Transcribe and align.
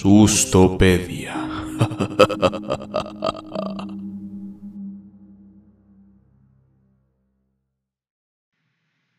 Sustopedia. 0.00 1.34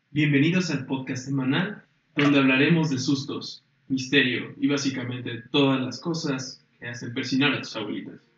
Bienvenidos 0.09 0.71
al 0.71 0.87
podcast 0.87 1.25
semanal 1.25 1.83
donde 2.15 2.39
hablaremos 2.39 2.89
de 2.89 2.97
sustos, 2.97 3.63
misterio 3.89 4.55
y 4.59 4.65
básicamente 4.69 5.43
todas 5.51 5.79
las 5.81 5.99
cosas 5.99 6.65
que 6.79 6.87
hacen 6.87 7.13
persinar 7.13 7.53
a 7.53 7.61
tus 7.61 7.75
abuelitas. 7.75 8.30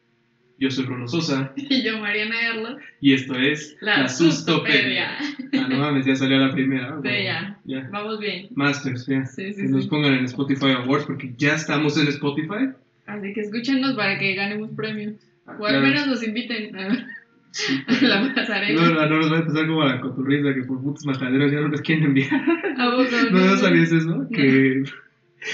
Yo 0.64 0.72
soy 0.72 0.86
Bruno 0.86 1.10
Sosa 1.10 1.52
Y 1.58 1.84
yo, 1.84 2.00
Mariana 2.00 2.36
Erlo. 2.42 2.78
y 3.02 3.14
esto 3.14 3.36
es 3.38 3.76
La, 3.82 4.08
Sustopedia. 4.08 5.18
Ah, 5.54 5.68
no 5.70 5.78
mames, 5.78 6.06
ya 6.06 6.16
salió 6.16 6.38
la 6.38 6.54
primera. 6.54 7.00
Sí, 7.04 7.10
ya. 7.26 7.60
Ya. 7.66 7.90
Vamos 7.92 8.18
bien. 8.20 8.48
Masters, 8.56 9.06
ya. 9.08 9.26
Sí, 9.26 9.52
sí, 9.54 9.62
que 9.64 9.68
nos 9.68 9.88
pongan 9.88 10.14
en 10.14 10.24
Spotify 10.24 10.72
Awards 10.78 11.06
porque 11.06 11.34
ya 11.38 11.56
estamos 11.56 11.98
en 11.98 12.08
Spotify. 12.08 12.70
Así 13.08 13.34
que 13.34 13.42
escúchenos 13.42 13.94
para 13.96 14.18
que 14.18 14.36
ganemos 14.36 14.70
premios. 14.72 15.16
Ah, 15.46 15.58
O 15.60 15.66
al 15.66 15.72
claro. 15.74 15.86
menos 15.88 16.08
nos 16.08 16.24
inviten 16.26 16.74
a, 16.78 17.08
Sí, 17.52 17.84
a 17.86 18.08
la 18.08 18.34
pasarela. 18.34 18.82
No, 18.82 18.94
no, 18.94 19.06
no 19.10 19.18
nos 19.18 19.32
va 19.34 19.36
a 19.36 19.40
empezar 19.42 19.68
como 19.68 19.84
la 19.84 20.00
coturriza 20.00 20.54
que 20.56 20.64
por 20.64 20.82
putos 20.82 21.06
mataderos 21.06 21.52
ya 21.52 21.60
no 21.60 21.68
les 21.68 21.82
quieren 21.82 22.06
enviar. 22.06 22.32
¿A 22.80 22.90
vos 22.96 23.08
¿No, 23.32 23.40
no 23.48 23.58
sabías 23.58 23.92
eso? 23.92 24.28
Que 24.34 24.84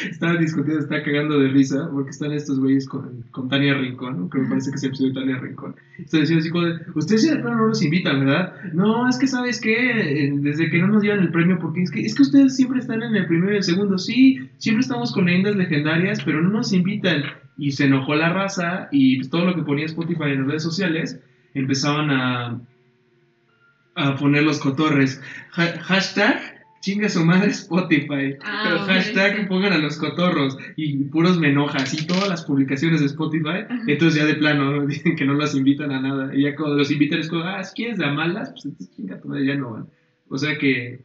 estaban 0.10 0.40
discutiendo, 0.40 0.82
está 0.82 1.04
cagando 1.04 1.40
de 1.40 1.50
risa 1.50 1.90
porque 1.92 2.12
están 2.12 2.32
estos 2.32 2.60
güeyes 2.60 2.88
con, 2.88 3.24
Tania 3.50 3.74
Rincón, 3.74 4.20
¿no? 4.20 4.30
que 4.30 4.40
me 4.40 4.48
parece 4.50 4.72
que 4.72 4.78
se 4.78 4.88
episodio 4.88 5.14
Tania 5.14 5.38
Rincón. 5.38 5.76
Están 5.98 6.22
diciendo 6.22 6.42
así 6.42 6.50
como 6.50 6.66
de, 6.66 6.80
ustedes 6.96 7.24
ya 7.24 7.36
no 7.36 7.68
nos 7.68 7.82
invitan, 7.82 8.20
¿verdad? 8.26 8.56
No, 8.74 9.08
es 9.10 9.18
que 9.18 9.28
sabes 9.28 9.60
qué, 9.60 10.26
Eh, 10.26 10.34
desde 10.36 10.70
que 10.70 10.80
no 10.80 10.88
nos 10.88 11.04
llevan 11.04 11.20
el 11.22 11.32
premio, 11.32 11.58
porque 11.60 11.82
es 11.84 11.92
que, 11.92 12.02
es 12.02 12.16
que 12.16 12.22
ustedes 12.22 12.56
siempre 12.56 12.80
están 12.80 13.02
en 13.04 13.16
el 13.16 13.26
primero 13.28 13.54
y 13.54 13.58
el 13.58 13.64
segundo, 13.64 13.98
sí, 13.98 14.50
siempre 14.58 14.82
estamos 14.82 15.12
con 15.12 15.26
leyendas 15.26 15.56
legendarias, 15.56 16.24
pero 16.24 16.42
no 16.42 16.50
nos 16.50 16.74
invitan. 16.74 17.24
Y 17.58 17.72
se 17.72 17.86
enojó 17.86 18.16
la 18.16 18.30
raza 18.32 18.88
y 18.92 19.18
pues, 19.18 19.30
todo 19.30 19.46
lo 19.46 19.56
que 19.56 19.64
ponía 19.64 19.86
Spotify 19.86 20.24
en 20.32 20.40
las 20.40 20.48
redes 20.48 20.64
sociales 20.64 21.20
empezaban 21.54 22.10
a, 22.12 22.62
a 23.96 24.16
poner 24.16 24.44
los 24.44 24.60
cotorres. 24.60 25.22
Ha- 25.56 25.80
hashtag 25.82 26.59
chinga 26.82 27.10
su 27.10 27.26
madre 27.26 27.50
Spotify. 27.52 28.36
Ah, 28.44 28.86
hashtag 28.88 29.38
sí. 29.42 29.46
pongan 29.48 29.74
a 29.74 29.78
los 29.78 29.98
cotorros 29.98 30.58
y 30.76 30.96
puros 31.06 31.40
me 31.40 31.50
enojas 31.50 31.94
y 31.94 32.06
todas 32.08 32.28
las 32.30 32.46
publicaciones 32.46 33.00
de 33.02 33.08
Spotify. 33.08 33.66
Ajá. 33.70 33.82
Entonces 33.88 34.20
ya 34.22 34.26
de 34.26 34.36
plano 34.36 34.86
dicen 34.88 35.16
que 35.16 35.26
no 35.26 35.34
los 35.34 35.56
invitan 35.56 35.92
a 35.92 36.02
nada. 36.02 36.34
Y 36.36 36.44
ya 36.44 36.56
cuando 36.56 36.78
los 36.78 36.92
invitan 36.92 37.20
es 37.20 37.30
como, 37.30 37.44
ah, 37.44 37.64
si 37.64 37.76
quieres 37.76 37.98
de 37.98 38.08
malas, 38.12 38.52
pues 38.52 38.66
entonces 38.66 38.96
chinga 38.96 39.20
tu 39.20 39.28
madre, 39.30 39.46
ya 39.46 39.56
no 39.56 39.72
van. 39.72 39.88
O 40.30 40.38
sea 40.38 40.58
que, 40.58 41.02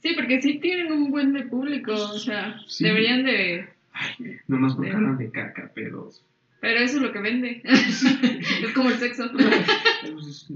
Sí, 0.00 0.10
porque 0.16 0.40
sí 0.40 0.60
tienen 0.60 0.92
un 0.92 1.10
buen 1.10 1.32
de 1.32 1.42
público. 1.46 1.92
O 1.92 2.18
sea, 2.18 2.60
Sí. 2.68 2.84
deberían 2.84 3.24
de. 3.24 3.66
ay, 3.92 4.36
nomás 4.46 4.74
porque 4.76 4.90
Sí. 4.90 4.96
hablan 4.96 5.18
de 5.18 5.30
caca, 5.30 5.72
pedos. 5.74 6.22
Pero 6.60 6.80
eso 6.80 6.96
es 6.96 7.02
lo 7.02 7.12
que 7.12 7.20
vende. 7.20 7.62
es 7.64 8.72
como 8.74 8.90
el 8.90 8.96
sexo. 8.96 9.30
Pues, 9.32 10.46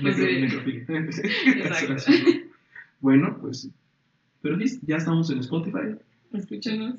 Pues 0.00 0.16
sí. 0.16 0.40
necrofilia. 0.40 0.84
Exacto. 0.88 1.94
Bueno, 3.00 3.38
pues. 3.40 3.68
Pero 4.42 4.58
ya 4.86 4.96
estamos 4.96 5.30
en 5.30 5.38
Spotify. 5.40 5.96
Escúchenos. 6.32 6.94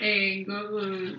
en 0.00 0.44
Google 0.44 1.16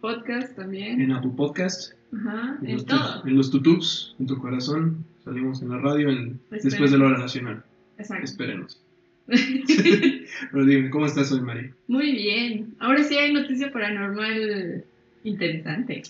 Podcast 0.00 0.54
también. 0.56 1.00
En 1.00 1.12
Apple 1.12 1.32
Podcast. 1.36 1.92
Ajá, 2.14 2.58
En 2.62 2.66
en 2.68 2.74
los, 2.74 2.86
todo. 2.86 3.22
tu- 3.22 3.28
en 3.28 3.36
los 3.36 3.50
tutubs, 3.50 4.14
en 4.18 4.26
tu 4.26 4.38
corazón. 4.38 5.04
Salimos 5.24 5.62
en 5.62 5.70
la 5.70 5.78
radio 5.78 6.10
en- 6.10 6.38
después 6.50 6.90
de 6.92 6.98
la 6.98 7.06
hora 7.06 7.18
nacional. 7.18 7.62
Exacto. 7.98 8.24
Esperemos. 8.24 8.80
Pero 9.26 10.64
dime, 10.66 10.90
¿cómo 10.90 11.06
estás 11.06 11.32
hoy, 11.32 11.40
Mari? 11.40 11.70
Muy 11.88 12.12
bien. 12.12 12.74
Ahora 12.78 13.02
sí 13.04 13.16
hay 13.16 13.32
noticia 13.32 13.72
paranormal 13.72 14.84
interesante. 15.24 16.02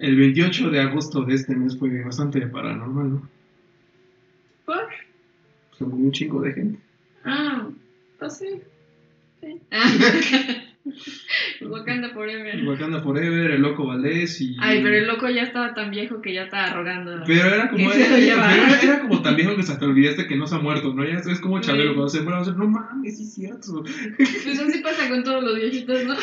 El 0.00 0.16
28 0.16 0.70
de 0.70 0.80
agosto 0.80 1.22
de 1.24 1.34
este 1.34 1.56
mes 1.56 1.78
fue 1.78 2.02
bastante 2.04 2.46
paranormal, 2.46 3.10
¿no? 3.10 3.28
¿Por? 4.70 4.86
Se 5.76 5.84
murió 5.84 6.04
un 6.04 6.12
chingo 6.12 6.42
de 6.42 6.52
gente. 6.52 6.78
Ah, 7.24 7.66
pues 8.20 8.38
sí. 8.38 8.46
Sí. 9.40 9.58
Ah. 9.72 9.90
Wakanda 11.62 12.10
Forever. 12.10 12.64
Wakanda 12.68 13.00
Forever, 13.00 13.50
el 13.50 13.62
Loco 13.62 13.84
Valdés 13.88 14.40
y... 14.40 14.56
Ay, 14.60 14.80
pero 14.80 14.96
el 14.96 15.08
loco 15.08 15.28
ya 15.28 15.42
estaba 15.42 15.74
tan 15.74 15.90
viejo 15.90 16.22
que 16.22 16.32
ya 16.32 16.44
estaba 16.44 16.72
rogando. 16.72 17.24
Pero 17.26 17.48
era 17.48 17.68
como, 17.68 17.90
era, 17.90 18.16
era, 18.16 18.80
era 18.80 19.00
como 19.00 19.20
tan 19.22 19.34
viejo 19.34 19.56
que 19.56 19.62
hasta 19.62 19.80
te 19.80 19.86
olvidaste 19.86 20.28
que 20.28 20.36
no 20.36 20.46
se 20.46 20.54
ha 20.54 20.58
muerto, 20.58 20.94
¿no? 20.94 21.04
Ya 21.04 21.16
es 21.16 21.40
como 21.40 21.60
Chabelo 21.60 21.94
cuando 21.94 22.08
se 22.08 22.20
muere, 22.20 22.36
va 22.36 22.42
a 22.42 22.44
ser, 22.44 22.56
no 22.56 22.68
mames, 22.68 23.18
es 23.18 23.34
cierto. 23.34 23.82
Pues 24.16 24.60
así 24.60 24.78
pasa 24.82 25.08
con 25.08 25.24
todos 25.24 25.42
los 25.42 25.56
viejitos, 25.56 26.04
¿no? 26.04 26.14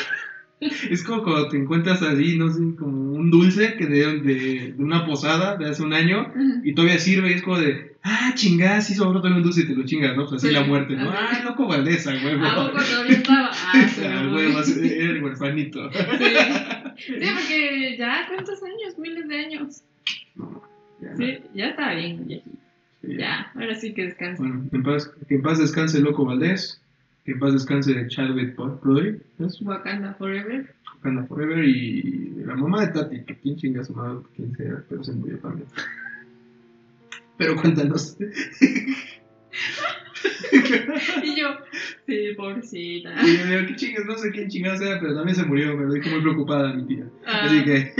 Es 0.60 1.04
como 1.04 1.24
cuando 1.24 1.50
te 1.50 1.58
encuentras 1.58 2.02
así, 2.02 2.38
no 2.38 2.50
sé, 2.50 2.62
como 2.78 3.07
un 3.28 3.32
dulce 3.32 3.76
que 3.76 3.86
de, 3.86 4.20
de, 4.22 4.74
de 4.78 4.84
una 4.84 5.06
posada 5.06 5.58
de 5.58 5.70
hace 5.70 5.84
un 5.84 5.94
año 5.94 6.32
y 6.64 6.74
todavía 6.74 6.98
sirve 7.00 7.30
y 7.30 7.34
es 7.34 7.42
como 7.42 7.60
de, 7.60 7.96
ah, 8.04 8.32
chingada, 8.36 8.82
sí 8.82 8.94
sobró 8.96 9.20
todavía 9.20 9.38
un 9.38 9.44
dulce 9.44 9.62
y 9.62 9.68
te 9.68 9.76
lo 9.76 9.86
chingas, 9.86 10.16
¿no? 10.16 10.24
Pues 10.28 10.38
así 10.44 10.48
Sí. 10.48 10.54
la 10.54 10.64
muerte, 10.64 10.96
¿no? 10.96 11.10
Ah, 11.10 11.42
loco 11.44 11.68
Valdés, 11.68 12.08
a 12.08 12.12
huevo. 12.12 12.46
¿A 12.46 12.56
poco 12.56 12.84
todavía 12.84 13.18
estaba? 13.18 13.52
Ah, 13.74 13.88
Ah, 14.04 14.24
no. 14.24 14.36
huevo, 14.36 14.58
así, 14.60 14.80
era 14.82 15.12
el 15.12 15.24
huerfanito. 15.24 15.92
Sí. 15.92 16.00
Sí, 16.98 17.14
porque 17.14 17.96
ya, 18.00 18.26
¿cuántos 18.28 18.60
años? 18.64 18.98
Miles 18.98 19.28
de 19.28 19.38
años. 19.38 19.84
No, 20.36 20.64
ya, 21.00 21.16
Sí, 21.16 21.38
ya 21.54 21.68
estaba 21.70 21.94
bien, 21.94 22.26
viejito. 22.26 22.58
sí, 23.04 23.16
ya. 23.20 23.52
Ahora 23.54 23.76
sí 23.76 23.94
que 23.94 24.06
descansa. 24.06 24.42
Bueno, 24.42 24.64
en 24.72 24.82
paz, 24.84 25.12
que 25.30 25.36
en 25.36 25.42
paz 25.44 25.60
descanse 25.60 26.00
Loco 26.00 26.26
Valdés, 26.26 26.82
que 27.24 27.34
en 27.34 27.40
paz 27.40 27.54
descanse 27.54 28.08
Chadwick 28.08 28.56
¿es? 29.40 29.62
Wakanda 29.62 30.16
Forever. 30.16 30.74
Wakanda 30.98 31.26
Forever 31.28 31.64
y 31.64 32.34
la 32.46 32.56
mamá 32.56 32.86
de 32.86 32.94
Tati, 32.94 33.24
que 33.24 33.38
quién 33.40 33.56
chinga 33.56 33.84
su 33.84 33.94
madre, 33.94 34.20
quién 34.36 34.56
sea, 34.56 34.84
pero 34.90 35.04
se 35.04 35.14
murió 35.14 35.38
también. 35.40 35.68
Pero 37.38 37.56
cuéntanos. 37.56 38.18
Y 41.24 41.40
yo, 41.40 41.48
sí, 42.08 42.34
pobrecita. 42.36 43.14
Y 43.24 43.38
yo 43.38 43.46
digo, 43.46 43.68
¿qué 43.68 43.76
chingas? 43.76 44.06
No 44.06 44.18
sé 44.18 44.32
quién 44.32 44.50
chingada 44.50 44.78
sea, 44.78 45.00
pero 45.00 45.16
también 45.16 45.36
se 45.36 45.46
murió, 45.46 45.76
me 45.78 45.86
lo 45.86 45.94
dijo 45.94 46.10
muy 46.10 46.22
preocupada 46.22 46.74
mi 46.74 46.84
tía. 46.88 47.06
Ah, 47.26 47.44
Así 47.46 47.64
que 47.64 47.94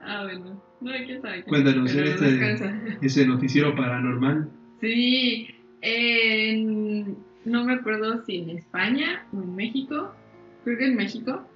ah, 0.00 0.24
bueno. 0.24 0.62
No, 0.80 0.90
quién 1.06 1.20
sabe. 1.22 1.44
Cuéntanos, 1.44 1.94
en 1.94 2.04
este- 2.06 2.96
ese 3.02 3.26
noticiero 3.26 3.74
paranormal. 3.76 4.48
Sí, 4.80 5.48
en- 5.82 7.16
no 7.44 7.64
me 7.64 7.74
acuerdo 7.74 8.24
si 8.24 8.36
en 8.38 8.50
España 8.50 9.26
o 9.32 9.42
en 9.42 9.54
México, 9.54 10.14
creo 10.64 10.78
que 10.78 10.86
en 10.86 10.96
México, 10.96 11.46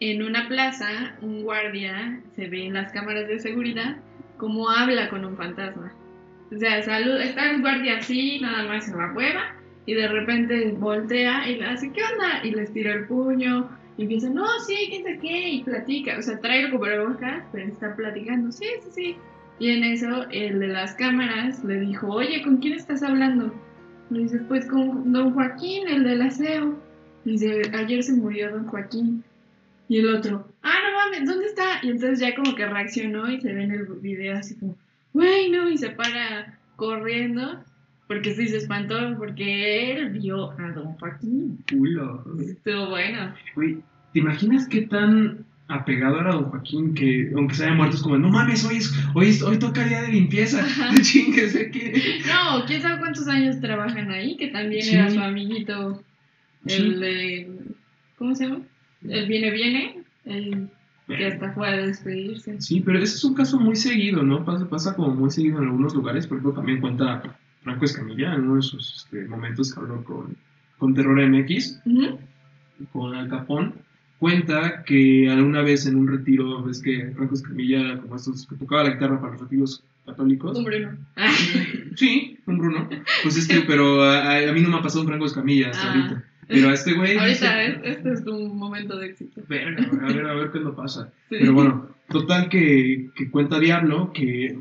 en 0.00 0.22
una 0.22 0.48
plaza, 0.48 1.14
un 1.20 1.42
guardia 1.42 2.20
se 2.34 2.48
ve 2.48 2.66
en 2.66 2.72
las 2.72 2.90
cámaras 2.90 3.28
de 3.28 3.38
seguridad 3.38 3.96
cómo 4.38 4.70
habla 4.70 5.10
con 5.10 5.24
un 5.24 5.36
fantasma. 5.36 5.92
O 6.50 6.58
sea, 6.58 6.82
salud, 6.82 7.20
está 7.20 7.50
el 7.50 7.60
guardia 7.60 7.98
así, 7.98 8.40
nada 8.40 8.64
más 8.64 8.88
en 8.88 8.96
la 8.96 9.12
cueva, 9.12 9.54
y 9.84 9.94
de 9.94 10.08
repente 10.08 10.72
voltea 10.78 11.48
y 11.48 11.56
le 11.56 11.66
hace, 11.66 11.92
¿qué 11.92 12.00
onda? 12.02 12.40
Y 12.42 12.52
les 12.52 12.72
tira 12.72 12.94
el 12.94 13.06
puño, 13.06 13.68
y 13.98 14.04
empieza, 14.04 14.30
no, 14.30 14.46
sí, 14.66 14.86
quién 14.88 15.02
sabe 15.02 15.18
qué, 15.18 15.48
y 15.50 15.62
platica. 15.62 16.16
O 16.18 16.22
sea, 16.22 16.40
trae 16.40 16.62
el 16.62 16.70
cubrebocas, 16.70 17.44
pero 17.52 17.68
está 17.68 17.94
platicando, 17.94 18.50
sí, 18.50 18.66
sí, 18.82 18.90
sí. 18.90 19.16
Y 19.58 19.70
en 19.70 19.84
eso, 19.84 20.26
el 20.30 20.58
de 20.58 20.68
las 20.68 20.94
cámaras 20.94 21.62
le 21.62 21.78
dijo, 21.80 22.08
oye, 22.08 22.42
¿con 22.42 22.56
quién 22.56 22.72
estás 22.72 23.02
hablando? 23.02 23.54
Le 24.08 24.20
dice, 24.20 24.38
pues 24.48 24.66
con 24.66 25.12
don 25.12 25.34
Joaquín, 25.34 25.86
el 25.86 26.04
del 26.04 26.22
aseo. 26.22 26.80
Dice, 27.26 27.62
ayer 27.74 28.02
se 28.02 28.14
murió 28.14 28.50
don 28.50 28.66
Joaquín. 28.66 29.22
Y 29.90 29.98
el 29.98 30.14
otro, 30.14 30.46
ah, 30.62 30.72
no 30.84 30.96
mames, 30.96 31.28
¿dónde 31.28 31.46
está? 31.46 31.80
Y 31.82 31.88
entonces 31.90 32.20
ya 32.20 32.34
como 32.36 32.54
que 32.54 32.64
reaccionó 32.64 33.28
y 33.30 33.40
se 33.40 33.52
ve 33.52 33.64
en 33.64 33.72
el 33.72 33.86
video 34.00 34.36
así 34.38 34.54
como, 34.54 34.78
güey, 35.12 35.50
no, 35.50 35.68
y 35.68 35.76
se 35.76 35.90
para 35.90 36.58
corriendo. 36.76 37.62
Porque 38.06 38.34
sí 38.34 38.48
se 38.48 38.56
espantó, 38.56 38.96
porque 39.18 39.92
él 39.92 40.10
vio 40.10 40.50
a 40.52 40.72
don 40.72 40.94
Joaquín. 40.94 41.58
Culo. 41.70 42.24
Estuvo 42.40 42.88
bueno. 42.90 43.34
Güey, 43.54 43.78
¿te 44.12 44.18
imaginas 44.20 44.66
qué 44.68 44.82
tan 44.82 45.44
apegado 45.68 46.20
era 46.20 46.32
don 46.32 46.44
Joaquín 46.50 46.94
que, 46.94 47.30
aunque 47.36 47.54
se 47.54 47.64
haya 47.66 47.74
muerto, 47.74 47.94
es 47.96 48.02
como, 48.02 48.18
no 48.18 48.28
mames, 48.28 48.64
hoy, 48.64 48.76
es, 48.78 48.92
hoy, 49.14 49.28
es- 49.28 49.42
hoy 49.42 49.58
toca 49.60 49.84
día 49.84 50.02
de 50.02 50.08
limpieza? 50.12 50.60
Ajá. 50.60 50.92
Chinguese 51.02 51.70
que. 51.70 52.20
No, 52.26 52.64
quién 52.66 52.82
sabe 52.82 52.98
cuántos 52.98 53.28
años 53.28 53.60
trabajan 53.60 54.10
ahí, 54.10 54.36
que 54.36 54.48
también 54.48 54.82
Sí. 54.82 54.94
era 54.96 55.08
su 55.10 55.20
amiguito, 55.20 56.02
Sí. 56.66 56.82
el 56.82 57.00
de. 57.00 57.48
¿Cómo 58.18 58.34
se 58.34 58.46
llama? 58.48 58.60
El 59.08 59.26
viene, 59.28 59.50
viene, 59.50 60.02
el 60.24 60.68
que 61.08 61.26
hasta 61.26 61.52
fue 61.52 61.68
a 61.68 61.76
despedirse. 61.76 62.60
Sí, 62.60 62.80
pero 62.80 62.98
ese 62.98 63.16
es 63.16 63.24
un 63.24 63.34
caso 63.34 63.58
muy 63.58 63.74
seguido, 63.76 64.22
¿no? 64.22 64.44
Pasa, 64.44 64.68
pasa 64.68 64.94
como 64.94 65.14
muy 65.14 65.30
seguido 65.30 65.58
en 65.58 65.64
algunos 65.64 65.94
lugares. 65.94 66.26
Por 66.26 66.38
ejemplo, 66.38 66.54
también 66.54 66.80
cuenta 66.80 67.22
Franco 67.62 67.84
Escamilla 67.84 68.34
en 68.34 68.42
uno 68.42 68.56
de 68.56 68.62
sus 68.62 68.96
este, 69.04 69.26
momentos 69.26 69.72
que 69.74 69.80
habló 69.80 70.04
con, 70.04 70.36
con 70.78 70.94
Terror 70.94 71.18
MX, 71.28 71.80
con 72.92 73.14
Al 73.14 73.28
Capón. 73.28 73.74
Cuenta 74.18 74.84
que 74.84 75.30
alguna 75.30 75.62
vez 75.62 75.86
en 75.86 75.96
un 75.96 76.06
retiro, 76.06 76.62
ves 76.62 76.82
que 76.82 77.10
Franco 77.16 77.34
Escamilla, 77.34 77.98
como 78.00 78.16
estos 78.16 78.46
que 78.46 78.54
tocaba 78.56 78.84
la 78.84 78.90
guitarra 78.90 79.18
para 79.18 79.32
los 79.32 79.40
retiros 79.42 79.82
católicos. 80.04 80.58
Un 80.58 80.64
Bruno. 80.64 80.90
Sí, 81.96 82.38
un 82.46 82.58
Bruno. 82.58 82.88
Pues 83.22 83.36
es 83.38 83.48
que, 83.48 83.60
pero 83.62 84.02
a, 84.02 84.18
a- 84.22 84.48
a 84.50 84.52
mí 84.52 84.60
no 84.60 84.68
me 84.68 84.76
ha 84.76 84.82
pasado 84.82 85.00
un 85.02 85.08
Franco 85.08 85.24
Escamilla 85.26 85.70
hasta 85.70 85.88
Ah. 85.90 85.94
ahorita. 85.94 86.24
Pero 86.50 86.68
a 86.68 86.74
este 86.74 86.92
güey. 86.94 87.16
Ahorita 87.16 87.62
es- 87.64 87.78
este 87.84 88.12
es 88.12 88.24
tu 88.24 88.34
momento 88.54 88.96
de 88.98 89.06
éxito. 89.06 89.40
Verga, 89.48 89.88
a 90.02 90.12
ver, 90.12 90.26
a 90.26 90.34
ver 90.34 90.50
qué 90.50 90.60
nos 90.60 90.74
pasa. 90.74 91.06
Sí. 91.28 91.36
Pero 91.40 91.52
bueno, 91.54 91.88
total 92.08 92.48
que, 92.48 93.10
que 93.14 93.30
cuenta 93.30 93.58
Diablo 93.58 94.12
que, 94.12 94.58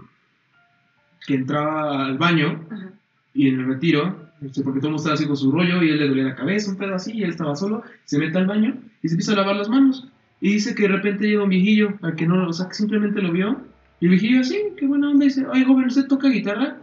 que 1.25 1.33
entraba 1.35 2.05
al 2.05 2.17
baño 2.17 2.65
Ajá. 2.71 2.91
y 3.33 3.47
en 3.49 3.59
el 3.61 3.65
retiro, 3.67 4.29
este, 4.41 4.61
porque 4.63 4.79
todo 4.79 4.87
el 4.89 4.93
mundo 4.93 4.97
estaba 5.01 5.15
así 5.15 5.25
con 5.27 5.37
su 5.37 5.51
rollo 5.51 5.81
y 5.83 5.89
él 5.89 5.99
le 5.99 6.07
dolía 6.07 6.23
la 6.25 6.35
cabeza, 6.35 6.71
un 6.71 6.77
pedo 6.77 6.95
así, 6.95 7.11
y 7.13 7.23
él 7.23 7.29
estaba 7.31 7.55
solo, 7.55 7.83
se 8.05 8.17
mete 8.19 8.37
al 8.37 8.47
baño 8.47 8.77
y 9.03 9.07
se 9.07 9.15
empieza 9.15 9.33
a 9.33 9.35
lavar 9.35 9.55
las 9.55 9.69
manos. 9.69 10.07
Y 10.41 10.53
dice 10.53 10.73
que 10.75 10.83
de 10.83 10.89
repente 10.89 11.27
llega 11.27 11.43
un 11.43 11.49
viejillo, 11.49 11.93
al 12.01 12.15
que 12.15 12.25
no, 12.25 12.47
o 12.47 12.53
sea, 12.53 12.67
que 12.69 12.73
simplemente 12.75 13.21
lo 13.21 13.31
vio, 13.31 13.61
y 13.99 14.05
el 14.05 14.11
viejillo 14.11 14.39
así, 14.41 14.57
qué 14.77 14.87
buena 14.87 15.09
onda, 15.09 15.25
dice, 15.25 15.45
oye, 15.45 15.65
joven, 15.65 15.87
¿usted 15.87 16.07
toca 16.07 16.29
guitarra? 16.29 16.77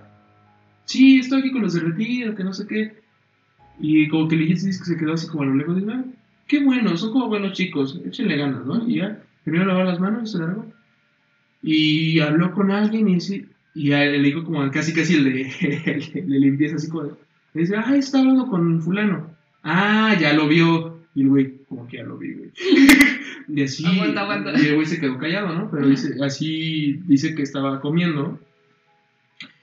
Sí, 0.84 1.18
estoy 1.20 1.40
aquí 1.40 1.50
con 1.52 1.62
los 1.62 1.72
de 1.72 1.80
retiro, 1.80 2.34
que 2.34 2.44
no 2.44 2.52
sé 2.52 2.66
qué. 2.66 3.05
Y 3.78 4.08
como 4.08 4.28
que 4.28 4.36
dice 4.36 4.66
que 4.68 4.72
se 4.84 4.96
quedó 4.96 5.12
así 5.14 5.26
como 5.28 5.42
a 5.42 5.46
lo 5.46 5.54
lejos, 5.54 5.82
ah, 5.90 6.04
qué 6.46 6.62
bueno, 6.64 6.96
son 6.96 7.12
como 7.12 7.28
buenos 7.28 7.52
chicos, 7.52 8.00
échenle 8.06 8.36
ganas, 8.36 8.64
¿no? 8.64 8.88
Y 8.88 8.96
ya, 8.96 9.22
de 9.44 9.52
lavar 9.64 9.86
las 9.86 10.00
manos 10.00 10.28
y 10.30 10.32
se 10.32 10.38
largó. 10.38 10.66
Y 11.62 12.20
habló 12.20 12.52
con 12.52 12.70
alguien 12.70 13.08
y, 13.08 13.20
sí, 13.20 13.46
y 13.74 13.92
a 13.92 14.04
él 14.04 14.22
le 14.22 14.28
dijo 14.28 14.44
como 14.44 14.68
casi 14.70 14.92
casi 14.94 15.14
el 15.16 15.24
de, 15.24 15.42
el 15.86 16.12
de- 16.12 16.22
de 16.22 16.38
limpieza 16.40 16.76
así 16.76 16.88
como 16.88 17.04
de, 17.04 17.10
le 17.54 17.60
dice, 17.62 17.76
ah, 17.76 17.94
está 17.96 18.20
hablando 18.20 18.46
con 18.46 18.80
fulano. 18.82 19.30
Ah, 19.62 20.16
ya 20.20 20.32
lo 20.32 20.46
vio. 20.48 20.96
Y 21.14 21.22
el 21.22 21.28
güey, 21.28 21.54
como 21.68 21.86
que 21.88 21.96
ya 21.98 22.02
lo 22.04 22.18
vi, 22.18 22.34
güey. 22.34 22.50
Y 23.48 23.62
así, 23.62 23.84
Aguanta, 23.86 24.22
aguanta. 24.22 24.52
y 24.60 24.66
el 24.66 24.74
güey 24.74 24.86
se 24.86 24.98
quedó 24.98 25.18
callado, 25.18 25.54
¿no? 25.54 25.70
Pero 25.70 25.86
dice, 25.88 26.16
así 26.20 27.00
dice 27.06 27.34
que 27.36 27.42
estaba 27.42 27.80
comiendo 27.80 28.40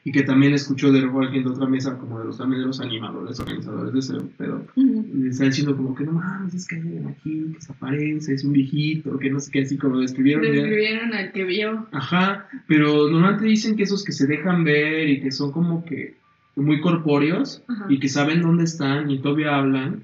y 0.06 0.12
que 0.12 0.24
también 0.24 0.54
escuchó 0.54 0.92
de 0.92 1.00
alguien 1.00 1.44
de 1.44 1.50
otra 1.50 1.66
mesa, 1.66 1.98
como 1.98 2.20
de 2.20 2.26
los 2.26 2.38
también 2.38 2.62
de 2.62 2.68
los 2.68 2.82
animadores, 2.82 3.40
organizadores 3.40 3.94
de 3.94 4.00
ese 4.00 4.14
pedo. 4.38 4.66
Y 4.76 5.14
le 5.14 5.30
está 5.30 5.46
diciendo 5.46 5.78
como 5.78 5.96
que 5.96 6.04
no 6.04 6.14
mames, 6.14 6.54
es 6.54 6.68
que 6.68 6.76
hay 6.76 6.82
alguien 6.82 7.08
aquí 7.08 7.54
que 7.54 7.62
se 7.62 7.72
aparece, 7.72 8.34
es 8.34 8.44
un 8.44 8.52
viejito, 8.52 9.18
que 9.18 9.30
no 9.30 9.40
sé 9.40 9.52
qué, 9.52 9.62
así 9.62 9.78
como 9.78 9.96
lo 9.96 10.02
describieron. 10.02 10.44
ya. 10.44 10.52
Describieron 10.52 11.14
al 11.14 11.32
que 11.32 11.44
vio. 11.46 11.88
Ajá, 11.94 12.48
pero 12.68 13.10
normalmente 13.10 13.46
dicen 13.46 13.78
que 13.78 13.84
esos 13.84 14.04
que 14.04 14.12
se 14.12 14.28
dejan 14.28 14.66
ver 14.66 15.08
y 15.08 15.22
que 15.22 15.32
son 15.32 15.52
como 15.54 15.86
que 15.86 16.18
muy 16.56 16.82
corpóreos 16.82 17.64
y 17.90 18.00
que 18.00 18.10
saben 18.10 18.42
dónde 18.42 18.66
están 18.66 19.10
y 19.10 19.20
todavía 19.20 19.56
hablan, 19.56 20.04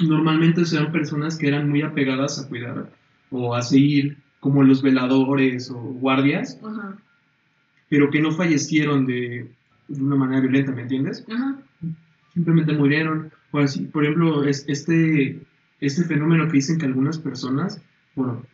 normalmente 0.00 0.64
serán 0.64 0.92
personas 0.92 1.36
que 1.36 1.48
eran 1.48 1.68
muy 1.68 1.82
apegadas 1.82 2.38
a 2.40 2.48
cuidar 2.48 2.90
o 3.30 3.54
a 3.54 3.62
seguir 3.62 4.18
como 4.40 4.62
los 4.62 4.82
veladores 4.82 5.70
o 5.70 5.78
guardias, 5.78 6.60
Ajá. 6.64 6.96
Pero 7.94 8.10
que 8.10 8.20
no 8.20 8.32
fallecieron 8.32 9.06
de, 9.06 9.46
de 9.86 10.02
una 10.02 10.16
manera 10.16 10.40
violenta, 10.40 10.72
¿me 10.72 10.82
entiendes? 10.82 11.24
Ajá. 11.32 11.56
simplemente 12.32 12.72
murieron. 12.72 13.30
O 13.52 13.60
así, 13.60 13.82
por 13.82 14.02
ejemplo, 14.02 14.42
es, 14.42 14.64
este, 14.66 15.38
este 15.80 16.02
fenómeno 16.02 16.48
que 16.48 16.54
dicen 16.54 16.76
que 16.76 16.86
algunas 16.86 17.18
personas, 17.18 17.80
bueno, 18.16 18.44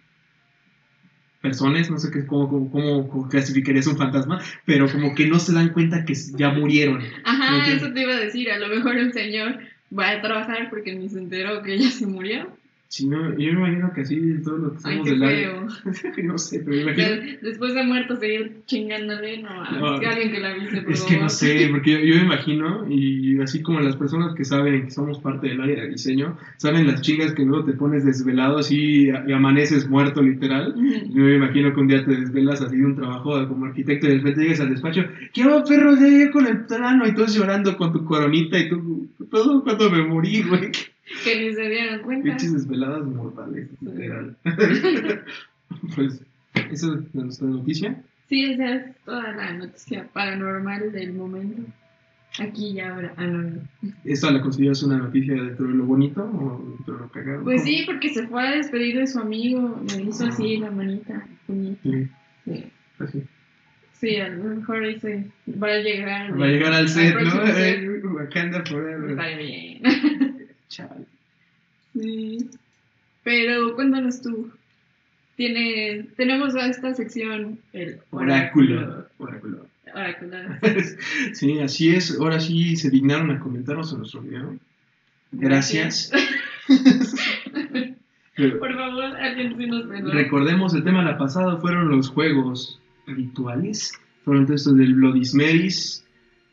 personas, 1.41 1.91
no 1.91 1.97
sé 1.97 2.11
qué, 2.11 2.27
cómo, 2.27 2.71
cómo, 2.71 3.29
clasificarías 3.31 3.87
un 3.87 3.97
fantasma, 3.97 4.43
pero 4.67 4.93
como 4.93 5.15
que 5.15 5.27
no 5.27 5.39
se 5.39 5.55
dan 5.55 5.71
cuenta 5.71 6.05
que 6.05 6.13
ya 6.37 6.51
murieron. 6.51 7.01
Ajá, 7.25 7.67
eso 7.73 7.91
te 7.95 8.03
iba 8.03 8.13
a 8.13 8.21
decir. 8.21 8.51
A 8.51 8.59
lo 8.59 8.69
mejor 8.69 8.99
el 8.99 9.15
señor 9.15 9.59
va 9.99 10.11
a 10.11 10.21
trabajar 10.21 10.69
porque 10.69 10.95
ni 10.95 11.09
se 11.09 11.19
enteró 11.19 11.63
que 11.63 11.77
ella 11.77 11.89
se 11.89 12.07
murió. 12.07 12.55
Si 12.93 13.07
no, 13.07 13.31
yo 13.39 13.53
me 13.53 13.61
imagino 13.69 13.93
que 13.93 14.01
así 14.01 14.21
todos 14.43 14.59
los 14.59 14.83
que 14.83 15.01
qué 15.05 15.11
del 15.11 15.23
área. 15.23 15.53
no 16.25 16.39
sé, 16.39 16.59
pero 16.59 16.75
me 16.75 16.83
imagino. 16.83 17.09
De- 17.09 17.39
Después 17.41 17.73
de 17.75 17.85
muerto 17.85 18.17
seguir 18.17 18.63
chingándole, 18.67 19.43
no, 19.43 19.49
No, 19.79 19.95
es 19.95 20.01
que 20.01 20.07
alguien 20.09 20.33
que 20.33 20.41
la 20.41 20.51
avise, 20.51 20.83
por 20.83 20.93
Es 20.93 21.03
que 21.03 21.17
no 21.17 21.29
sé, 21.29 21.69
porque 21.71 21.93
yo, 21.93 21.99
yo 22.01 22.17
me 22.17 22.23
imagino, 22.25 22.87
y 22.91 23.41
así 23.41 23.63
como 23.63 23.79
las 23.79 23.95
personas 23.95 24.35
que 24.35 24.45
saben 24.45 24.87
que 24.87 24.91
somos 24.91 25.21
parte 25.21 25.47
del 25.47 25.61
área 25.61 25.83
de 25.83 25.91
diseño, 25.91 26.37
saben 26.57 26.89
las 26.89 27.01
chingas 27.01 27.33
que 27.33 27.45
luego 27.45 27.65
te 27.65 27.75
pones 27.75 28.05
desvelado 28.05 28.59
así 28.59 29.05
y 29.05 29.33
amaneces 29.33 29.89
muerto 29.89 30.21
literal. 30.21 30.75
Ujú. 30.77 31.15
Yo 31.15 31.23
me 31.23 31.37
imagino 31.37 31.73
que 31.73 31.81
un 31.81 31.87
día 31.87 32.05
te 32.05 32.17
desvelas 32.17 32.61
así 32.61 32.77
de 32.77 32.87
un 32.87 32.97
trabajo 32.97 33.47
como 33.47 33.67
arquitecto 33.67 34.07
y 34.09 34.11
de 34.11 34.17
repente 34.17 34.43
llegas 34.43 34.61
al 34.63 34.71
despacho, 34.71 35.05
¿qué 35.33 35.45
va, 35.45 35.63
perro? 35.63 35.95
Ya 35.95 36.09
llegué 36.09 36.31
con 36.33 36.45
el 36.45 36.67
plano 36.67 37.07
y 37.07 37.15
todos 37.15 37.37
llorando 37.37 37.77
con 37.77 37.93
tu 37.93 38.05
coronita 38.05 38.59
y 38.59 38.69
tú, 38.69 39.09
todo 39.31 39.63
cuando 39.63 39.89
me 39.93 40.03
morí, 40.05 40.43
güey. 40.43 40.73
Que 41.25 41.41
ni 41.41 41.55
se 41.55 41.69
dieron 41.69 42.03
cuenta. 42.03 42.25
Pinches 42.31 42.53
desveladas 42.53 43.05
mortales, 43.05 43.69
literal. 43.81 44.37
pues, 45.95 46.23
eso 46.71 46.95
es 46.95 47.15
nuestra 47.15 47.49
noticia. 47.49 48.03
Sí, 48.29 48.53
esa 48.53 48.75
es 48.75 48.97
toda 49.05 49.33
la 49.33 49.53
noticia 49.55 50.07
paranormal 50.13 50.93
del 50.93 51.13
momento. 51.15 51.63
Aquí 52.39 52.69
y 52.69 52.81
ahora. 52.81 53.13
Ah, 53.17 53.27
no, 53.27 53.43
no. 53.43 53.61
¿Esta 54.05 54.31
la 54.31 54.41
consideras 54.41 54.83
una 54.85 54.99
noticia 54.99 55.35
dentro 55.35 55.67
de 55.67 55.75
lo 55.75 55.85
bonito 55.85 56.23
o 56.23 56.65
dentro 56.77 56.95
de 56.95 57.01
lo 57.01 57.09
cagado? 57.11 57.43
Pues 57.43 57.65
sí, 57.65 57.83
porque 57.87 58.09
se 58.11 58.29
fue 58.29 58.47
a 58.47 58.53
despedir 58.53 58.97
de 58.99 59.07
su 59.09 59.19
amigo. 59.19 59.83
Me 59.97 60.03
hizo 60.05 60.27
así 60.27 60.59
la 60.59 60.71
manita. 60.71 61.27
Sí, 61.49 61.77
Sí. 62.45 62.65
así. 63.01 63.23
Sí, 63.95 64.17
a 64.17 64.29
lo 64.29 64.45
mejor 64.45 64.87
dice, 64.87 65.27
va 65.61 65.67
a 65.67 65.79
llegar. 65.79 66.41
Va 66.41 66.47
a 66.47 66.49
llegar 66.49 66.73
al 66.73 66.89
set, 66.89 67.13
¿no? 67.15 67.21
próximo 67.21 67.47
set. 67.49 67.83
Eh, 67.83 68.01
Wakanda 68.07 68.65
forever. 68.65 69.11
Está 69.11 69.37
bien. 69.37 69.83
Chale. 70.71 71.05
Sí. 71.93 72.49
Pero 73.23 73.75
cuéntanos 73.75 74.23
tú. 74.23 74.51
Tiene, 75.37 76.09
tenemos 76.17 76.55
a 76.55 76.67
esta 76.67 76.95
sección 76.95 77.59
el 77.73 78.01
Oráculo. 78.11 79.07
Oráculo. 79.19 79.67
Oráculo. 79.95 80.39
Sí, 81.33 81.59
así 81.59 81.95
es. 81.95 82.17
Ahora 82.19 82.39
sí 82.41 82.77
se 82.77 82.91
dignaron 82.91 83.31
a 83.31 83.41
comentarnos 83.41 83.93
en 83.93 83.99
nuestro 83.99 84.23
video. 84.23 84.57
Gracias. 85.33 86.13
Por 88.59 88.75
favor, 88.75 89.17
alguien 89.17 89.57
sí 89.59 89.67
nos 89.67 89.87
peló. 89.87 90.13
recordemos, 90.13 90.75
el 90.75 90.85
tema 90.85 91.01
de 91.01 91.07
la 91.11 91.19
pasada 91.19 91.57
fueron 91.59 91.91
los 91.91 92.09
juegos 92.09 92.81
rituales. 93.07 93.93
Fueron 94.25 94.47
todos 94.47 94.61
estos 94.61 94.77
del 94.77 94.95
Bloody 94.95 95.23
Marys, 95.35 96.07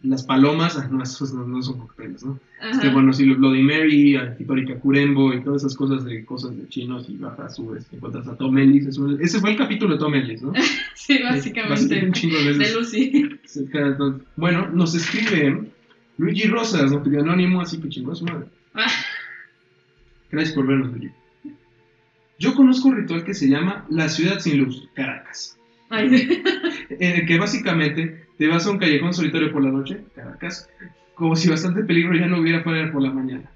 las 0.04 0.24
palomas. 0.24 0.78
Ah, 0.78 0.88
no, 0.92 1.02
esos 1.04 1.34
no, 1.34 1.46
no 1.48 1.62
son 1.62 1.80
cócteles, 1.80 2.24
¿no? 2.24 2.40
Ajá. 2.60 2.72
Este, 2.72 2.90
bueno, 2.90 3.14
sí, 3.14 3.26
los 3.26 3.38
Bloody 3.38 3.64
Mary, 3.64 4.18
Hitori 4.40 4.66
Kakurembo 4.66 5.34
y 5.34 5.44
todas 5.44 5.64
esas 5.64 5.76
cosas 5.76 6.06
de 6.06 6.24
cosas 6.26 6.56
de 6.58 6.68
chinos 6.70 7.08
y 7.10 7.18
bajas, 7.18 7.56
subes, 7.56 7.86
encuentras 7.92 8.28
a 8.28 8.36
Tom 8.36 8.58
Ellis. 8.58 8.86
eso- 8.88 9.18
Ese 9.20 9.40
fue 9.40 9.52
el 9.52 9.58
capítulo 9.58 9.94
de 9.94 10.00
Tom 10.00 10.14
Ellis, 10.16 10.42
¿no? 10.42 10.54
Sí, 10.96 11.20
Básicamente 11.24 12.04
un 12.06 12.12
chingo 12.12 12.38
de 12.38 12.54
De. 12.58 12.74
Lucy. 12.74 13.30
Bueno, 14.36 14.70
nos 14.74 14.94
escribe 14.94 15.72
Luigi 16.18 16.48
Rosas, 16.48 16.92
nos 16.92 17.02
pidió 17.04 17.22
anónimo, 17.22 17.62
así 17.62 17.80
que 17.80 17.88
chingó 17.90 18.14
su 18.16 18.26
madre. 18.26 18.48
Ah, 18.74 18.88
Gracias 20.32 20.54
por 20.56 20.68
vernos, 20.68 20.92
Luigi. 20.92 21.10
Yo 22.40 22.54
conozco 22.56 22.90
un 22.90 22.98
ritual 22.98 23.24
que 23.24 23.34
se 23.34 23.48
llama 23.48 23.86
La 23.90 24.10
Ciudad 24.10 24.40
Sin 24.40 24.60
Luz, 24.60 24.88
Caracas. 24.94 25.58
Ay, 25.90 26.10
sí. 26.10 26.44
En 26.90 27.16
el 27.16 27.26
que 27.26 27.38
básicamente 27.38 28.28
te 28.38 28.48
vas 28.48 28.66
a 28.66 28.72
un 28.72 28.78
callejón 28.78 29.14
solitario 29.14 29.52
por 29.52 29.64
la 29.64 29.72
noche, 29.72 30.04
Caracas, 30.16 30.70
como 31.16 31.36
si 31.36 31.50
bastante 31.50 31.84
peligro 31.84 32.16
ya 32.16 32.28
no 32.28 32.40
hubiera 32.40 32.64
fuera 32.64 32.92
por 32.92 33.02
la 33.02 33.12
mañana. 33.12 33.50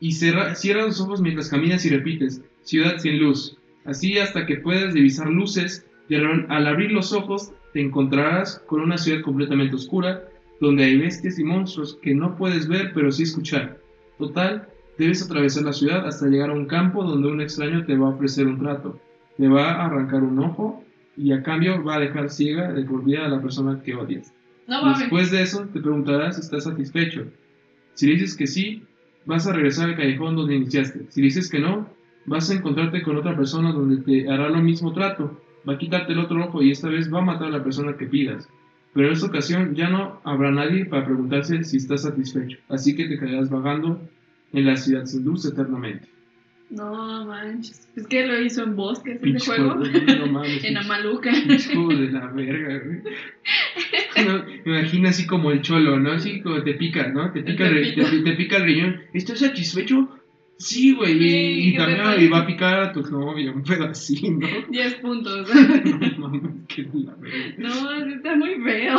Y 0.00 0.12
cierras 0.12 0.64
los 0.64 1.00
ojos 1.00 1.20
mientras 1.20 1.48
caminas 1.48 1.84
y 1.84 1.90
repites, 1.90 2.42
Ciudad 2.62 2.98
Sin 2.98 3.18
Luz. 3.18 3.56
Así 3.84 4.18
hasta 4.18 4.46
que 4.46 4.56
puedas 4.56 4.94
divisar 4.94 5.28
luces 5.28 5.86
y 6.08 6.16
al 6.16 6.66
abrir 6.66 6.90
los 6.90 7.12
ojos 7.12 7.52
te 7.72 7.80
encontrarás 7.80 8.58
con 8.66 8.80
una 8.80 8.98
ciudad 8.98 9.22
completamente 9.22 9.76
oscura, 9.76 10.24
donde 10.60 10.84
hay 10.84 10.98
bestias 10.98 11.38
y 11.38 11.44
monstruos 11.44 11.98
que 12.02 12.14
no 12.14 12.36
puedes 12.36 12.66
ver 12.66 12.92
pero 12.94 13.12
sí 13.12 13.22
escuchar. 13.22 13.78
Total, 14.18 14.68
debes 14.98 15.22
atravesar 15.22 15.62
la 15.62 15.72
ciudad 15.72 16.06
hasta 16.06 16.26
llegar 16.26 16.50
a 16.50 16.54
un 16.54 16.66
campo 16.66 17.04
donde 17.04 17.28
un 17.28 17.40
extraño 17.40 17.84
te 17.84 17.96
va 17.96 18.08
a 18.08 18.10
ofrecer 18.10 18.46
un 18.46 18.58
trato. 18.58 18.98
Te 19.36 19.48
va 19.48 19.72
a 19.72 19.86
arrancar 19.86 20.22
un 20.22 20.38
ojo 20.40 20.84
y 21.16 21.32
a 21.32 21.42
cambio 21.42 21.82
va 21.82 21.96
a 21.96 22.00
dejar 22.00 22.30
ciega 22.30 22.72
de 22.72 22.84
por 22.84 23.04
vida 23.04 23.24
a 23.24 23.28
la 23.28 23.42
persona 23.42 23.82
que 23.82 23.94
odias. 23.94 24.32
No. 24.66 24.96
Después 24.98 25.30
de 25.30 25.42
eso 25.42 25.66
te 25.72 25.80
preguntarás 25.80 26.36
si 26.36 26.42
estás 26.42 26.64
satisfecho. 26.64 27.26
Si 27.94 28.06
dices 28.06 28.36
que 28.36 28.46
sí, 28.46 28.84
vas 29.26 29.46
a 29.46 29.52
regresar 29.52 29.88
al 29.88 29.96
callejón 29.96 30.36
donde 30.36 30.54
iniciaste. 30.54 31.06
Si 31.08 31.20
dices 31.20 31.50
que 31.50 31.58
no, 31.58 31.88
vas 32.26 32.50
a 32.50 32.54
encontrarte 32.54 33.02
con 33.02 33.16
otra 33.16 33.36
persona 33.36 33.72
donde 33.72 34.02
te 34.02 34.30
hará 34.30 34.48
lo 34.48 34.62
mismo 34.62 34.92
trato. 34.92 35.40
Va 35.68 35.74
a 35.74 35.78
quitarte 35.78 36.12
el 36.12 36.20
otro 36.20 36.44
ojo 36.44 36.62
y 36.62 36.70
esta 36.70 36.88
vez 36.88 37.12
va 37.12 37.18
a 37.18 37.24
matar 37.24 37.48
a 37.48 37.58
la 37.58 37.64
persona 37.64 37.96
que 37.96 38.06
pidas. 38.06 38.48
Pero 38.94 39.08
en 39.08 39.12
esta 39.12 39.26
ocasión 39.26 39.74
ya 39.74 39.88
no 39.88 40.20
habrá 40.24 40.50
nadie 40.50 40.84
para 40.84 41.04
preguntarse 41.04 41.64
si 41.64 41.76
estás 41.76 42.02
satisfecho. 42.02 42.58
Así 42.68 42.96
que 42.96 43.06
te 43.06 43.18
quedarás 43.18 43.50
vagando 43.50 44.00
en 44.52 44.66
la 44.66 44.76
ciudad 44.76 45.04
sin 45.04 45.24
luz 45.24 45.44
eternamente. 45.44 46.08
No 46.70 47.26
manches. 47.26 47.88
Es 47.96 48.06
que 48.06 48.26
lo 48.26 48.40
hizo 48.40 48.62
en 48.62 48.76
bosques 48.76 49.20
ese 49.22 49.44
juego. 49.44 49.74
juego, 49.74 50.16
no 50.18 50.26
mames, 50.32 50.64
en 50.64 50.76
Amaluca. 50.76 51.32
Juego 51.72 51.88
de 51.88 52.12
la 52.12 52.26
verga, 52.28 52.78
güey. 52.84 53.02
No, 54.24 54.44
me 54.64 54.78
imagino 54.78 55.08
así 55.08 55.26
como 55.26 55.50
el 55.50 55.62
cholo, 55.62 55.98
¿no? 55.98 56.12
Así 56.12 56.40
como 56.40 56.62
te 56.62 56.74
pica, 56.74 57.08
¿no? 57.08 57.32
Te 57.32 57.42
pica, 57.42 57.66
el, 57.66 57.94
te, 57.94 58.04
te 58.20 58.32
pica 58.32 58.58
el 58.58 58.64
riñón. 58.64 59.00
¿Estás 59.12 59.40
satisfecho? 59.40 60.08
Sí, 60.60 60.92
güey. 60.94 61.18
Sí, 61.18 61.26
y, 61.26 61.68
y 61.68 61.72
¿qué 61.72 61.78
te 61.78 61.96
también 61.96 62.22
y 62.22 62.28
va 62.28 62.40
a 62.40 62.46
picar 62.46 62.80
a 62.80 62.92
tu 62.92 63.00
novio, 63.02 63.54
un 63.54 63.62
pedo 63.64 63.86
así, 63.86 64.30
¿no? 64.30 64.46
10 64.68 64.94
puntos. 64.96 65.48
No 66.18 66.28
mames, 66.28 66.42
qué 66.68 66.82
de 66.82 67.00
la 67.00 67.14
verga. 67.14 67.54
No, 67.56 68.14
está 68.14 68.36
muy 68.36 68.56
feo. 68.60 68.96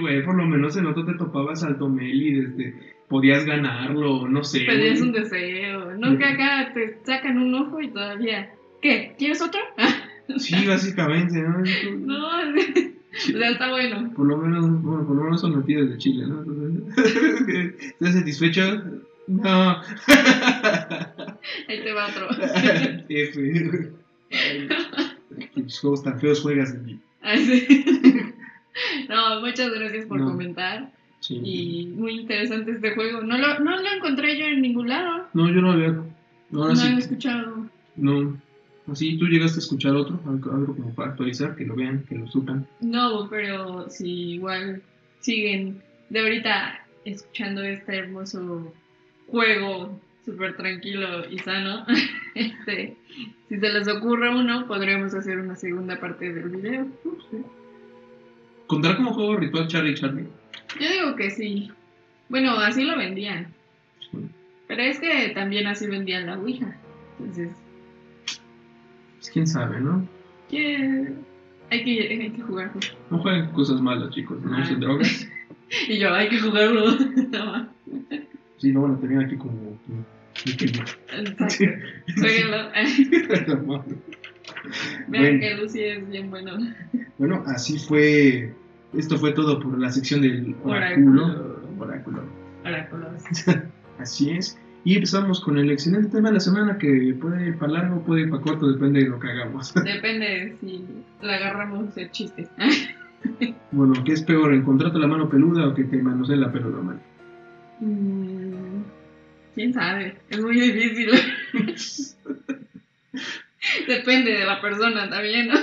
Güey. 0.00 0.24
Por 0.24 0.34
lo 0.34 0.44
menos 0.44 0.76
en 0.76 0.86
otro 0.86 1.04
te 1.04 1.14
topabas 1.14 1.62
al 1.62 1.78
Tomeli 1.78 2.32
desde. 2.32 2.74
Podías 3.12 3.44
ganarlo, 3.44 4.26
no 4.26 4.42
sé. 4.42 4.60
Pedías 4.64 5.02
un 5.02 5.12
deseo. 5.12 5.92
No 5.98 6.16
que 6.16 6.24
acá 6.24 6.72
te 6.72 6.98
sacan 7.04 7.36
un 7.36 7.54
ojo 7.54 7.78
y 7.82 7.88
todavía. 7.90 8.50
¿Qué? 8.80 9.14
¿Quieres 9.18 9.42
otro? 9.42 9.60
Sí, 10.38 10.54
básicamente, 10.66 11.42
¿no? 11.42 11.58
No, 12.06 12.26
o 12.28 13.16
sea, 13.18 13.50
está 13.50 13.68
bueno. 13.70 14.10
Por 14.14 14.26
lo 14.26 14.38
menos, 14.38 14.64
bueno, 14.82 15.06
por 15.06 15.16
lo 15.16 15.24
menos 15.24 15.40
son 15.42 15.52
noticias 15.52 15.90
de 15.90 15.98
Chile, 15.98 16.24
¿no? 16.26 16.42
¿Estás 16.96 18.14
satisfecho? 18.14 18.82
No. 19.26 19.76
Ahí 21.68 21.82
te 21.82 21.92
va 21.92 22.06
otro. 22.06 22.28
F. 23.10 23.90
Juegos 25.80 26.02
tan 26.04 26.18
feos 26.20 26.40
juegas 26.40 26.72
aquí. 26.80 26.98
Así. 27.20 27.84
No, 29.08 29.40
muchas 29.40 29.70
gracias 29.70 30.06
por 30.06 30.20
No. 30.20 30.26
comentar. 30.28 30.92
Sí. 31.22 31.40
Y 31.42 31.86
muy 31.86 32.20
interesante 32.20 32.72
este 32.72 32.94
juego. 32.94 33.22
No 33.22 33.38
lo, 33.38 33.60
no 33.60 33.80
lo 33.80 33.88
encontré 33.96 34.36
yo 34.36 34.44
en 34.46 34.60
ningún 34.60 34.88
lado. 34.88 35.28
No, 35.32 35.48
yo 35.48 35.60
no 35.62 35.72
había. 35.72 35.94
No 36.50 36.62
Ahora 36.64 36.74
sí. 36.74 36.94
escuchado. 36.98 37.66
No. 37.96 38.36
Así, 38.90 39.16
tú 39.16 39.26
llegaste 39.26 39.58
a 39.58 39.62
escuchar 39.62 39.94
otro, 39.94 40.20
algo, 40.26 40.74
como 40.74 40.92
para 40.94 41.10
actualizar, 41.10 41.54
que 41.54 41.64
lo 41.64 41.76
vean, 41.76 42.04
que 42.08 42.16
lo 42.16 42.26
supan. 42.26 42.66
No, 42.80 43.28
pero 43.30 43.88
si 43.88 44.32
igual 44.32 44.82
siguen 45.20 45.80
de 46.10 46.20
ahorita 46.20 46.84
escuchando 47.04 47.62
este 47.62 47.96
hermoso 47.96 48.74
juego 49.28 50.00
súper 50.24 50.56
tranquilo 50.56 51.30
y 51.30 51.38
sano, 51.38 51.86
este, 52.34 52.96
si 53.48 53.58
se 53.58 53.72
les 53.72 53.86
ocurre 53.86 54.34
uno, 54.34 54.66
podremos 54.66 55.14
hacer 55.14 55.38
una 55.38 55.54
segunda 55.54 56.00
parte 56.00 56.32
del 56.32 56.48
video. 56.48 56.88
¿Contará 58.66 58.96
como 58.96 59.14
juego 59.14 59.36
ritual 59.36 59.68
Charlie 59.68 59.94
Charlie? 59.94 60.26
Yo 60.80 60.88
digo 60.90 61.16
que 61.16 61.30
sí. 61.30 61.70
Bueno, 62.28 62.52
así 62.58 62.84
lo 62.84 62.96
vendían. 62.96 63.48
Pero 64.68 64.82
es 64.82 64.98
que 65.00 65.30
también 65.34 65.66
así 65.66 65.86
vendían 65.86 66.26
la 66.26 66.38
Ouija. 66.38 66.74
Entonces, 67.18 67.50
Pues 69.18 69.30
quién 69.30 69.46
sabe, 69.46 69.80
¿no? 69.80 70.06
¿qué? 70.50 71.12
Hay 71.70 71.84
que, 71.84 72.00
hay 72.08 72.30
que 72.30 72.42
jugar. 72.42 72.70
No 73.10 73.18
jueguen 73.18 73.46
cosas 73.50 73.80
malas, 73.80 74.10
chicos, 74.14 74.40
no 74.42 74.56
Ah. 74.56 74.60
usen 74.62 74.80
drogas. 74.80 75.28
Y 75.88 75.98
yo, 75.98 76.12
hay 76.12 76.28
que 76.28 76.38
jugarlo. 76.38 76.84
No, 77.30 77.68
Sí, 78.58 78.72
no 78.72 78.82
van 78.82 78.94
a 78.94 79.00
tener 79.00 79.24
aquí 79.24 79.36
como. 79.36 79.78
exacto. 80.44 81.46
Jueguenlo. 82.18 82.70
Vean 85.08 85.08
Bueno. 85.08 85.40
que 85.40 85.54
Lucy 85.56 85.80
es 85.84 86.08
bien 86.10 86.30
bueno. 86.30 86.52
Bueno, 87.18 87.42
así 87.46 87.78
fue. 87.78 88.52
Esto 88.94 89.16
fue 89.16 89.32
todo 89.32 89.58
por 89.58 89.78
la 89.78 89.90
sección 89.90 90.22
del 90.22 90.54
oráculo. 90.64 91.62
Oráculo. 91.78 92.22
Oráculo. 92.64 93.08
Así 93.98 94.30
es. 94.30 94.58
Y 94.84 94.96
empezamos 94.96 95.40
con 95.40 95.58
el 95.58 95.70
excelente 95.70 96.08
tema 96.08 96.28
de 96.28 96.34
la 96.34 96.40
semana 96.40 96.76
que 96.76 97.16
puede 97.20 97.48
ir 97.48 97.58
para 97.58 97.72
largo, 97.72 98.02
puede 98.02 98.22
ir 98.22 98.30
para 98.30 98.42
corto, 98.42 98.66
depende 98.70 99.04
de 99.04 99.10
lo 99.10 99.20
que 99.20 99.28
hagamos. 99.28 99.72
Depende 99.84 100.56
si 100.60 100.84
la 101.20 101.36
agarramos 101.36 101.96
el 101.96 102.10
chiste. 102.10 102.48
Bueno, 103.70 104.02
¿qué 104.04 104.14
es 104.14 104.22
peor, 104.24 104.52
encontrarte 104.52 104.98
la 104.98 105.06
mano 105.06 105.28
peluda 105.28 105.68
o 105.68 105.74
que 105.74 105.84
te 105.84 106.02
manoseen 106.02 106.40
la 106.40 106.50
peluda, 106.50 106.82
man? 106.82 107.00
Mm, 107.78 108.82
¿Quién 109.54 109.72
sabe? 109.72 110.16
Es 110.28 110.40
muy 110.40 110.60
difícil. 110.60 111.08
Depende 113.86 114.32
de 114.32 114.44
la 114.44 114.60
persona 114.60 115.08
también, 115.08 115.46
¿no? 115.46 115.54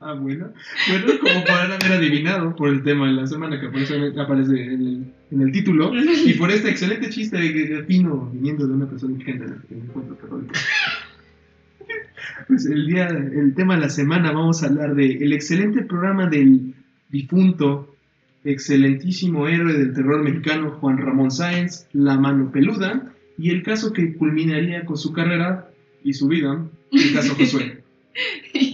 Ah, 0.00 0.12
bueno. 0.12 0.52
Bueno, 0.88 1.06
como 1.20 1.40
podrán 1.44 1.72
haber 1.82 1.92
adivinado 1.92 2.54
por 2.54 2.68
el 2.68 2.82
tema 2.84 3.06
de 3.06 3.14
la 3.14 3.26
semana 3.26 3.58
que 3.58 3.66
aparece, 3.66 3.96
en, 3.96 4.86
el, 4.86 5.12
en 5.32 5.40
el 5.40 5.52
título 5.52 5.92
y 5.94 6.34
por 6.34 6.50
este 6.52 6.70
excelente 6.70 7.10
chiste 7.10 7.36
de 7.36 7.82
Pino 7.82 8.30
viniendo 8.32 8.66
de 8.66 8.74
una 8.74 8.88
persona 8.88 9.12
indigente 9.12 9.46
en 9.46 9.52
el 9.70 9.84
encuentro 9.88 10.16
católico. 10.16 10.54
Pues 12.46 12.66
el 12.66 12.86
día, 12.86 13.08
el 13.08 13.54
tema 13.54 13.74
de 13.74 13.80
la 13.80 13.90
semana 13.90 14.30
vamos 14.30 14.62
a 14.62 14.66
hablar 14.66 14.94
de 14.94 15.16
el 15.16 15.32
excelente 15.32 15.82
programa 15.82 16.26
del 16.26 16.74
difunto, 17.08 17.96
excelentísimo 18.44 19.48
héroe 19.48 19.72
del 19.72 19.94
terror 19.94 20.22
mexicano 20.22 20.70
Juan 20.80 20.98
Ramón 20.98 21.32
Sáenz, 21.32 21.88
La 21.92 22.16
Mano 22.16 22.52
Peluda, 22.52 23.12
y 23.36 23.50
el 23.50 23.64
caso 23.64 23.92
que 23.92 24.14
culminaría 24.14 24.84
con 24.84 24.96
su 24.96 25.12
carrera 25.12 25.68
y 26.04 26.12
su 26.12 26.28
vida, 26.28 26.64
el 26.92 27.12
caso 27.12 27.34
Josué. 27.34 27.82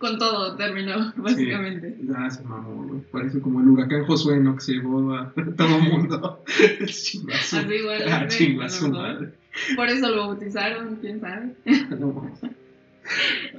Con 0.00 0.18
todo 0.18 0.56
terminó, 0.56 1.12
básicamente. 1.16 1.94
Ah, 2.16 2.30
se 2.30 2.42
mamó, 2.42 2.84
güey. 2.84 3.02
Parece 3.12 3.38
como 3.38 3.60
el 3.60 3.68
huracán 3.68 4.06
Josué, 4.06 4.40
¿no? 4.40 4.54
Que 4.54 4.62
se 4.62 4.72
llevó 4.72 5.14
a 5.14 5.30
todo 5.56 5.76
el 5.76 5.82
mundo. 5.82 6.42
Chingazo. 6.86 7.58
Así 7.58 7.74
igual. 7.74 8.02
Ah, 8.10 8.26
chingazo, 8.26 8.88
madre. 8.88 9.28
Por 9.76 9.88
eso 9.88 10.08
lo 10.08 10.28
bautizaron, 10.28 10.96
quién 10.96 11.20
sabe. 11.20 11.52
No. 11.98 12.34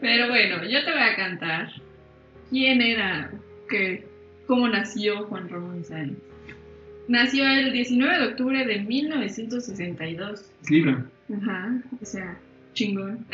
Pero 0.01 0.29
bueno, 0.29 0.63
yo 0.63 0.83
te 0.83 0.91
voy 0.91 1.01
a 1.01 1.15
cantar. 1.15 1.69
¿Quién 2.49 2.81
era? 2.81 3.31
¿Qué? 3.69 4.07
¿Cómo 4.47 4.67
nació 4.67 5.27
Juan 5.27 5.47
Ramón 5.47 5.83
Sáenz? 5.83 6.17
Nació 7.07 7.45
el 7.45 7.71
19 7.71 8.17
de 8.17 8.27
octubre 8.29 8.65
de 8.65 8.79
1962. 8.79 10.45
Es 10.63 10.71
Libra. 10.71 11.05
Ajá, 11.37 11.83
o 12.01 12.05
sea, 12.05 12.39
chingón. 12.73 13.27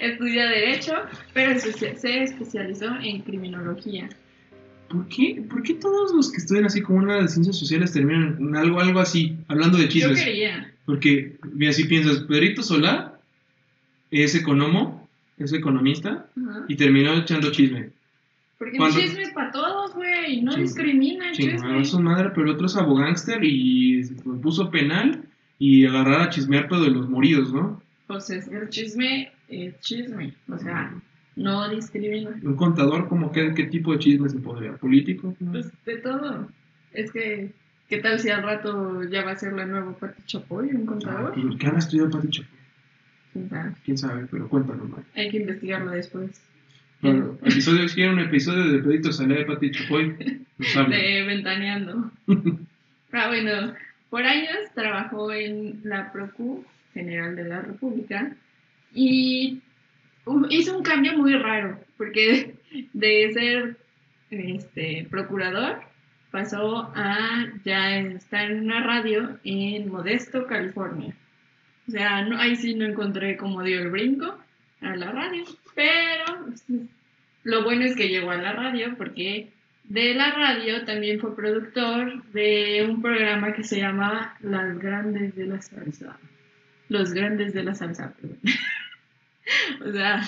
Estudió 0.00 0.46
Derecho, 0.48 0.92
pero 1.32 1.58
se, 1.58 2.22
especializó 2.22 2.86
en 3.02 3.22
Criminología. 3.22 4.08
¿Por 4.88 5.08
qué, 5.08 5.42
¿Por 5.48 5.62
qué 5.62 5.74
todos 5.74 6.12
los 6.14 6.30
que 6.30 6.36
estudian 6.38 6.66
así 6.66 6.82
como 6.82 6.98
una 6.98 7.22
de 7.22 7.28
ciencias 7.28 7.58
sociales 7.58 7.92
terminan 7.92 8.36
en 8.38 8.56
algo, 8.56 8.80
algo 8.80 9.00
así, 9.00 9.36
hablando 9.48 9.78
de 9.78 9.84
Yo 9.84 9.90
chismes? 9.90 10.22
quería. 10.22 10.70
Porque, 10.84 11.36
mira, 11.52 11.72
si 11.72 11.84
piensas, 11.84 12.18
Pedrito 12.24 12.62
Solá 12.62 13.18
es 14.10 14.34
economo, 14.34 15.08
es 15.38 15.52
economista, 15.52 16.26
y 16.68 16.76
terminó 16.76 17.14
echando 17.14 17.50
chisme. 17.50 17.90
Porque 18.58 18.76
Cuando- 18.76 18.98
el 18.98 19.04
chisme 19.06 19.22
es 19.22 19.32
para 19.32 19.50
todos, 19.50 19.94
güey. 19.94 20.42
No 20.42 20.54
discrimina 20.54 21.30
el 21.30 21.36
chisme. 21.36 21.84
su 21.84 22.00
madre, 22.00 22.30
pero 22.30 22.42
el 22.46 22.50
otro 22.54 22.66
es 22.66 22.76
abogánster 22.76 23.42
y 23.42 24.04
se 24.04 24.14
puso 24.14 24.70
penal 24.70 25.24
y 25.58 25.86
agarrar 25.86 26.20
a 26.22 26.28
chismear 26.30 26.68
pero 26.68 26.82
de 26.82 26.90
los 26.90 27.08
moridos, 27.08 27.52
¿no? 27.52 27.82
Pues 28.06 28.30
es 28.30 28.46
el 28.48 28.68
chisme 28.68 29.32
es 29.48 29.78
chisme. 29.80 30.34
O 30.48 30.58
sea, 30.58 30.94
no 31.36 31.68
discrimina. 31.68 32.30
Un 32.42 32.56
contador, 32.56 33.08
como 33.08 33.32
qué, 33.32 33.52
qué 33.54 33.64
tipo 33.64 33.92
de 33.92 33.98
chisme 33.98 34.28
se 34.28 34.38
podría? 34.38 34.72
¿Político? 34.76 35.34
Pues 35.50 35.70
de 35.84 35.96
todo. 35.98 36.48
Es 36.92 37.10
que, 37.10 37.50
¿qué 37.88 37.98
tal 37.98 38.18
si 38.20 38.30
al 38.30 38.42
rato 38.42 39.02
ya 39.04 39.24
va 39.24 39.32
a 39.32 39.36
ser 39.36 39.52
la 39.52 39.66
nueva 39.66 39.92
Pati 39.98 40.22
Chapoy, 40.26 40.68
un 40.70 40.82
Ah, 40.82 40.86
contador? 40.86 41.34
pues, 41.34 41.56
¿Qué 41.58 41.66
habrá 41.66 41.78
estudiado 41.78 42.10
Pati 42.10 42.28
Chapoy? 42.28 42.58
¿Quién 43.32 43.48
sabe? 43.50 43.72
Quién 43.84 43.98
sabe, 43.98 44.26
pero 44.30 44.48
cuéntanos, 44.48 44.88
Mike. 44.88 45.02
Hay 45.16 45.30
que 45.30 45.38
investigarlo 45.38 45.90
después. 45.90 46.40
Bueno, 47.00 47.36
episodio, 47.42 47.88
si 47.88 48.02
un 48.04 48.20
episodio 48.20 48.70
de 48.72 48.78
Pedrito 48.78 49.12
Salé 49.12 49.38
de 49.40 49.44
Pati 49.44 49.70
Chapoy, 49.72 50.16
nos 50.58 50.76
hablan. 50.76 51.00
de 51.00 51.22
Ventaneando. 51.24 52.12
ah, 53.12 53.26
bueno, 53.26 53.74
por 54.08 54.22
años 54.22 54.56
trabajó 54.74 55.32
en 55.32 55.80
la 55.82 56.12
Procu 56.12 56.64
General 56.94 57.34
de 57.34 57.44
la 57.44 57.60
República 57.60 58.36
y 58.94 59.60
uh, 60.24 60.46
hizo 60.50 60.76
un 60.76 60.82
cambio 60.82 61.16
muy 61.18 61.34
raro, 61.34 61.80
porque 61.96 62.54
de 62.92 63.32
ser 63.32 63.76
este, 64.30 65.06
procurador 65.10 65.80
pasó 66.30 66.92
a 66.96 67.46
ya 67.64 67.98
estar 67.98 68.50
en 68.50 68.64
una 68.64 68.82
radio 68.82 69.38
en 69.44 69.88
Modesto, 69.88 70.46
California. 70.46 71.14
O 71.86 71.90
sea, 71.90 72.26
ahí 72.38 72.56
sí 72.56 72.74
no 72.74 72.86
encontré 72.86 73.36
cómo 73.36 73.62
dio 73.62 73.80
el 73.80 73.90
brinco 73.90 74.36
a 74.80 74.96
la 74.96 75.12
radio, 75.12 75.44
pero 75.74 76.46
lo 77.44 77.62
bueno 77.62 77.84
es 77.84 77.94
que 77.94 78.08
llegó 78.08 78.30
a 78.30 78.36
la 78.36 78.52
radio 78.52 78.96
porque 78.96 79.50
de 79.84 80.14
la 80.14 80.32
radio 80.32 80.84
también 80.84 81.20
fue 81.20 81.36
productor 81.36 82.24
de 82.32 82.86
un 82.88 83.02
programa 83.02 83.52
que 83.52 83.62
se 83.62 83.78
llamaba 83.78 84.34
Las 84.40 84.78
Grandes 84.78 85.36
de 85.36 85.46
la 85.46 85.60
Salsa. 85.60 86.18
Los 86.88 87.12
Grandes 87.12 87.52
de 87.52 87.64
la 87.64 87.74
Salsa, 87.74 88.14
perdón. 88.14 88.38
o 89.84 89.92
sea, 89.92 90.22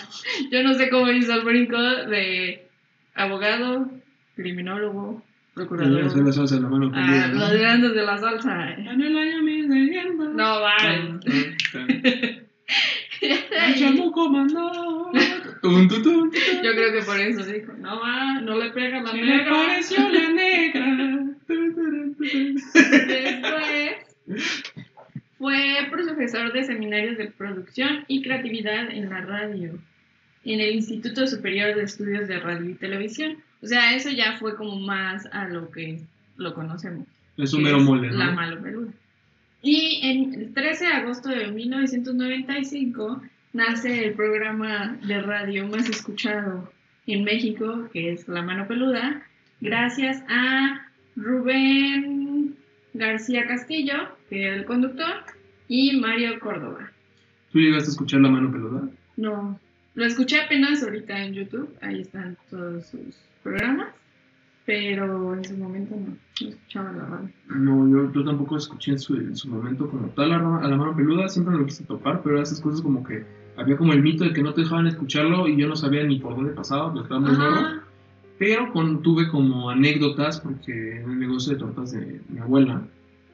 yo 0.50 0.62
no 0.62 0.74
sé 0.74 0.88
cómo 0.90 1.10
hizo 1.10 1.32
el 1.34 1.44
brinco 1.44 1.80
de 1.80 2.68
abogado, 3.14 3.90
criminólogo, 4.34 5.22
procurador. 5.54 6.04
Hacer 6.04 6.22
la 6.22 6.32
salsa 6.32 6.56
en 6.56 6.62
la 6.62 6.68
mano 6.68 6.90
Ah, 6.94 7.28
los 7.32 7.52
grandes 7.52 7.94
de 7.94 8.02
la 8.02 8.18
salsa. 8.18 8.72
En 8.72 9.00
el 9.00 9.16
año 9.16 9.42
1600. 9.42 10.34
No, 10.34 10.60
va. 10.60 10.76
El 13.20 13.74
chamuco 13.76 14.28
mandó. 14.28 15.10
Tun, 15.62 15.88
tun, 15.88 16.02
tun, 16.02 16.02
tun. 16.02 16.30
Yo 16.62 16.72
creo 16.72 16.92
que 16.92 17.02
por 17.04 17.18
eso 17.18 17.44
dijo, 17.44 17.72
no 17.78 17.98
va, 17.98 18.40
no 18.42 18.58
le 18.58 18.70
pega 18.70 19.00
la 19.00 19.12
negra. 19.12 19.50
pareció 19.50 20.08
la 20.08 20.28
negra. 20.28 21.24
Tun. 21.46 22.16
Después 22.18 23.96
fue 25.38 25.86
profesor 25.90 26.52
de 26.52 26.64
seminarios 26.64 27.18
de 27.18 27.26
producción 27.26 28.04
y 28.08 28.22
creatividad 28.22 28.90
en 28.90 29.10
la 29.10 29.20
radio, 29.20 29.78
en 30.44 30.60
el 30.60 30.74
Instituto 30.74 31.26
Superior 31.26 31.74
de 31.74 31.82
Estudios 31.82 32.28
de 32.28 32.38
Radio 32.38 32.70
y 32.70 32.74
Televisión. 32.74 33.36
O 33.62 33.66
sea, 33.66 33.94
eso 33.94 34.10
ya 34.10 34.36
fue 34.38 34.56
como 34.56 34.78
más 34.80 35.26
a 35.32 35.48
lo 35.48 35.70
que 35.70 36.00
lo 36.36 36.54
conocemos. 36.54 37.06
Es 37.36 37.52
un 37.52 37.60
que 37.60 37.64
mero 37.64 37.78
es 37.78 37.84
mole, 37.84 38.08
¿no? 38.08 38.18
La 38.18 38.30
malo 38.30 38.62
peluda. 38.62 38.92
Y 39.62 40.00
en 40.02 40.34
el 40.34 40.54
13 40.54 40.84
de 40.84 40.92
agosto 40.92 41.28
de 41.28 41.48
1995 41.48 43.22
nace 43.52 44.06
el 44.06 44.14
programa 44.14 44.96
de 45.06 45.20
radio 45.20 45.66
más 45.66 45.88
escuchado 45.88 46.70
en 47.06 47.24
México, 47.24 47.88
que 47.92 48.12
es 48.12 48.28
La 48.28 48.42
Mano 48.42 48.66
Peluda, 48.66 49.22
gracias 49.60 50.22
a 50.28 50.86
Rubén 51.16 52.56
García 52.94 53.46
Castillo, 53.46 54.15
que 54.28 54.46
era 54.46 54.56
el 54.56 54.64
conductor, 54.64 55.24
y 55.68 55.98
Mario 55.98 56.38
Córdoba. 56.40 56.90
¿Tú 57.52 57.58
llegaste 57.58 57.90
a 57.90 57.92
escuchar 57.92 58.20
la 58.20 58.30
mano 58.30 58.50
peluda? 58.50 58.88
No, 59.16 59.58
lo 59.94 60.04
escuché 60.04 60.40
apenas 60.40 60.82
ahorita 60.82 61.24
en 61.24 61.34
YouTube, 61.34 61.74
ahí 61.80 62.02
están 62.02 62.36
todos 62.50 62.86
sus 62.86 63.16
programas, 63.42 63.94
pero 64.64 65.34
en 65.34 65.44
su 65.44 65.56
momento 65.56 65.94
no, 65.96 66.06
no 66.08 66.48
escuchaba 66.48 66.92
la 66.92 67.06
radio. 67.06 67.30
No, 67.48 67.88
yo, 67.88 68.12
yo 68.12 68.24
tampoco 68.24 68.56
escuché 68.56 68.92
en 68.92 68.98
su, 68.98 69.14
en 69.16 69.36
su 69.36 69.48
momento 69.48 69.88
como 69.88 70.08
tal 70.08 70.32
a 70.32 70.38
la, 70.38 70.56
a 70.58 70.68
la 70.68 70.76
mano 70.76 70.94
peluda, 70.94 71.28
siempre 71.28 71.54
me 71.54 71.60
lo 71.60 71.66
quise 71.66 71.84
topar, 71.84 72.22
pero 72.22 72.42
esas 72.42 72.60
cosas 72.60 72.82
como 72.82 73.04
que 73.04 73.24
había 73.56 73.76
como 73.76 73.92
el 73.92 74.02
mito 74.02 74.24
de 74.24 74.32
que 74.32 74.42
no 74.42 74.52
te 74.52 74.62
dejaban 74.62 74.86
escucharlo 74.86 75.48
y 75.48 75.56
yo 75.56 75.66
no 75.66 75.76
sabía 75.76 76.04
ni 76.04 76.18
por 76.18 76.36
dónde 76.36 76.52
pasaba, 76.52 76.92
porque 76.92 77.04
estaba 77.04 77.20
muy. 77.20 77.30
Ajá. 77.30 77.82
Pero 78.38 78.70
con, 78.72 79.02
tuve 79.02 79.28
como 79.28 79.70
anécdotas, 79.70 80.40
porque 80.40 81.00
en 81.00 81.10
el 81.10 81.18
negocio 81.18 81.54
de 81.54 81.58
tortas 81.58 81.92
de 81.92 82.20
mi 82.28 82.38
abuela, 82.38 82.82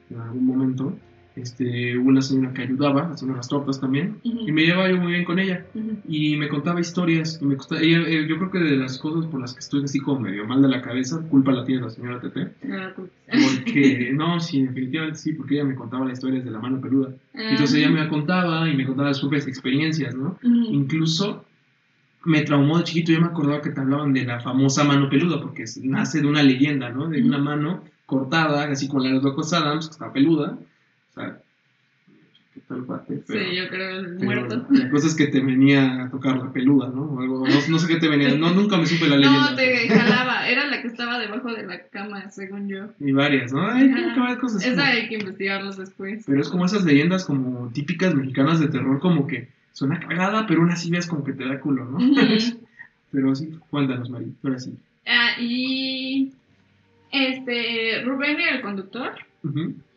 en 0.09 0.19
algún 0.19 0.45
momento, 0.45 0.97
este, 1.35 1.97
hubo 1.97 2.09
una 2.09 2.21
señora 2.21 2.53
que 2.53 2.61
ayudaba 2.61 3.11
haciendo 3.11 3.35
las 3.35 3.47
tortas 3.47 3.79
también, 3.81 4.17
Ujú, 4.23 4.47
y 4.47 4.51
me 4.51 4.63
llevaba 4.63 4.89
yo 4.89 4.97
muy 4.97 5.13
bien 5.13 5.25
con 5.25 5.39
ella. 5.39 5.65
Y 6.05 6.35
me 6.37 6.49
contaba 6.49 6.79
historias, 6.79 7.39
y 7.41 7.45
me 7.45 7.55
contaba, 7.57 7.81
ella, 7.81 8.01
eh, 8.07 8.27
yo 8.27 8.37
creo 8.37 8.51
que 8.51 8.59
de 8.59 8.77
las 8.77 8.97
cosas 8.99 9.25
por 9.31 9.41
las 9.41 9.53
que 9.53 9.59
estoy 9.61 9.83
así 9.83 9.99
como 9.99 10.19
medio 10.21 10.45
mal 10.45 10.61
de 10.61 10.67
la 10.67 10.81
cabeza, 10.81 11.21
culpa 11.29 11.51
la 11.51 11.65
tiene 11.65 11.81
la 11.81 11.89
señora 11.89 12.19
Tete, 12.19 12.53
pues. 12.95 13.09
porque, 13.25 14.11
no, 14.15 14.39
sí, 14.39 14.63
definitivamente 14.63 15.17
sí, 15.17 15.33
porque 15.33 15.55
ella 15.55 15.63
me 15.65 15.75
contaba 15.75 16.05
las 16.05 16.19
historias 16.19 16.45
de 16.45 16.51
la 16.51 16.59
mano 16.59 16.79
peluda. 16.81 17.13
Ah, 17.33 17.47
Entonces 17.49 17.77
ella 17.77 17.89
me 17.89 18.01
la 18.01 18.09
contaba 18.09 18.69
y 18.69 18.75
me 18.75 18.85
contaba 18.85 19.13
sus 19.13 19.21
propias 19.21 19.47
experiencias, 19.47 20.13
¿no? 20.13 20.37
Incluso 20.43 21.45
me 22.25 22.41
traumó 22.41 22.77
de 22.77 22.83
chiquito, 22.85 23.11
yo 23.11 23.21
me 23.21 23.27
acordaba 23.27 23.61
que 23.61 23.71
te 23.71 23.81
hablaban 23.81 24.13
de 24.13 24.23
la 24.23 24.39
famosa 24.39 24.83
mano 24.83 25.09
peluda, 25.09 25.41
porque 25.41 25.65
nace 25.81 26.21
de 26.21 26.27
una 26.27 26.43
leyenda, 26.43 26.89
¿no? 26.89 27.09
De 27.09 27.21
una 27.21 27.37
mano 27.37 27.83
cortada, 28.05 28.63
así 28.65 28.87
como 28.87 29.01
la 29.01 29.09
de 29.09 29.15
los 29.15 29.23
locos 29.23 29.53
Adams, 29.53 29.87
que 29.87 29.93
está 29.93 30.11
peluda. 30.11 30.57
O 31.09 31.13
sea, 31.13 31.37
qué 32.53 32.61
tal 32.67 32.85
pero, 33.07 33.21
Sí, 33.27 33.55
yo 33.55 33.67
creo 33.69 33.99
el 33.99 34.19
muerto. 34.19 34.65
La 34.69 34.89
cosa 34.89 35.07
es 35.07 35.15
que 35.15 35.27
te 35.27 35.41
venía 35.41 36.03
a 36.03 36.09
tocar 36.09 36.37
la 36.37 36.51
peluda, 36.51 36.89
¿no? 36.93 37.03
O 37.03 37.19
algo, 37.19 37.47
no, 37.47 37.67
no 37.67 37.79
sé 37.79 37.87
qué 37.87 37.99
te 37.99 38.07
venía, 38.07 38.35
no, 38.35 38.51
nunca 38.51 38.77
me 38.77 38.85
supe 38.85 39.07
la 39.07 39.17
leyenda. 39.17 39.51
No, 39.51 39.55
te 39.55 39.87
jalaba, 39.89 40.47
era 40.47 40.67
la 40.67 40.81
que 40.81 40.87
estaba 40.87 41.19
debajo 41.19 41.51
de 41.53 41.63
la 41.63 41.87
cama, 41.87 42.29
según 42.31 42.67
yo. 42.67 42.89
Y 42.99 43.11
varias, 43.11 43.53
¿no? 43.53 43.67
Ay, 43.67 43.89
Ajá. 43.89 44.01
nunca 44.01 44.21
varias 44.21 44.39
cosas. 44.39 44.65
Esa 44.65 44.85
hay 44.85 45.07
que 45.07 45.15
investigarlos 45.15 45.77
después. 45.77 46.23
Pero 46.25 46.41
es 46.41 46.49
como 46.49 46.65
esas 46.65 46.83
leyendas 46.83 47.25
como 47.25 47.69
típicas 47.69 48.13
mexicanas 48.13 48.59
de 48.59 48.67
terror, 48.67 48.99
como 48.99 49.27
que 49.27 49.49
suena 49.71 49.99
cagada, 49.99 50.45
pero 50.45 50.61
una 50.61 50.75
sí 50.75 50.91
ves 50.91 51.07
como 51.07 51.23
que 51.23 51.33
te 51.33 51.45
da 51.45 51.59
culo, 51.59 51.85
¿no? 51.85 51.97
Ujú. 51.97 52.15
pero 53.11 53.35
sí, 53.35 53.49
cuéntanos, 53.69 54.09
Mari, 54.09 54.33
ahora 54.43 54.59
sí. 54.59 54.73
Ah, 55.05 55.31
y 55.39 56.31
este 57.13 58.01
Rubén 58.03 58.39
era 58.39 58.55
el 58.55 58.61
conductor 58.61 59.13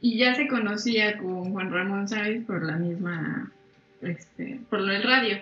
y 0.01 0.19
ya 0.19 0.35
se 0.35 0.49
conocía 0.49 1.19
con 1.19 1.53
Juan 1.53 1.73
Ramón 1.73 2.09
Sáenz 2.09 2.45
por 2.47 2.63
la 2.63 2.77
misma, 2.77 3.51
este, 4.03 4.61
por 4.69 4.81
lo 4.81 4.93
del 4.93 5.03
radio. 5.03 5.39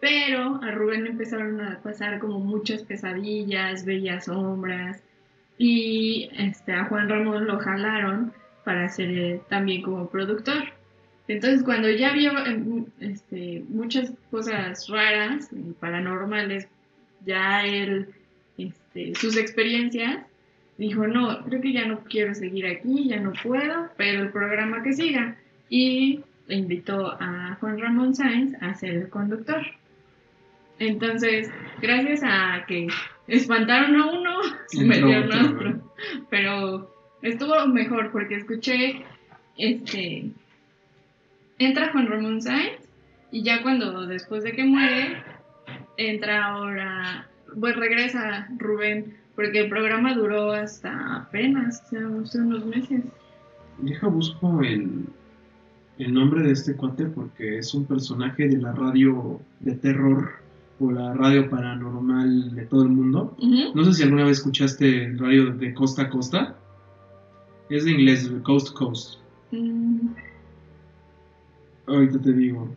Pero 0.00 0.60
a 0.62 0.70
Rubén 0.72 1.04
le 1.04 1.10
empezaron 1.10 1.60
a 1.60 1.80
pasar 1.82 2.18
como 2.18 2.40
muchas 2.40 2.82
pesadillas, 2.82 3.86
bellas 3.86 4.26
sombras 4.26 5.02
y 5.56 6.28
este, 6.36 6.72
a 6.72 6.84
Juan 6.84 7.08
Ramón 7.08 7.46
lo 7.46 7.58
jalaron 7.58 8.32
para 8.64 8.88
ser 8.88 9.10
eh, 9.10 9.40
también 9.48 9.80
como 9.82 10.10
productor. 10.10 10.74
Entonces 11.26 11.62
cuando 11.62 11.88
ya 11.88 12.12
vio 12.12 12.32
eh, 12.46 12.84
este, 13.00 13.64
muchas 13.68 14.12
cosas 14.30 14.88
raras 14.88 15.48
y 15.52 15.72
paranormales, 15.72 16.68
ya 17.24 17.64
él, 17.64 18.08
este, 18.58 19.14
sus 19.14 19.38
experiencias, 19.38 20.26
dijo, 20.78 21.06
no, 21.06 21.44
creo 21.44 21.60
que 21.60 21.72
ya 21.72 21.86
no 21.86 22.00
quiero 22.04 22.34
seguir 22.34 22.66
aquí, 22.66 23.08
ya 23.08 23.20
no 23.20 23.32
puedo, 23.42 23.90
pero 23.96 24.22
el 24.22 24.30
programa 24.30 24.82
que 24.82 24.92
siga. 24.92 25.36
Y 25.68 26.20
le 26.46 26.56
invitó 26.56 27.16
a 27.20 27.56
Juan 27.60 27.78
Ramón 27.78 28.14
Sáenz 28.14 28.54
a 28.60 28.74
ser 28.74 28.94
el 28.94 29.08
conductor. 29.08 29.62
Entonces, 30.78 31.50
gracias 31.80 32.22
a 32.24 32.64
que 32.66 32.88
espantaron 33.28 33.96
a 33.96 34.06
uno, 34.10 34.40
se 34.66 34.84
metieron 34.84 35.32
a 35.32 35.50
otro. 35.50 35.92
Pero 36.30 36.94
estuvo 37.22 37.66
mejor 37.66 38.10
porque 38.10 38.36
escuché, 38.36 39.04
este, 39.56 40.30
entra 41.58 41.92
Juan 41.92 42.08
Ramón 42.08 42.42
Sáenz 42.42 42.88
y 43.30 43.42
ya 43.42 43.62
cuando 43.62 44.06
después 44.06 44.44
de 44.44 44.52
que 44.52 44.64
muere, 44.64 45.22
entra 45.96 46.44
ahora, 46.44 47.28
pues 47.58 47.76
regresa 47.76 48.48
Rubén, 48.58 49.16
porque 49.34 49.60
el 49.60 49.68
programa 49.68 50.14
duró 50.14 50.52
hasta 50.52 51.16
apenas, 51.16 51.82
hace 51.82 52.38
unos 52.38 52.64
meses. 52.64 53.02
Deja 53.78 54.06
busco 54.06 54.62
el, 54.62 55.06
el 55.98 56.14
nombre 56.14 56.42
de 56.42 56.52
este 56.52 56.76
cuate 56.76 57.06
porque 57.06 57.58
es 57.58 57.74
un 57.74 57.84
personaje 57.84 58.48
de 58.48 58.58
la 58.58 58.72
radio 58.72 59.40
de 59.60 59.74
terror 59.74 60.30
o 60.80 60.90
la 60.90 61.14
radio 61.14 61.48
paranormal 61.48 62.54
de 62.54 62.66
todo 62.66 62.82
el 62.82 62.90
mundo. 62.90 63.36
No 63.74 63.84
sé 63.84 63.92
si 63.94 64.02
alguna 64.02 64.24
vez 64.24 64.38
escuchaste 64.38 65.04
el 65.04 65.18
radio 65.18 65.52
de 65.52 65.74
costa 65.74 66.02
a 66.02 66.10
costa. 66.10 66.56
Es 67.70 67.84
de 67.84 67.92
inglés, 67.92 68.30
de 68.30 68.42
coast 68.42 68.68
to 68.68 68.74
coast. 68.74 69.18
Mm, 69.50 70.08
Ahorita 71.86 72.18
te 72.20 72.32
digo. 72.32 72.74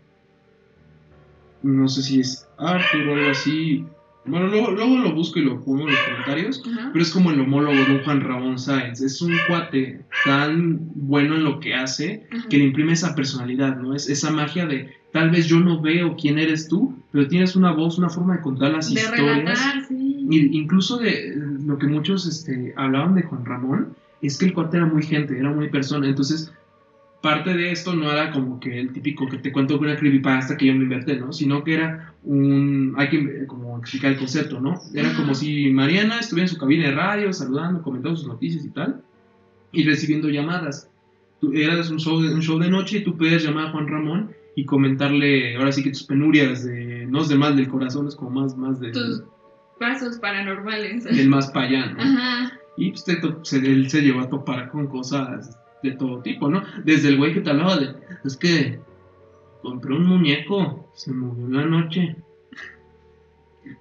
No 1.63 1.87
sé 1.87 2.01
si 2.03 2.19
es 2.19 2.47
Arthur 2.57 3.07
o 3.09 3.15
algo 3.15 3.31
así. 3.31 3.85
Bueno, 4.27 4.47
luego, 4.47 4.71
luego 4.71 4.97
lo 4.97 5.13
busco 5.13 5.39
y 5.39 5.43
lo 5.43 5.63
pongo 5.63 5.81
en 5.81 5.87
los 5.95 5.99
comentarios. 5.99 6.61
ajá. 6.65 6.89
Pero 6.93 7.03
es 7.03 7.11
como 7.11 7.31
el 7.31 7.39
homólogo 7.39 7.75
de 7.75 7.91
un 7.95 8.03
Juan 8.03 8.21
Ramón 8.21 8.59
Sáenz. 8.59 9.01
Es 9.01 9.21
un 9.21 9.33
cuate 9.47 10.01
tan 10.25 10.79
bueno 10.95 11.35
en 11.35 11.43
lo 11.43 11.59
que 11.59 11.73
hace 11.75 12.27
Ajá. 12.31 12.47
que 12.49 12.57
le 12.57 12.65
imprime 12.65 12.93
esa 12.93 13.15
personalidad, 13.15 13.77
¿no? 13.77 13.95
Es 13.95 14.09
esa 14.09 14.31
magia 14.31 14.65
de 14.65 14.91
tal 15.11 15.29
vez 15.31 15.47
yo 15.47 15.59
no 15.59 15.81
veo 15.81 16.15
quién 16.15 16.37
eres 16.37 16.67
tú, 16.67 16.93
pero 17.11 17.27
tienes 17.27 17.55
una 17.55 17.71
voz, 17.71 17.97
una 17.97 18.09
forma 18.09 18.35
de 18.35 18.41
contar 18.41 18.71
las 18.71 18.93
de 18.93 18.99
historias. 18.99 19.37
relatar, 19.37 19.85
sí. 19.87 20.27
Y 20.29 20.57
incluso 20.57 20.97
de 20.97 21.33
lo 21.65 21.77
que 21.77 21.87
muchos 21.87 22.25
este, 22.27 22.73
hablaban 22.75 23.15
de 23.15 23.23
Juan 23.23 23.45
Ramón 23.45 23.95
es 24.21 24.37
que 24.37 24.45
el 24.45 24.53
cuate 24.53 24.77
era 24.77 24.85
muy 24.85 25.03
gente, 25.03 25.37
era 25.39 25.49
muy 25.51 25.69
persona. 25.69 26.07
Entonces, 26.07 26.51
parte 27.21 27.53
de 27.53 27.71
esto 27.71 27.95
no 27.95 28.11
era 28.11 28.31
como 28.31 28.59
que 28.59 28.79
el 28.79 28.93
típico 28.93 29.27
que 29.27 29.37
te 29.37 29.51
cuento 29.51 29.77
una 29.79 29.95
creepypasta 29.95 30.55
que 30.55 30.67
yo 30.67 30.73
me 30.75 30.83
inventé, 30.83 31.15
¿no? 31.17 31.33
Sino 31.33 31.63
que 31.63 31.73
era 31.73 32.13
un. 32.23 32.93
Hay 32.97 33.09
que 33.09 33.45
como 33.47 33.77
explicar 33.79 34.11
el 34.11 34.17
concepto, 34.17 34.59
¿no? 34.59 34.79
Era 34.93 35.13
como 35.15 35.33
si 35.33 35.69
Mariana 35.71 36.19
estuviera 36.19 36.47
en 36.47 36.53
su 36.53 36.59
cabina 36.59 36.89
de 36.89 36.95
radio, 36.95 37.33
saludando, 37.33 37.81
comentando 37.81 38.15
sus 38.17 38.27
noticias 38.27 38.63
y 38.65 38.69
tal, 38.69 39.01
y 39.71 39.83
recibiendo 39.83 40.29
llamadas. 40.29 40.89
Tú, 41.41 41.51
eras 41.53 41.89
un 41.91 41.99
show, 41.99 42.19
de, 42.21 42.33
un 42.33 42.41
show 42.41 42.57
de 42.59 42.69
noche 42.69 42.97
y 42.99 43.03
tú 43.03 43.15
podías 43.17 43.43
llamar 43.43 43.67
a 43.67 43.71
Juan 43.71 43.87
Ramón 43.87 44.31
y 44.55 44.65
comentarle, 44.65 45.55
ahora 45.55 45.71
sí 45.71 45.83
que 45.83 45.91
tus 45.91 46.03
penurias, 46.03 46.65
de, 46.65 47.05
no 47.07 47.21
es 47.21 47.27
de 47.29 47.35
mal 47.35 47.55
del 47.55 47.67
corazón, 47.67 48.07
es 48.07 48.15
como 48.15 48.41
más, 48.41 48.57
más 48.57 48.79
de, 48.79 48.91
Tus 48.91 49.21
pasos 49.79 50.17
paranormales. 50.17 51.03
del 51.03 51.29
más 51.29 51.47
para 51.51 51.67
allá, 51.67 51.85
¿no? 51.93 52.01
Ajá. 52.01 52.53
Y 52.75 52.89
pues 52.89 53.03
te 53.03 53.17
to- 53.17 53.39
se, 53.43 53.57
él 53.57 53.87
se 53.89 54.01
llevó 54.01 54.21
a 54.21 54.29
topar 54.29 54.69
con 54.69 54.87
cosas 54.87 55.55
de 55.83 55.91
todo 55.91 56.21
tipo, 56.21 56.49
¿no? 56.49 56.63
Desde 56.83 57.09
el 57.09 57.17
güey 57.17 57.33
que 57.33 57.41
te 57.41 57.49
hablaba 57.49 57.77
de, 57.77 57.93
es 58.23 58.37
que 58.37 58.79
compré 59.61 59.93
un 59.93 60.05
muñeco, 60.05 60.89
se 60.93 61.11
movió 61.11 61.47
la 61.59 61.65
noche. 61.65 62.15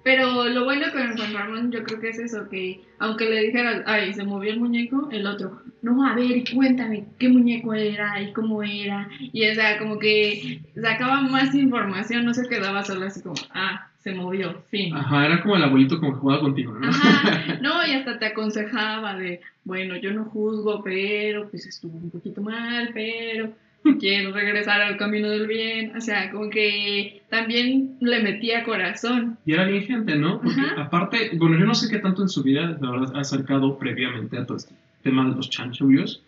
Pero 0.03 0.49
lo 0.49 0.65
bueno 0.65 0.87
con 0.91 1.15
Juan 1.15 1.33
Ramón 1.33 1.71
yo 1.71 1.83
creo 1.83 1.99
que 1.99 2.09
es 2.09 2.19
eso, 2.19 2.49
que 2.49 2.81
aunque 2.99 3.29
le 3.29 3.43
dijeras, 3.43 3.83
ay, 3.85 4.13
se 4.13 4.25
movió 4.25 4.51
el 4.51 4.59
muñeco, 4.59 5.07
el 5.11 5.25
otro, 5.25 5.61
no, 5.81 6.05
a 6.05 6.13
ver, 6.13 6.43
cuéntame 6.53 7.05
qué 7.19 7.29
muñeco 7.29 7.73
era 7.73 8.21
y 8.21 8.33
cómo 8.33 8.63
era. 8.63 9.09
Y 9.19 9.49
o 9.49 9.55
sea, 9.55 9.77
como 9.79 9.97
que 9.99 10.61
sacaba 10.75 11.21
más 11.21 11.55
información, 11.55 12.25
no 12.25 12.33
se 12.33 12.49
quedaba 12.49 12.83
solo 12.83 13.05
así 13.05 13.21
como, 13.21 13.35
ah, 13.53 13.89
se 14.07 14.15
movió, 14.15 14.63
fin. 14.69 14.95
Ajá, 14.95 15.25
era 15.25 15.41
como 15.41 15.57
el 15.57 15.63
abuelito 15.63 15.99
como 15.99 16.13
que 16.13 16.19
jugaba 16.19 16.39
contigo, 16.39 16.73
¿no? 16.73 16.87
Ajá, 16.87 17.57
no, 17.61 17.85
y 17.85 17.91
hasta 17.91 18.17
te 18.17 18.27
aconsejaba 18.27 19.17
de, 19.17 19.41
bueno, 19.65 19.97
yo 19.97 20.13
no 20.13 20.23
juzgo, 20.23 20.81
pero 20.81 21.49
pues 21.49 21.65
estuvo 21.65 21.97
un 21.97 22.09
poquito 22.09 22.41
mal, 22.41 22.91
pero 22.93 23.51
quiero 23.99 24.31
regresar 24.31 24.81
al 24.81 24.95
camino 24.95 25.29
del 25.29 25.45
bien. 25.45 25.93
O 25.97 25.99
sea, 25.99 26.31
como 26.31 26.49
que 26.49 27.21
también 27.29 27.97
le 27.99 28.23
metía 28.23 28.63
corazón. 28.63 29.37
Y 29.45 29.51
era 29.51 29.65
bien 29.65 29.83
gente, 29.83 30.15
¿no? 30.15 30.39
Porque 30.41 30.61
Ajá. 30.61 30.83
aparte, 30.83 31.31
bueno, 31.33 31.59
yo 31.59 31.65
no 31.65 31.75
sé 31.75 31.89
qué 31.89 31.99
tanto 31.99 32.21
en 32.21 32.29
su 32.29 32.43
vida, 32.43 32.77
la 32.79 32.91
verdad, 32.91 33.13
ha 33.13 33.19
acercado 33.19 33.77
previamente 33.77 34.37
a 34.37 34.45
todo 34.45 34.55
este 34.55 34.73
tema 35.03 35.29
de 35.29 35.35
los 35.35 35.49
chanchullos, 35.49 36.23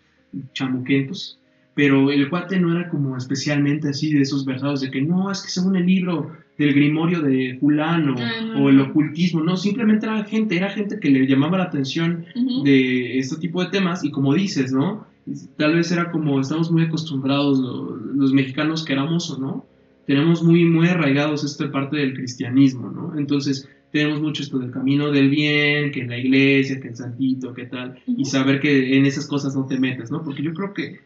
chamuquentos, 0.52 1.38
pero 1.80 2.10
el 2.10 2.28
cuate 2.28 2.60
no 2.60 2.72
era 2.76 2.90
como 2.90 3.16
especialmente 3.16 3.88
así 3.88 4.12
de 4.12 4.20
esos 4.20 4.44
versados 4.44 4.82
de 4.82 4.90
que 4.90 5.00
no, 5.00 5.30
es 5.32 5.40
que 5.40 5.48
según 5.48 5.76
el 5.76 5.86
libro 5.86 6.30
del 6.58 6.74
grimorio 6.74 7.22
de 7.22 7.56
fulano 7.58 8.16
Ah, 8.18 8.32
no, 8.44 8.60
o 8.64 8.68
el 8.68 8.76
no. 8.76 8.82
ocultismo, 8.88 9.40
no, 9.42 9.56
simplemente 9.56 10.04
era 10.04 10.22
gente, 10.24 10.58
era 10.58 10.68
gente 10.68 11.00
que 11.00 11.08
le 11.08 11.26
llamaba 11.26 11.56
la 11.56 11.64
atención 11.64 12.26
Ujú. 12.34 12.64
de 12.64 13.18
este 13.18 13.36
tipo 13.38 13.64
de 13.64 13.70
temas 13.70 14.04
y 14.04 14.10
como 14.10 14.34
dices, 14.34 14.72
¿no? 14.72 15.06
Tal 15.56 15.74
vez 15.76 15.90
era 15.90 16.10
como 16.10 16.38
estamos 16.38 16.70
muy 16.70 16.82
acostumbrados 16.82 17.58
lo- 17.58 17.96
los, 17.96 18.34
mexicanos, 18.34 18.84
queramos 18.84 19.30
o 19.30 19.38
no, 19.38 19.66
tenemos 20.04 20.42
muy, 20.42 20.66
muy 20.66 20.86
arraigados 20.86 21.44
esta 21.44 21.72
parte 21.72 21.96
del 21.96 22.12
cristianismo, 22.12 22.90
¿no? 22.90 23.18
Entonces 23.18 23.66
tenemos 23.90 24.20
mucho 24.20 24.42
esto 24.42 24.58
del 24.58 24.70
camino 24.70 25.10
del 25.10 25.30
bien, 25.30 25.90
que 25.92 26.04
la 26.04 26.18
iglesia, 26.18 26.78
que 26.78 26.88
el 26.88 26.96
santito, 26.96 27.54
que 27.54 27.64
tal, 27.64 27.98
y 28.06 28.12
Ujú. 28.20 28.24
saber 28.26 28.60
que 28.60 28.96
en 28.98 29.06
esas 29.06 29.26
cosas 29.26 29.54
no 29.56 29.64
te 29.66 29.80
metes, 29.80 30.10
¿no? 30.10 30.22
Porque 30.22 30.42
yo 30.42 30.52
creo 30.52 30.74
que 30.74 30.98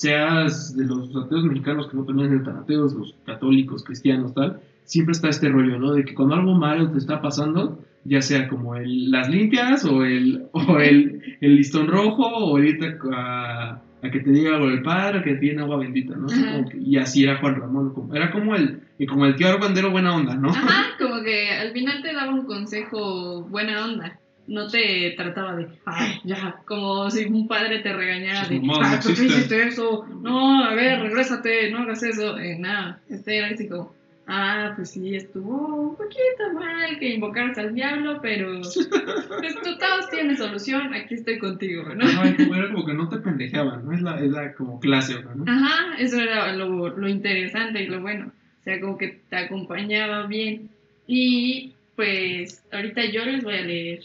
seas 0.00 0.74
de 0.76 0.86
los 0.86 1.14
ateos 1.14 1.44
mexicanos 1.44 1.88
que 1.88 1.96
no 1.96 2.06
pertenecen 2.06 2.42
tan 2.42 2.56
ateos, 2.56 2.94
los 2.94 3.14
católicos, 3.26 3.84
cristianos, 3.84 4.32
tal, 4.34 4.60
siempre 4.84 5.12
está 5.12 5.28
este 5.28 5.48
rollo, 5.50 5.78
¿no? 5.78 5.92
De 5.92 6.04
que 6.04 6.14
cuando 6.14 6.34
algo 6.36 6.54
malo 6.54 6.90
te 6.90 6.98
está 6.98 7.20
pasando, 7.20 7.78
ya 8.04 8.22
sea 8.22 8.48
como 8.48 8.76
el, 8.76 9.10
las 9.10 9.28
limpias 9.28 9.84
o 9.84 10.04
el, 10.04 10.46
o 10.52 10.78
el, 10.78 11.36
el 11.42 11.56
listón 11.56 11.86
rojo 11.86 12.24
o 12.26 12.58
irte 12.58 12.96
a, 13.12 13.82
a 14.02 14.10
que 14.10 14.20
te 14.20 14.30
diga 14.30 14.56
algo 14.56 14.68
el 14.70 14.82
padre, 14.82 15.22
que 15.22 15.34
tiene 15.34 15.60
agua 15.60 15.76
bendita, 15.76 16.16
¿no? 16.16 16.26
Que- 16.70 16.78
y 16.78 16.96
así 16.96 17.22
era 17.24 17.36
Juan 17.38 17.56
Ramón, 17.56 17.92
como- 17.92 18.14
era 18.14 18.30
como 18.30 18.54
el, 18.56 18.80
como 19.06 19.26
el 19.26 19.36
tío 19.36 19.48
Argüendero 19.48 19.90
buena 19.90 20.16
onda, 20.16 20.34
¿no? 20.34 20.48
Ajá, 20.48 20.84
como 20.98 21.22
que 21.22 21.50
al 21.50 21.72
final 21.72 22.00
te 22.02 22.14
daba 22.14 22.32
un 22.32 22.46
consejo 22.46 23.42
buena 23.50 23.84
onda. 23.84 24.18
No 24.50 24.66
te 24.66 25.14
trataba 25.16 25.54
de, 25.54 25.68
ay, 25.86 26.20
ya, 26.24 26.56
como 26.66 27.08
si 27.08 27.24
un 27.24 27.46
padre 27.46 27.78
te 27.78 27.92
regañara 27.92 28.48
de, 28.48 28.58
no 28.58 28.74
ah, 28.74 28.98
¿por 29.00 29.14
qué 29.14 29.22
existen". 29.22 29.26
hiciste 29.26 29.68
eso? 29.68 30.04
No, 30.20 30.64
a 30.64 30.74
ver, 30.74 31.00
regrésate, 31.00 31.70
no 31.70 31.78
hagas 31.78 32.02
eso. 32.02 32.36
Eh, 32.36 32.58
nada, 32.58 33.00
este 33.08 33.38
era 33.38 33.46
así 33.46 33.68
como, 33.68 33.94
ah, 34.26 34.72
pues 34.74 34.90
sí, 34.90 35.14
estuvo 35.14 35.90
un 35.90 35.96
poquito 35.96 36.52
mal 36.52 36.98
que 36.98 37.14
invocaras 37.14 37.58
al 37.58 37.74
diablo, 37.76 38.18
pero 38.20 38.60
pues 38.60 39.54
tú 39.62 39.78
todos 39.78 40.10
tienen 40.10 40.36
solución, 40.36 40.94
aquí 40.94 41.14
estoy 41.14 41.38
contigo, 41.38 41.84
¿no? 41.94 42.04
Como 42.36 42.54
era 42.56 42.72
como 42.72 42.84
que 42.84 42.94
no 42.94 43.08
te 43.08 43.18
pendejeaban, 43.18 43.84
¿no? 43.84 43.92
Es 43.92 44.02
la, 44.02 44.20
es 44.20 44.32
la 44.32 44.52
como 44.54 44.80
clase, 44.80 45.14
¿no? 45.34 45.44
Ajá, 45.46 45.94
eso 45.98 46.20
era 46.20 46.52
lo, 46.56 46.88
lo 46.88 47.08
interesante 47.08 47.84
y 47.84 47.86
lo 47.86 48.00
bueno. 48.00 48.32
O 48.60 48.62
sea, 48.64 48.80
como 48.80 48.98
que 48.98 49.20
te 49.28 49.36
acompañaba 49.36 50.26
bien. 50.26 50.70
Y 51.06 51.72
pues 51.96 52.64
ahorita 52.72 53.04
yo 53.06 53.24
les 53.24 53.44
voy 53.44 53.54
a 53.54 53.62
leer 53.62 54.00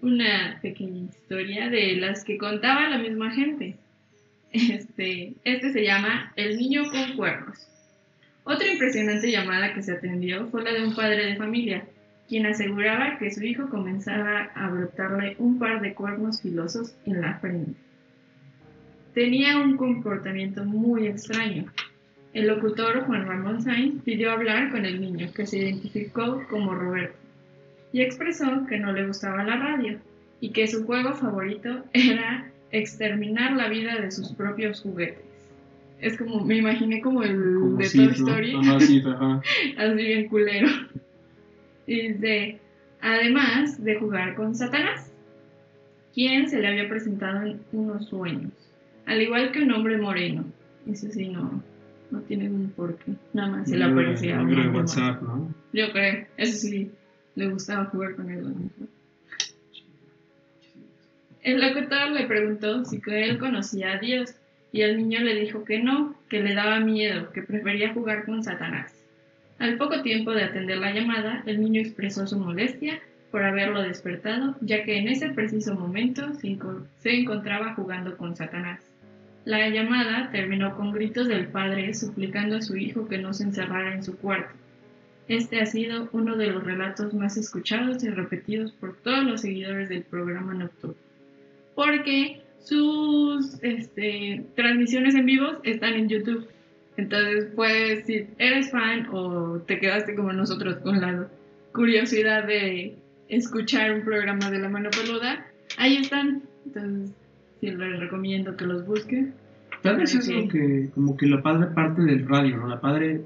una 0.00 0.58
pequeña 0.62 1.04
historia 1.04 1.68
de 1.70 1.96
las 1.96 2.24
que 2.24 2.38
contaba 2.38 2.88
la 2.88 2.98
misma 2.98 3.30
gente. 3.32 3.76
Este, 4.50 5.34
este 5.44 5.72
se 5.72 5.84
llama 5.84 6.32
El 6.34 6.56
niño 6.56 6.90
con 6.90 7.16
cuernos. 7.16 7.68
Otra 8.44 8.66
impresionante 8.66 9.30
llamada 9.30 9.74
que 9.74 9.82
se 9.82 9.92
atendió 9.92 10.46
fue 10.46 10.64
la 10.64 10.72
de 10.72 10.82
un 10.82 10.94
padre 10.94 11.26
de 11.26 11.36
familia, 11.36 11.84
quien 12.28 12.46
aseguraba 12.46 13.18
que 13.18 13.30
su 13.30 13.44
hijo 13.44 13.68
comenzaba 13.68 14.50
a 14.54 14.70
brotarle 14.70 15.36
un 15.38 15.58
par 15.58 15.82
de 15.82 15.92
cuernos 15.92 16.40
filosos 16.40 16.94
en 17.04 17.20
la 17.20 17.38
frente. 17.40 17.78
Tenía 19.12 19.58
un 19.58 19.76
comportamiento 19.76 20.64
muy 20.64 21.08
extraño. 21.08 21.66
El 22.32 22.46
locutor 22.46 23.04
Juan 23.04 23.26
Ramón 23.26 23.62
Sainz 23.62 24.02
pidió 24.02 24.30
hablar 24.30 24.70
con 24.70 24.86
el 24.86 25.00
niño, 25.00 25.30
que 25.34 25.46
se 25.46 25.58
identificó 25.58 26.42
como 26.48 26.74
Roberto, 26.74 27.18
y 27.92 28.02
expresó 28.02 28.66
que 28.68 28.78
no 28.78 28.92
le 28.92 29.06
gustaba 29.06 29.44
la 29.44 29.56
radio 29.56 29.98
y 30.40 30.50
que 30.50 30.66
su 30.66 30.84
juego 30.84 31.14
favorito 31.14 31.84
era 31.92 32.50
exterminar 32.70 33.52
la 33.52 33.68
vida 33.68 33.98
de 34.00 34.10
sus 34.10 34.32
propios 34.34 34.80
juguetes. 34.82 35.24
Es 36.00 36.16
como, 36.16 36.44
me 36.44 36.56
imaginé 36.58 37.00
como 37.00 37.22
el 37.24 37.34
Como 37.60 37.76
de 37.78 37.84
Sith, 37.86 38.00
Toy 38.00 38.06
¿no? 38.08 38.12
Story, 38.30 38.54
Ajá, 38.56 38.80
sí, 38.80 39.02
ajá. 39.06 39.42
así 39.78 39.94
bien 39.96 40.28
culero. 40.28 40.68
Y 41.86 42.08
dice, 42.12 42.58
además 43.00 43.82
de 43.82 43.96
jugar 43.96 44.34
con 44.36 44.54
Satanás, 44.54 45.10
quien 46.14 46.48
se 46.48 46.60
le 46.60 46.68
había 46.68 46.88
presentado 46.88 47.42
en 47.46 47.60
unos 47.72 48.06
sueños, 48.08 48.52
al 49.06 49.22
igual 49.22 49.50
que 49.52 49.62
un 49.62 49.72
hombre 49.72 49.96
moreno. 49.98 50.44
Eso 50.86 51.08
sí, 51.10 51.28
no, 51.28 51.62
no 52.10 52.20
tiene 52.22 52.48
un 52.48 52.70
porqué, 52.70 53.12
nada 53.32 53.48
más 53.50 53.68
se 53.68 53.76
le 53.76 53.84
de- 53.86 53.90
aparecía 53.92 54.36
de 54.36 54.42
hombre 54.42 54.68
WhatsApp, 54.68 55.22
¿no? 55.22 55.52
Yo 55.72 55.90
creo, 55.92 56.26
eso 56.36 56.58
sí, 56.58 56.90
le 57.38 57.48
gustaba 57.48 57.84
jugar 57.86 58.16
con. 58.16 58.26
¿no? 58.26 58.70
El 61.42 61.60
locutor 61.60 62.10
le 62.10 62.26
preguntó 62.26 62.84
si 62.84 63.00
él 63.06 63.38
conocía 63.38 63.92
a 63.92 63.98
Dios 63.98 64.34
y 64.72 64.82
el 64.82 64.96
niño 64.96 65.20
le 65.20 65.36
dijo 65.36 65.64
que 65.64 65.78
no, 65.78 66.16
que 66.28 66.42
le 66.42 66.54
daba 66.54 66.80
miedo, 66.80 67.30
que 67.32 67.42
prefería 67.42 67.94
jugar 67.94 68.24
con 68.24 68.42
Satanás. 68.42 68.92
Al 69.60 69.76
poco 69.76 70.02
tiempo 70.02 70.32
de 70.32 70.42
atender 70.42 70.78
la 70.78 70.92
llamada, 70.92 71.42
el 71.46 71.60
niño 71.60 71.80
expresó 71.80 72.26
su 72.26 72.38
molestia 72.38 73.00
por 73.30 73.44
haberlo 73.44 73.82
despertado, 73.82 74.56
ya 74.60 74.82
que 74.84 74.98
en 74.98 75.08
ese 75.08 75.30
preciso 75.30 75.74
momento 75.74 76.34
se 76.34 77.10
encontraba 77.10 77.74
jugando 77.74 78.16
con 78.16 78.34
Satanás. 78.36 78.80
La 79.44 79.68
llamada 79.68 80.30
terminó 80.32 80.76
con 80.76 80.92
gritos 80.92 81.28
del 81.28 81.46
padre 81.46 81.94
suplicando 81.94 82.56
a 82.56 82.62
su 82.62 82.76
hijo 82.76 83.08
que 83.08 83.18
no 83.18 83.32
se 83.32 83.44
encerrara 83.44 83.94
en 83.94 84.04
su 84.04 84.18
cuarto. 84.18 84.54
Este 85.28 85.60
ha 85.60 85.66
sido 85.66 86.08
uno 86.12 86.36
de 86.36 86.48
los 86.48 86.64
relatos 86.64 87.12
más 87.14 87.36
escuchados 87.36 88.02
y 88.02 88.08
repetidos 88.08 88.72
por 88.72 88.96
todos 88.96 89.24
los 89.24 89.42
seguidores 89.42 89.88
del 89.88 90.02
programa 90.02 90.54
nocturno. 90.54 90.96
Porque 91.74 92.40
sus 92.60 93.62
este, 93.62 94.44
transmisiones 94.56 95.14
en 95.14 95.26
vivo 95.26 95.46
están 95.64 95.94
en 95.94 96.08
YouTube. 96.08 96.48
Entonces, 96.96 97.48
pues, 97.54 98.06
si 98.06 98.26
eres 98.38 98.70
fan 98.70 99.06
o 99.12 99.60
te 99.60 99.78
quedaste 99.78 100.14
como 100.14 100.32
nosotros 100.32 100.78
con 100.78 101.00
la 101.00 101.28
curiosidad 101.72 102.46
de 102.46 102.96
escuchar 103.28 103.92
un 103.92 104.02
programa 104.02 104.50
de 104.50 104.58
la 104.58 104.68
mano 104.68 104.90
peluda, 104.90 105.46
ahí 105.76 105.96
están. 105.96 106.42
Entonces, 106.66 107.14
sí, 107.60 107.70
les 107.70 108.00
recomiendo 108.00 108.56
que 108.56 108.66
los 108.66 108.84
busquen. 108.84 109.34
Tal 109.82 109.96
vez 109.96 110.14
es 110.14 110.28
lo 110.28 110.48
que, 110.48 110.88
como 110.94 111.16
que 111.16 111.26
la 111.26 111.40
padre 111.40 111.68
parte 111.68 112.02
del 112.02 112.26
radio, 112.26 112.56
¿no? 112.56 112.66
La 112.66 112.80
padre, 112.80 113.20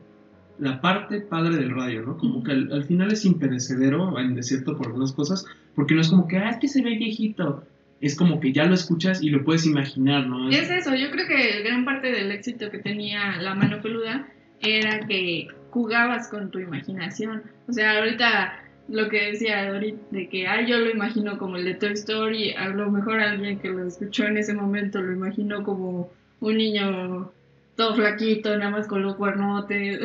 la 0.63 0.81
parte 0.81 1.21
padre 1.21 1.57
del 1.57 1.75
radio, 1.75 2.03
¿no? 2.03 2.17
Como 2.17 2.45
que 2.45 2.53
al, 2.53 2.73
al 2.73 2.85
final 2.85 3.13
es 3.13 3.25
imperecedero 3.25 4.19
en 4.19 4.37
desierto 4.37 4.77
por 4.77 4.87
algunas 4.87 5.13
cosas, 5.13 5.45
porque 5.75 5.95
no 5.95 6.01
es 6.01 6.09
como 6.09 6.29
que, 6.29 6.39
ah, 6.39 6.51
es 6.51 6.59
que 6.59 6.69
se 6.69 6.83
ve 6.83 6.97
viejito. 6.97 7.65
Es 8.01 8.15
como 8.15 8.39
que 8.39 8.53
ya 8.53 8.65
lo 8.65 8.75
escuchas 8.75 9.23
y 9.23 9.31
lo 9.31 9.45
puedes 9.45 9.67
imaginar, 9.67 10.27
¿no? 10.27 10.51
Es 10.51 10.71
eso, 10.71 10.95
yo 10.95 11.11
creo 11.11 11.27
que 11.27 11.63
gran 11.63 11.85
parte 11.85 12.13
del 12.13 12.31
éxito 12.31 12.71
que 12.71 12.79
tenía 12.79 13.37
la 13.41 13.55
mano 13.55 13.81
peluda 13.81 14.29
era 14.61 15.01
que 15.07 15.49
jugabas 15.71 16.29
con 16.29 16.51
tu 16.51 16.61
imaginación. 16.61 17.43
O 17.69 17.73
sea, 17.73 17.99
ahorita 17.99 18.61
lo 18.89 19.09
que 19.09 19.33
decía 19.33 19.69
ahorita 19.69 19.99
de 20.11 20.29
que 20.29 20.47
ah, 20.47 20.65
yo 20.65 20.79
lo 20.79 20.91
imagino 20.91 21.39
como 21.39 21.57
el 21.57 21.65
de 21.65 21.75
Toy 21.75 21.93
Story, 21.93 22.53
a 22.53 22.69
lo 22.69 22.91
mejor 22.91 23.21
alguien 23.21 23.59
que 23.59 23.69
lo 23.69 23.87
escuchó 23.87 24.27
en 24.27 24.37
ese 24.37 24.55
momento 24.55 25.01
lo 25.01 25.13
imaginó 25.13 25.65
como 25.65 26.11
un 26.41 26.57
niño 26.57 27.33
todo 27.83 27.97
flaquito, 27.97 28.57
nada 28.57 28.71
más 28.71 28.87
con 28.87 29.03
los 29.03 29.17
cuernotes. 29.17 29.99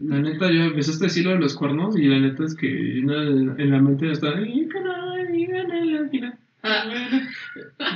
La 0.00 0.18
neta, 0.18 0.50
yo 0.50 0.64
empezaste 0.64 1.04
a 1.04 1.08
decir 1.08 1.24
lo 1.24 1.30
de 1.30 1.38
los 1.38 1.54
cuernos 1.54 1.96
y 1.98 2.02
la 2.04 2.18
neta 2.18 2.44
es 2.44 2.54
que 2.54 2.98
en 2.98 3.70
la 3.70 3.80
mente 3.80 4.10
está... 4.10 4.28
"Ay, 4.36 4.68
caray, 4.68 5.46
gánale 5.46 5.98
al 5.98 6.10
final". 6.10 6.34
Ah, 6.62 6.82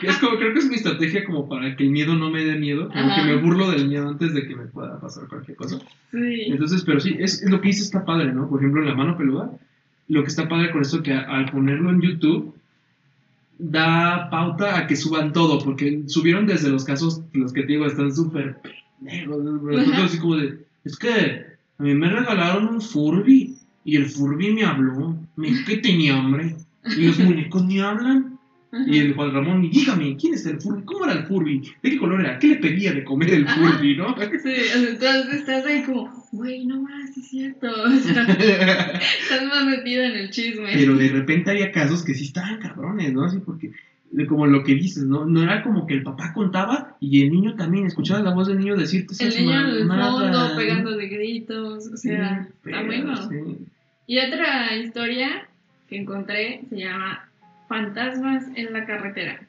Es 0.03 0.17
como, 0.19 0.37
creo 0.39 0.53
que 0.53 0.61
es 0.61 0.69
mi 0.69 0.77
estrategia 0.77 1.25
como 1.25 1.49
para 1.49 1.75
que 1.75 1.83
el 1.85 1.91
miedo 1.91 2.15
no 2.15 2.31
me 2.31 2.45
dé 2.45 2.57
miedo, 2.57 2.89
como 2.89 3.01
Ajá. 3.01 3.21
que 3.23 3.29
me 3.29 3.37
burlo 3.43 3.71
del 3.73 3.89
miedo 3.89 4.09
antes 4.09 4.33
de 4.33 4.47
que 4.47 4.55
me 4.55 4.67
pueda 4.67 5.01
pasar 5.01 5.27
cualquier 5.29 5.57
cosa. 5.57 5.79
sí. 6.13 6.43
Entonces, 6.47 6.85
pero 6.85 7.01
sí, 7.01 7.17
es, 7.19 7.43
es 7.43 7.51
lo 7.51 7.61
que 7.61 7.69
dice 7.69 7.83
está 7.83 8.05
padre, 8.05 8.33
¿no? 8.33 8.49
Por 8.49 8.61
ejemplo, 8.61 8.81
en 8.81 8.89
la 8.89 8.95
mano 8.95 9.17
peluda, 9.19 9.51
lo 10.09 10.23
que 10.23 10.29
está 10.29 10.49
padre 10.49 10.71
con 10.71 10.83
esto 10.83 11.03
que 11.03 11.13
a- 11.13 11.23
al 11.23 11.51
ponerlo 11.51 11.91
en 11.91 12.01
YouTube 12.01 12.55
da 13.59 14.31
pauta 14.31 14.79
a 14.79 14.87
que 14.87 14.97
suban 14.97 15.33
todo, 15.33 15.59
porque 15.59 16.05
subieron 16.07 16.47
desde 16.47 16.71
los 16.71 16.85
casos, 16.85 17.23
los 17.33 17.53
que 17.53 17.63
te 17.63 17.73
digo, 17.73 17.85
están 17.87 18.15
súper 18.15 18.57
pendejos, 19.01 19.45
¿no? 19.45 19.79
Ajá. 19.79 20.05
así 20.05 20.19
como 20.19 20.37
de, 20.37 20.59
es 20.85 20.97
que 20.97 21.47
a 21.79 21.83
mí 21.83 21.95
me 21.95 22.11
regalaron 22.11 22.69
un 22.69 22.81
Furby 22.81 23.57
y 23.85 23.97
el 23.97 24.07
Furby 24.07 24.53
me 24.53 24.65
habló, 24.65 25.17
me 25.37 25.49
dijo 25.49 25.65
que 25.67 25.79
tenía 25.79 26.19
hambre 26.19 26.57
y 26.85 27.07
los 27.07 27.19
muñecos 27.19 27.65
ni 27.65 27.81
hablan. 27.81 28.39
Ajá. 28.73 28.85
Y 28.87 28.99
el 28.99 29.15
Juan 29.15 29.33
Ramón, 29.33 29.69
dígame, 29.69 30.17
¿quién 30.17 30.35
es 30.35 30.47
el 30.47 30.61
Furby? 30.61 30.85
¿Cómo 30.85 31.05
era 31.05 31.15
el 31.15 31.27
Furby? 31.27 31.61
¿De 31.83 31.91
qué 31.91 31.99
color 31.99 32.21
era? 32.21 32.39
¿Qué 32.39 32.49
le 32.49 32.57
pedía 32.57 32.93
de 32.93 33.03
comer 33.03 33.35
el. 33.35 33.49
Furby, 33.49 33.97
no? 33.97 34.15
Sí, 34.15 34.53
entonces 34.75 35.35
estás 35.35 35.67
ahí 35.67 35.83
como, 35.83 36.29
güey, 36.31 36.67
no 36.67 36.81
más, 36.81 37.17
es 37.17 37.29
cierto. 37.29 37.67
O 37.67 37.91
sea, 37.91 38.23
estás 39.23 39.45
más 39.49 39.65
metido 39.67 40.05
en 40.05 40.13
el 40.13 40.31
chisme. 40.31 40.71
Pero 40.73 40.97
de 40.97 41.09
repente 41.09 41.51
había 41.51 41.73
casos 41.73 42.05
que 42.05 42.15
sí 42.15 42.27
estaban 42.27 42.61
cabrones, 42.61 43.13
¿no? 43.13 43.25
Así 43.25 43.39
porque, 43.39 43.73
como 44.29 44.47
lo 44.47 44.65
que 44.65 44.75
dices, 44.75 45.05
¿no? 45.05 45.25
No 45.25 45.43
era 45.43 45.63
como 45.63 45.87
que 45.87 45.95
el 45.95 46.03
papá 46.03 46.33
contaba 46.33 46.97
y 47.01 47.23
el 47.23 47.31
niño 47.31 47.55
también, 47.55 47.87
escuchaba 47.87 48.21
la 48.21 48.35
voz 48.35 48.49
del 48.49 48.59
niño 48.59 48.77
decirte 48.77 49.15
El 49.25 49.31
niño 49.31 49.61
en 49.61 49.67
el 49.67 49.85
mamadas, 49.85 50.33
fondo 50.33 50.57
pegando 50.57 50.97
de 50.97 51.09
gritos, 51.09 51.87
o 51.87 51.97
sea, 51.97 52.49
pero, 52.63 53.17
sí. 53.29 53.67
Y 54.07 54.19
otra 54.19 54.77
historia 54.77 55.49
que 55.89 55.97
encontré 55.97 56.63
se 56.69 56.79
llama 56.79 57.29
Fantasmas 57.69 58.47
en 58.57 58.73
la 58.73 58.85
carretera. 58.85 59.41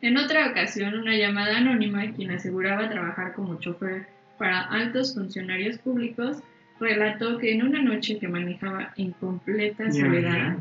En 0.00 0.16
otra 0.16 0.50
ocasión, 0.50 0.94
una 0.94 1.16
llamada 1.16 1.58
anónima, 1.58 2.12
quien 2.12 2.30
aseguraba 2.30 2.88
trabajar 2.88 3.34
como 3.34 3.58
chofer 3.58 4.06
para 4.38 4.60
altos 4.60 5.14
funcionarios 5.14 5.78
públicos, 5.78 6.36
relató 6.78 7.38
que 7.38 7.52
en 7.52 7.64
una 7.64 7.82
noche 7.82 8.20
que 8.20 8.28
manejaba 8.28 8.92
en 8.96 9.10
completa 9.12 9.90
soledad 9.90 10.58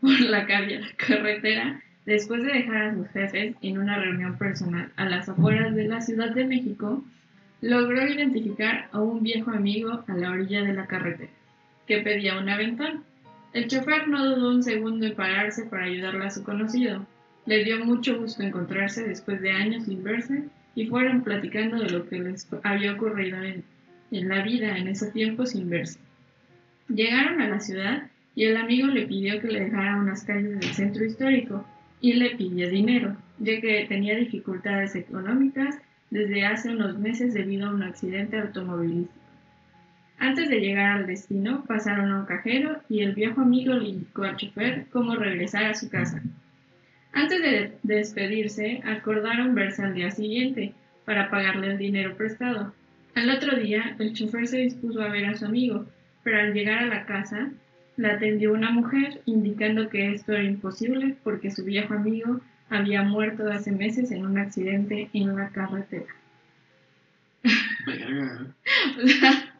por 0.00 0.20
la 0.20 0.46
carretera, 0.46 1.80
después 2.08 2.42
de 2.42 2.54
dejar 2.54 2.82
a 2.84 2.94
sus 2.94 3.06
jefes 3.08 3.54
en 3.60 3.76
una 3.76 3.98
reunión 3.98 4.38
personal 4.38 4.90
a 4.96 5.04
las 5.04 5.28
afueras 5.28 5.74
de 5.74 5.84
la 5.84 6.00
Ciudad 6.00 6.30
de 6.30 6.46
México, 6.46 7.04
logró 7.60 8.02
identificar 8.06 8.88
a 8.92 9.02
un 9.02 9.22
viejo 9.22 9.50
amigo 9.50 10.04
a 10.06 10.14
la 10.14 10.30
orilla 10.30 10.62
de 10.62 10.72
la 10.72 10.86
carretera, 10.86 11.30
que 11.86 11.98
pedía 11.98 12.38
una 12.38 12.56
ventana. 12.56 13.02
El 13.52 13.68
chofer 13.68 14.08
no 14.08 14.24
dudó 14.24 14.48
un 14.48 14.62
segundo 14.62 15.04
en 15.04 15.14
pararse 15.16 15.66
para 15.66 15.84
ayudarle 15.84 16.24
a 16.24 16.30
su 16.30 16.44
conocido. 16.44 17.06
Le 17.44 17.62
dio 17.62 17.84
mucho 17.84 18.18
gusto 18.18 18.42
encontrarse 18.42 19.06
después 19.06 19.42
de 19.42 19.50
años 19.50 19.84
sin 19.84 20.02
verse 20.02 20.44
y 20.74 20.86
fueron 20.86 21.22
platicando 21.22 21.76
de 21.76 21.90
lo 21.90 22.08
que 22.08 22.20
les 22.20 22.48
había 22.62 22.94
ocurrido 22.94 23.42
en, 23.42 23.64
en 24.12 24.28
la 24.30 24.42
vida 24.42 24.78
en 24.78 24.88
ese 24.88 25.10
tiempo 25.10 25.44
sin 25.44 25.68
verse. 25.68 25.98
Llegaron 26.88 27.42
a 27.42 27.48
la 27.50 27.60
ciudad 27.60 28.04
y 28.34 28.44
el 28.44 28.56
amigo 28.56 28.86
le 28.86 29.06
pidió 29.06 29.38
que 29.42 29.48
le 29.48 29.60
dejara 29.60 29.96
unas 29.96 30.24
calles 30.24 30.58
del 30.58 30.72
centro 30.72 31.04
histórico 31.04 31.66
y 32.00 32.14
le 32.14 32.36
pidió 32.36 32.68
dinero, 32.68 33.16
ya 33.38 33.60
que 33.60 33.86
tenía 33.88 34.16
dificultades 34.16 34.94
económicas 34.94 35.78
desde 36.10 36.44
hace 36.44 36.70
unos 36.70 36.98
meses 36.98 37.34
debido 37.34 37.68
a 37.68 37.74
un 37.74 37.82
accidente 37.82 38.38
automovilístico. 38.38 39.18
Antes 40.18 40.48
de 40.48 40.60
llegar 40.60 40.96
al 40.96 41.06
destino, 41.06 41.64
pasaron 41.66 42.10
a 42.10 42.20
un 42.20 42.26
cajero 42.26 42.80
y 42.88 43.02
el 43.02 43.14
viejo 43.14 43.40
amigo 43.40 43.74
le 43.74 43.90
indicó 43.90 44.24
al 44.24 44.36
chofer 44.36 44.86
cómo 44.90 45.14
regresar 45.14 45.66
a 45.66 45.74
su 45.74 45.88
casa. 45.88 46.22
Antes 47.12 47.40
de 47.40 47.72
despedirse, 47.82 48.82
acordaron 48.84 49.54
verse 49.54 49.82
al 49.82 49.94
día 49.94 50.10
siguiente 50.10 50.74
para 51.04 51.30
pagarle 51.30 51.68
el 51.68 51.78
dinero 51.78 52.16
prestado. 52.16 52.74
Al 53.14 53.30
otro 53.30 53.56
día, 53.56 53.96
el 53.98 54.12
chofer 54.12 54.46
se 54.46 54.58
dispuso 54.58 55.02
a 55.02 55.08
ver 55.08 55.24
a 55.26 55.36
su 55.36 55.46
amigo, 55.46 55.86
pero 56.22 56.40
al 56.40 56.52
llegar 56.52 56.78
a 56.80 56.86
la 56.86 57.06
casa, 57.06 57.50
la 57.98 58.14
atendió 58.14 58.52
una 58.52 58.70
mujer 58.70 59.20
indicando 59.26 59.88
que 59.90 60.14
esto 60.14 60.32
era 60.32 60.44
imposible 60.44 61.16
porque 61.24 61.50
su 61.50 61.64
viejo 61.64 61.94
amigo 61.94 62.40
había 62.70 63.02
muerto 63.02 63.50
hace 63.50 63.72
meses 63.72 64.12
en 64.12 64.24
un 64.24 64.38
accidente 64.38 65.10
en 65.12 65.34
la 65.36 65.50
carretera. 65.50 66.06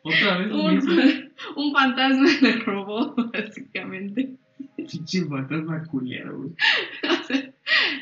Otra 0.02 0.38
vez 0.38 0.52
un, 0.52 1.32
un 1.56 1.72
fantasma 1.72 2.28
le 2.40 2.52
robó, 2.60 3.14
básicamente. 3.32 4.30
Pinche 4.76 5.24
fantasma 5.24 5.82
culero, 5.84 6.38
güey. 6.38 6.50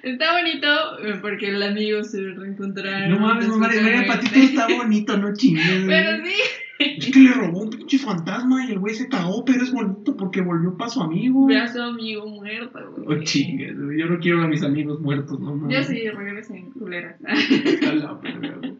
está 0.02 0.32
bonito 0.32 0.98
eh, 1.02 1.18
porque 1.22 1.48
el 1.48 1.62
amigo 1.62 2.04
se 2.04 2.20
reencontraron. 2.20 3.10
No 3.10 3.20
mames, 3.20 3.48
no 3.48 3.56
mames, 3.56 3.82
María 3.82 4.06
Patito 4.06 4.38
está 4.38 4.66
bonito, 4.68 5.16
no 5.16 5.32
chingues. 5.34 5.84
Pero 5.86 6.24
sí. 6.26 6.34
Es 6.78 7.10
que 7.10 7.20
le 7.20 7.32
robó 7.32 7.62
un 7.62 7.70
pinche 7.70 7.98
fantasma 7.98 8.66
y 8.66 8.72
el 8.72 8.78
güey 8.78 8.94
se 8.94 9.08
cagó, 9.08 9.44
pero 9.44 9.62
es 9.62 9.72
bonito 9.72 10.16
porque 10.16 10.40
volvió 10.42 10.76
para 10.76 10.90
su 10.90 11.00
amigo. 11.02 11.46
Ve 11.46 11.58
a 11.58 11.66
su 11.68 11.80
amigo 11.80 12.26
muerto, 12.26 12.78
güey. 12.96 13.18
Oh, 13.18 13.22
chingues, 13.24 13.78
güey. 13.82 13.98
Yo 13.98 14.06
no 14.06 14.18
quiero 14.18 14.42
a 14.42 14.46
mis 14.48 14.62
amigos 14.62 15.00
muertos, 15.00 15.40
no 15.40 15.54
mames. 15.56 15.76
Yo 15.76 15.82
sí, 15.94 16.08
regresen 16.10 16.70
culeras. 16.72 17.16
A 17.26 17.92
la 17.94 18.14
verga, 18.14 18.56
güey. 18.58 18.74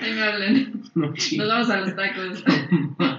Ahí 0.00 0.12
me 0.12 0.22
hablan. 0.22 0.82
No 0.94 1.08
Nos 1.08 1.48
vamos 1.48 1.70
a 1.70 1.80
los 1.80 1.96
tacos. 1.96 2.44
No. 2.70 3.18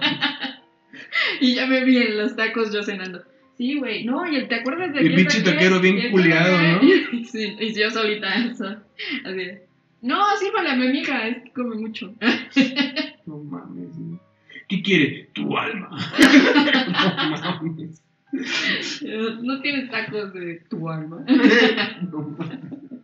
Y 1.40 1.54
ya 1.54 1.66
me 1.66 1.84
vi 1.84 1.98
en 1.98 2.18
los 2.18 2.36
tacos 2.36 2.72
yo 2.72 2.82
cenando. 2.82 3.22
Sí, 3.58 3.78
güey. 3.78 4.04
No, 4.04 4.30
y 4.30 4.36
el, 4.36 4.48
¿te 4.48 4.56
acuerdas 4.56 4.92
de 4.92 5.00
El 5.00 5.14
pinche 5.14 5.40
taquero? 5.42 5.80
bien 5.80 6.10
culiado, 6.10 6.56
taquero- 6.56 7.24
Sí, 7.24 7.56
y 7.58 7.74
yo 7.74 7.90
solita. 7.90 8.34
eso. 8.34 8.66
Así 9.24 9.36
de, 9.36 9.66
No, 10.02 10.22
sírvale 10.38 10.70
a 10.70 10.76
mi 10.76 10.86
amiga, 10.88 11.26
es 11.28 11.42
que 11.42 11.50
come 11.52 11.76
mucho. 11.76 12.14
No. 13.26 13.55
¿Qué 14.68 14.82
quiere? 14.82 15.30
Tu 15.32 15.56
alma. 15.56 15.90
No 17.52 17.62
mames. 17.62 18.02
No 19.42 19.60
tienes 19.62 19.90
tacos 19.90 20.32
de 20.34 20.56
tu 20.68 20.88
alma. 20.88 21.24
No 22.10 22.36
mames. 22.38 22.60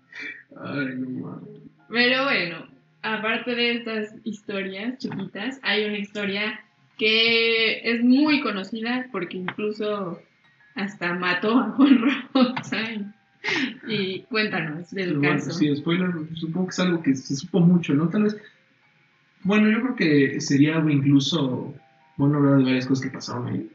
Ay, 0.60 0.94
no 0.98 1.26
mames. 1.26 1.48
Pero 1.88 2.24
bueno, 2.24 2.66
aparte 3.02 3.54
de 3.54 3.72
estas 3.72 4.14
historias 4.24 4.98
chiquitas, 4.98 5.60
hay 5.62 5.84
una 5.84 5.98
historia 5.98 6.60
que 6.98 7.80
es 7.90 8.02
muy 8.02 8.40
conocida 8.40 9.06
porque 9.12 9.36
incluso 9.38 10.20
hasta 10.74 11.14
mató 11.14 11.58
a 11.58 11.70
Juan 11.70 12.64
Sáenz. 12.64 13.14
Y 13.88 14.20
cuéntanos 14.22 14.90
del 14.92 15.16
Bueno, 15.18 15.34
caso. 15.34 15.50
sí, 15.50 15.74
spoiler, 15.74 16.10
supongo 16.34 16.66
que 16.66 16.70
es 16.70 16.78
algo 16.80 17.02
que 17.02 17.14
se 17.16 17.34
supo 17.34 17.58
mucho, 17.60 17.92
¿no? 17.94 18.08
Tal 18.08 18.22
vez. 18.24 18.36
Bueno, 19.44 19.70
yo 19.70 19.80
creo 19.82 19.96
que 19.96 20.40
sería 20.40 20.78
incluso 20.88 21.74
bueno 22.16 22.38
hablar 22.38 22.58
de 22.58 22.64
varias 22.64 22.86
cosas 22.86 23.04
que 23.04 23.10
pasaron 23.10 23.48
ahí. 23.48 23.70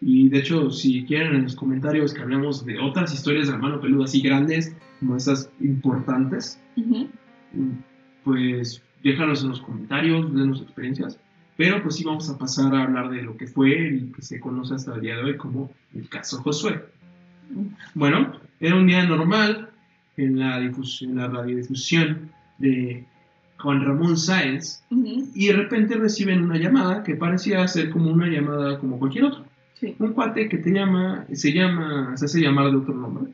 Y 0.00 0.28
de 0.28 0.38
hecho, 0.38 0.70
si 0.70 1.04
quieren 1.04 1.34
en 1.34 1.44
los 1.44 1.56
comentarios 1.56 2.12
que 2.12 2.22
hablemos 2.22 2.64
de 2.64 2.78
otras 2.78 3.14
historias 3.14 3.46
de 3.46 3.52
la 3.52 3.58
mano 3.58 3.80
peluda 3.80 4.04
así 4.04 4.20
grandes, 4.20 4.74
como 5.00 5.16
esas 5.16 5.50
importantes, 5.60 6.60
Ujú. 6.76 7.08
pues 8.24 8.82
déjanos 9.02 9.42
en 9.42 9.50
los 9.50 9.60
comentarios, 9.60 10.34
denos 10.34 10.60
experiencias. 10.60 11.18
Pero 11.56 11.82
pues 11.82 11.96
sí 11.96 12.04
vamos 12.04 12.28
a 12.28 12.36
pasar 12.36 12.74
a 12.74 12.82
hablar 12.82 13.10
de 13.10 13.22
lo 13.22 13.36
que 13.36 13.46
fue 13.46 13.88
y 13.88 14.12
que 14.12 14.22
se 14.22 14.40
conoce 14.40 14.74
hasta 14.74 14.94
el 14.94 15.02
día 15.02 15.16
de 15.16 15.22
hoy 15.22 15.36
como 15.36 15.70
el 15.94 16.08
caso 16.08 16.42
Josué. 16.42 16.84
Bueno, 17.94 18.32
era 18.58 18.74
un 18.74 18.86
día 18.86 19.06
normal 19.06 19.70
en 20.16 20.38
la, 20.38 20.58
difusión, 20.58 21.12
en 21.12 21.16
la 21.18 21.28
radiodifusión 21.28 22.30
de 22.58 23.04
Juan 23.58 23.84
Ramón 23.84 24.16
Sáenz 24.16 24.82
y 24.90 25.46
de 25.48 25.52
repente 25.54 25.94
reciben 25.96 26.42
una 26.44 26.58
llamada 26.58 27.02
que 27.02 27.14
parecía 27.16 27.66
ser 27.68 27.90
como 27.90 28.10
una 28.12 28.26
llamada 28.28 28.78
como 28.78 28.98
cualquier 28.98 29.24
otra. 29.24 29.44
Sí. 29.74 29.94
Un 29.98 30.12
cuate 30.12 30.48
que 30.48 30.58
te 30.58 30.70
llama, 30.70 31.26
se 31.32 31.52
llama, 31.52 32.16
se 32.16 32.26
hace 32.26 32.40
llamar 32.40 32.70
de 32.70 32.76
otro 32.76 32.94
nombre. 32.94 33.32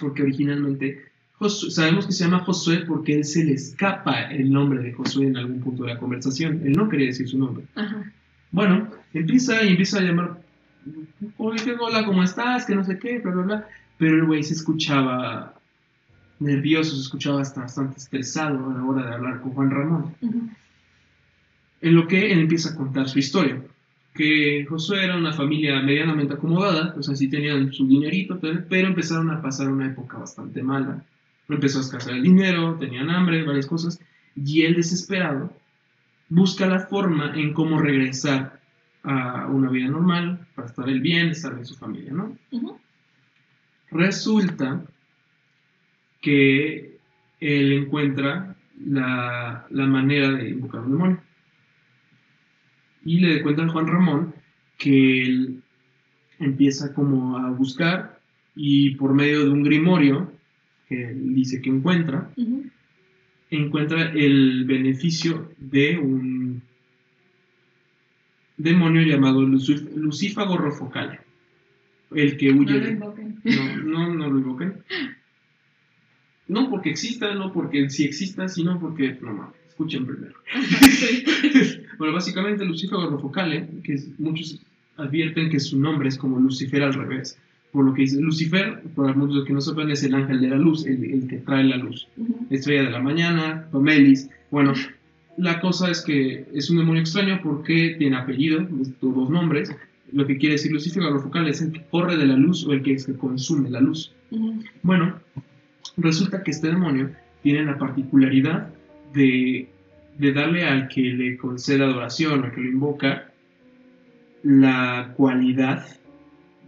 Porque 0.00 0.22
originalmente 0.22 1.04
Josué- 1.38 1.70
sabemos 1.70 2.06
que 2.06 2.12
se 2.12 2.24
llama 2.24 2.40
Josué 2.40 2.84
porque 2.86 3.14
él 3.14 3.24
se 3.24 3.44
le 3.44 3.52
escapa 3.54 4.22
el 4.30 4.50
nombre 4.52 4.80
de 4.82 4.92
Josué 4.92 5.26
en 5.26 5.36
algún 5.36 5.60
punto 5.60 5.84
de 5.84 5.94
la 5.94 5.98
conversación. 5.98 6.60
Él 6.64 6.72
no 6.72 6.88
quería 6.88 7.06
decir 7.08 7.28
su 7.28 7.38
nombre. 7.38 7.64
Ajá. 7.74 8.10
Bueno, 8.50 8.88
empieza 9.14 9.62
y 9.62 9.68
empieza 9.70 9.98
a 9.98 10.02
llamar. 10.02 10.40
Oye, 11.36 11.62
¿qué- 11.64 11.76
hola, 11.78 12.04
¿cómo 12.06 12.22
estás? 12.22 12.64
Que 12.64 12.74
no 12.74 12.84
sé 12.84 12.98
qué, 12.98 13.18
bla, 13.20 13.32
bla, 13.32 13.42
bla. 13.42 13.68
Pero 13.98 14.16
el 14.16 14.24
güey 14.26 14.42
se 14.42 14.54
escuchaba 14.54 15.54
nervioso, 16.40 16.94
se 16.94 17.02
escuchaba 17.02 17.40
hasta 17.42 17.62
bastante 17.62 17.98
estresado 17.98 18.70
a 18.70 18.74
la 18.74 18.84
hora 18.84 19.06
de 19.06 19.14
hablar 19.14 19.40
con 19.40 19.52
Juan 19.52 19.70
Ramón. 19.70 20.14
En 21.80 21.94
lo 21.94 22.06
que 22.06 22.32
él 22.32 22.40
empieza 22.40 22.70
a 22.70 22.76
contar 22.76 23.08
su 23.08 23.18
historia. 23.18 23.62
Que 24.14 24.66
Josué 24.68 25.04
era 25.04 25.16
una 25.16 25.32
familia 25.32 25.80
medianamente 25.80 26.34
acomodada, 26.34 26.94
o 26.96 27.02
sea, 27.02 27.14
sí 27.14 27.28
tenían 27.28 27.72
su 27.72 27.86
dinerito, 27.86 28.40
pero 28.40 28.88
empezaron 28.88 29.30
a 29.30 29.40
pasar 29.40 29.68
una 29.68 29.86
época 29.86 30.18
bastante 30.18 30.62
mala. 30.62 31.04
Empezó 31.48 31.78
a 31.78 31.82
escasear 31.82 32.16
el 32.16 32.22
dinero, 32.22 32.76
tenían 32.78 33.10
hambre, 33.10 33.44
varias 33.44 33.66
cosas, 33.66 34.00
y 34.34 34.62
él 34.62 34.74
desesperado 34.74 35.52
busca 36.28 36.66
la 36.66 36.80
forma 36.80 37.32
en 37.34 37.54
cómo 37.54 37.80
regresar 37.80 38.60
a 39.02 39.46
una 39.46 39.70
vida 39.70 39.88
normal, 39.88 40.46
para 40.54 40.68
estar 40.68 40.88
él 40.88 41.00
bien, 41.00 41.28
estar 41.28 41.52
en 41.52 41.64
su 41.64 41.74
familia, 41.76 42.12
¿no? 42.12 42.36
Resulta 43.90 44.84
que 46.20 46.98
él 47.40 47.72
encuentra 47.72 48.56
la, 48.84 49.66
la 49.70 49.86
manera 49.86 50.30
de 50.32 50.50
invocar 50.50 50.80
un 50.82 50.92
demonio. 50.92 51.20
Y 53.04 53.20
le 53.20 53.42
cuenta 53.42 53.64
a 53.64 53.68
Juan 53.68 53.86
Ramón 53.86 54.34
que 54.76 55.22
él 55.22 55.62
empieza 56.38 56.92
como 56.94 57.38
a 57.38 57.50
buscar 57.50 58.20
y 58.54 58.90
por 58.96 59.14
medio 59.14 59.44
de 59.44 59.50
un 59.50 59.62
grimorio 59.62 60.32
que 60.88 61.10
él 61.10 61.34
dice 61.34 61.60
que 61.60 61.70
encuentra, 61.70 62.30
encuentra 63.50 64.10
el 64.12 64.64
beneficio 64.64 65.50
de 65.58 65.98
un 65.98 66.62
demonio 68.56 69.02
llamado 69.02 69.42
Lucif- 69.42 69.88
Lucífago 69.94 70.56
Rofocale, 70.56 71.20
el 72.12 72.36
que 72.36 72.52
No 72.52 72.60
huye 72.60 72.72
lo 72.74 72.80
de... 72.86 72.90
invoquen. 72.92 73.40
No, 73.44 73.76
no, 73.84 74.14
no 74.14 74.30
lo 74.30 74.38
invoquen. 74.38 74.82
No 76.48 76.70
porque 76.70 76.90
exista, 76.90 77.34
no 77.34 77.52
porque 77.52 77.88
sí 77.90 78.04
exista, 78.04 78.48
sino 78.48 78.80
porque, 78.80 79.16
no 79.20 79.32
mames, 79.34 79.54
escuchen 79.68 80.06
primero. 80.06 80.34
Bueno, 81.98 82.14
básicamente 82.14 82.64
Lucifer 82.64 82.96
Rofocale, 82.98 83.68
que 83.82 83.94
es- 83.94 84.08
muchos 84.20 84.60
advierten 84.96 85.50
que 85.50 85.58
su 85.60 85.78
nombre 85.78 86.08
es 86.08 86.16
como 86.16 86.38
Lucifer 86.38 86.82
al 86.82 86.94
revés. 86.94 87.36
Por 87.72 87.84
lo 87.84 87.92
que 87.92 88.02
dice 88.02 88.20
Lucifer, 88.20 88.82
por 88.94 89.14
muchos 89.16 89.44
que 89.44 89.52
no 89.52 89.60
sepan, 89.60 89.90
es 89.90 90.02
el 90.04 90.14
ángel 90.14 90.40
de 90.40 90.48
la 90.48 90.56
luz, 90.56 90.86
el, 90.86 91.04
el 91.04 91.28
que 91.28 91.38
trae 91.38 91.64
la 91.64 91.76
luz. 91.76 92.06
Estrella 92.50 92.84
de 92.84 92.90
la 92.90 93.00
mañana, 93.00 93.66
Tomelis. 93.72 94.30
Bueno, 94.50 94.72
la 95.36 95.60
cosa 95.60 95.90
es 95.90 96.00
que 96.02 96.46
es 96.54 96.70
un 96.70 96.78
demonio 96.78 97.00
extraño 97.02 97.40
porque 97.42 97.96
tiene 97.98 98.16
apellido, 98.16 98.60
estos 98.80 99.14
dos 99.14 99.28
nombres. 99.28 99.74
Lo 100.12 100.26
que 100.26 100.38
quiere 100.38 100.54
decir 100.54 100.72
Lucifer 100.72 101.02
Rofocale 101.02 101.50
es 101.50 101.60
el 101.60 101.72
que 101.72 101.82
corre 101.90 102.16
de 102.16 102.26
la 102.26 102.36
luz 102.36 102.64
o 102.66 102.72
el 102.72 102.82
que, 102.82 102.94
es 102.94 103.04
que 103.06 103.14
consume 103.14 103.68
la 103.70 103.80
luz. 103.80 104.12
Bueno, 104.82 105.20
Resulta 105.98 106.42
que 106.42 106.52
este 106.52 106.68
demonio 106.68 107.10
tiene 107.42 107.64
la 107.64 107.76
particularidad 107.76 108.68
de, 109.12 109.68
de 110.16 110.32
darle 110.32 110.64
al 110.64 110.88
que 110.88 111.02
le 111.02 111.36
concede 111.36 111.84
adoración, 111.84 112.44
al 112.44 112.52
que 112.52 112.60
lo 112.60 112.68
invoca, 112.68 113.30
la 114.42 115.12
cualidad 115.16 115.84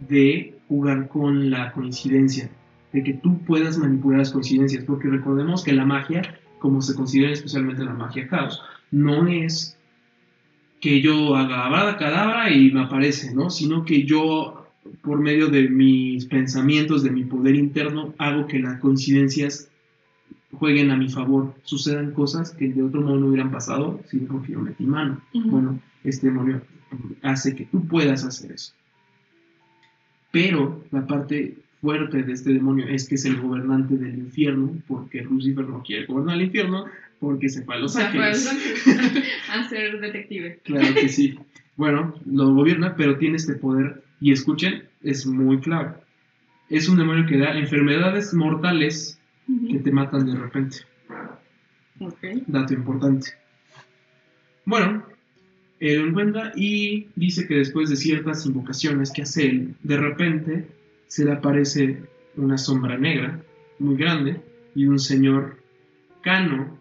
de 0.07 0.55
jugar 0.67 1.07
con 1.07 1.49
la 1.49 1.71
coincidencia, 1.71 2.49
de 2.91 3.03
que 3.03 3.13
tú 3.13 3.39
puedas 3.39 3.77
manipular 3.77 4.19
las 4.19 4.31
coincidencias, 4.31 4.83
porque 4.83 5.07
recordemos 5.07 5.63
que 5.63 5.73
la 5.73 5.85
magia, 5.85 6.21
como 6.59 6.81
se 6.81 6.95
considera 6.95 7.31
especialmente 7.31 7.83
la 7.83 7.93
magia 7.93 8.27
caos, 8.27 8.61
no 8.91 9.27
es 9.27 9.77
que 10.81 11.01
yo 11.01 11.35
haga 11.35 11.65
abada 11.65 11.97
cadabra 11.97 12.51
y 12.51 12.71
me 12.71 12.81
aparece, 12.81 13.33
¿no? 13.33 13.49
Sino 13.49 13.85
que 13.85 14.03
yo, 14.03 14.60
por 15.01 15.19
medio 15.19 15.47
de 15.47 15.69
mis 15.69 16.25
pensamientos, 16.25 17.03
de 17.03 17.11
mi 17.11 17.23
poder 17.23 17.55
interno, 17.55 18.13
hago 18.17 18.47
que 18.47 18.59
las 18.59 18.79
coincidencias 18.79 19.69
jueguen 20.53 20.91
a 20.91 20.97
mi 20.97 21.09
favor, 21.09 21.53
sucedan 21.63 22.11
cosas 22.11 22.51
que 22.51 22.69
de 22.69 22.83
otro 22.83 23.01
modo 23.01 23.19
no 23.19 23.27
hubieran 23.27 23.51
pasado 23.51 24.01
si 24.09 24.17
no 24.17 24.45
yo 24.45 24.59
metí 24.59 24.85
mano. 24.85 25.21
Ujú. 25.33 25.49
Bueno, 25.49 25.79
este 26.03 26.27
demonio 26.27 26.61
hace 27.21 27.55
que 27.55 27.65
tú 27.65 27.87
puedas 27.87 28.25
hacer 28.25 28.51
eso. 28.51 28.73
Pero 30.31 30.83
la 30.91 31.05
parte 31.05 31.57
fuerte 31.81 32.23
de 32.23 32.33
este 32.33 32.53
demonio 32.53 32.87
es 32.87 33.07
que 33.07 33.15
es 33.15 33.25
el 33.25 33.41
gobernante 33.41 33.97
del 33.97 34.17
infierno, 34.17 34.71
porque 34.87 35.21
Lucifer 35.23 35.67
no 35.67 35.83
quiere 35.83 36.05
gobernar 36.05 36.35
el 36.35 36.43
infierno, 36.43 36.85
porque 37.19 37.49
se 37.49 37.63
fue 37.63 37.75
a 37.75 37.79
Los 37.79 37.95
Ángeles. 37.95 38.49
a 39.51 39.69
ser 39.69 39.99
detective. 39.99 40.59
Claro 40.63 40.93
que 40.93 41.09
sí. 41.09 41.37
Bueno, 41.75 42.15
lo 42.25 42.53
gobierna, 42.53 42.95
pero 42.95 43.17
tiene 43.17 43.37
este 43.37 43.55
poder. 43.55 44.03
Y 44.21 44.31
escuchen, 44.31 44.83
es 45.01 45.25
muy 45.25 45.59
claro. 45.59 45.99
Es 46.69 46.87
un 46.87 46.97
demonio 46.97 47.25
que 47.25 47.37
da 47.37 47.57
enfermedades 47.57 48.33
mortales 48.33 49.19
que 49.67 49.79
te 49.79 49.91
matan 49.91 50.27
de 50.27 50.35
repente. 50.35 50.77
Dato 52.47 52.73
importante. 52.73 53.31
Bueno, 54.63 55.03
él 55.79 55.99
lo 55.99 56.07
encuentra 56.09 56.51
y 56.55 57.07
dice 57.15 57.47
que 57.47 57.55
después 57.55 57.89
de 57.89 57.95
ciertas 57.95 58.45
invocaciones 58.45 59.11
que 59.11 59.23
hace 59.23 59.47
él, 59.47 59.75
de 59.81 59.97
repente 59.97 60.67
se 61.07 61.25
le 61.25 61.31
aparece 61.31 62.03
una 62.37 62.57
sombra 62.57 62.97
negra 62.97 63.41
muy 63.79 63.97
grande 63.97 64.39
y 64.75 64.85
un 64.85 64.99
señor 64.99 65.57
cano 66.21 66.77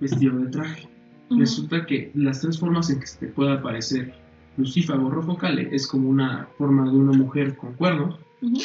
vestido 0.00 0.38
de 0.38 0.50
traje. 0.50 0.88
Resulta 1.28 1.84
que 1.84 2.12
las 2.14 2.40
tres 2.40 2.60
formas 2.60 2.88
en 2.88 3.00
que 3.00 3.06
se 3.08 3.18
te 3.18 3.26
puede 3.26 3.52
aparecer 3.52 4.14
Lucífago 4.56 5.10
Rojo 5.10 5.36
Cale 5.36 5.68
es 5.72 5.86
como 5.86 6.08
una 6.08 6.48
forma 6.56 6.84
de 6.90 6.96
una 6.96 7.12
mujer 7.12 7.56
con 7.56 7.74
cuernos 7.74 8.18
Ujú. 8.42 8.58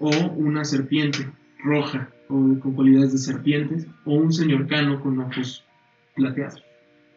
o 0.00 0.10
una 0.36 0.64
serpiente 0.64 1.26
roja 1.62 2.08
o 2.28 2.34
con 2.60 2.72
cualidades 2.74 3.12
de 3.12 3.18
serpientes 3.18 3.86
o 4.04 4.14
un 4.14 4.32
señor 4.32 4.66
cano 4.66 5.00
con 5.00 5.18
ojos 5.20 5.64
plateados. 6.14 6.62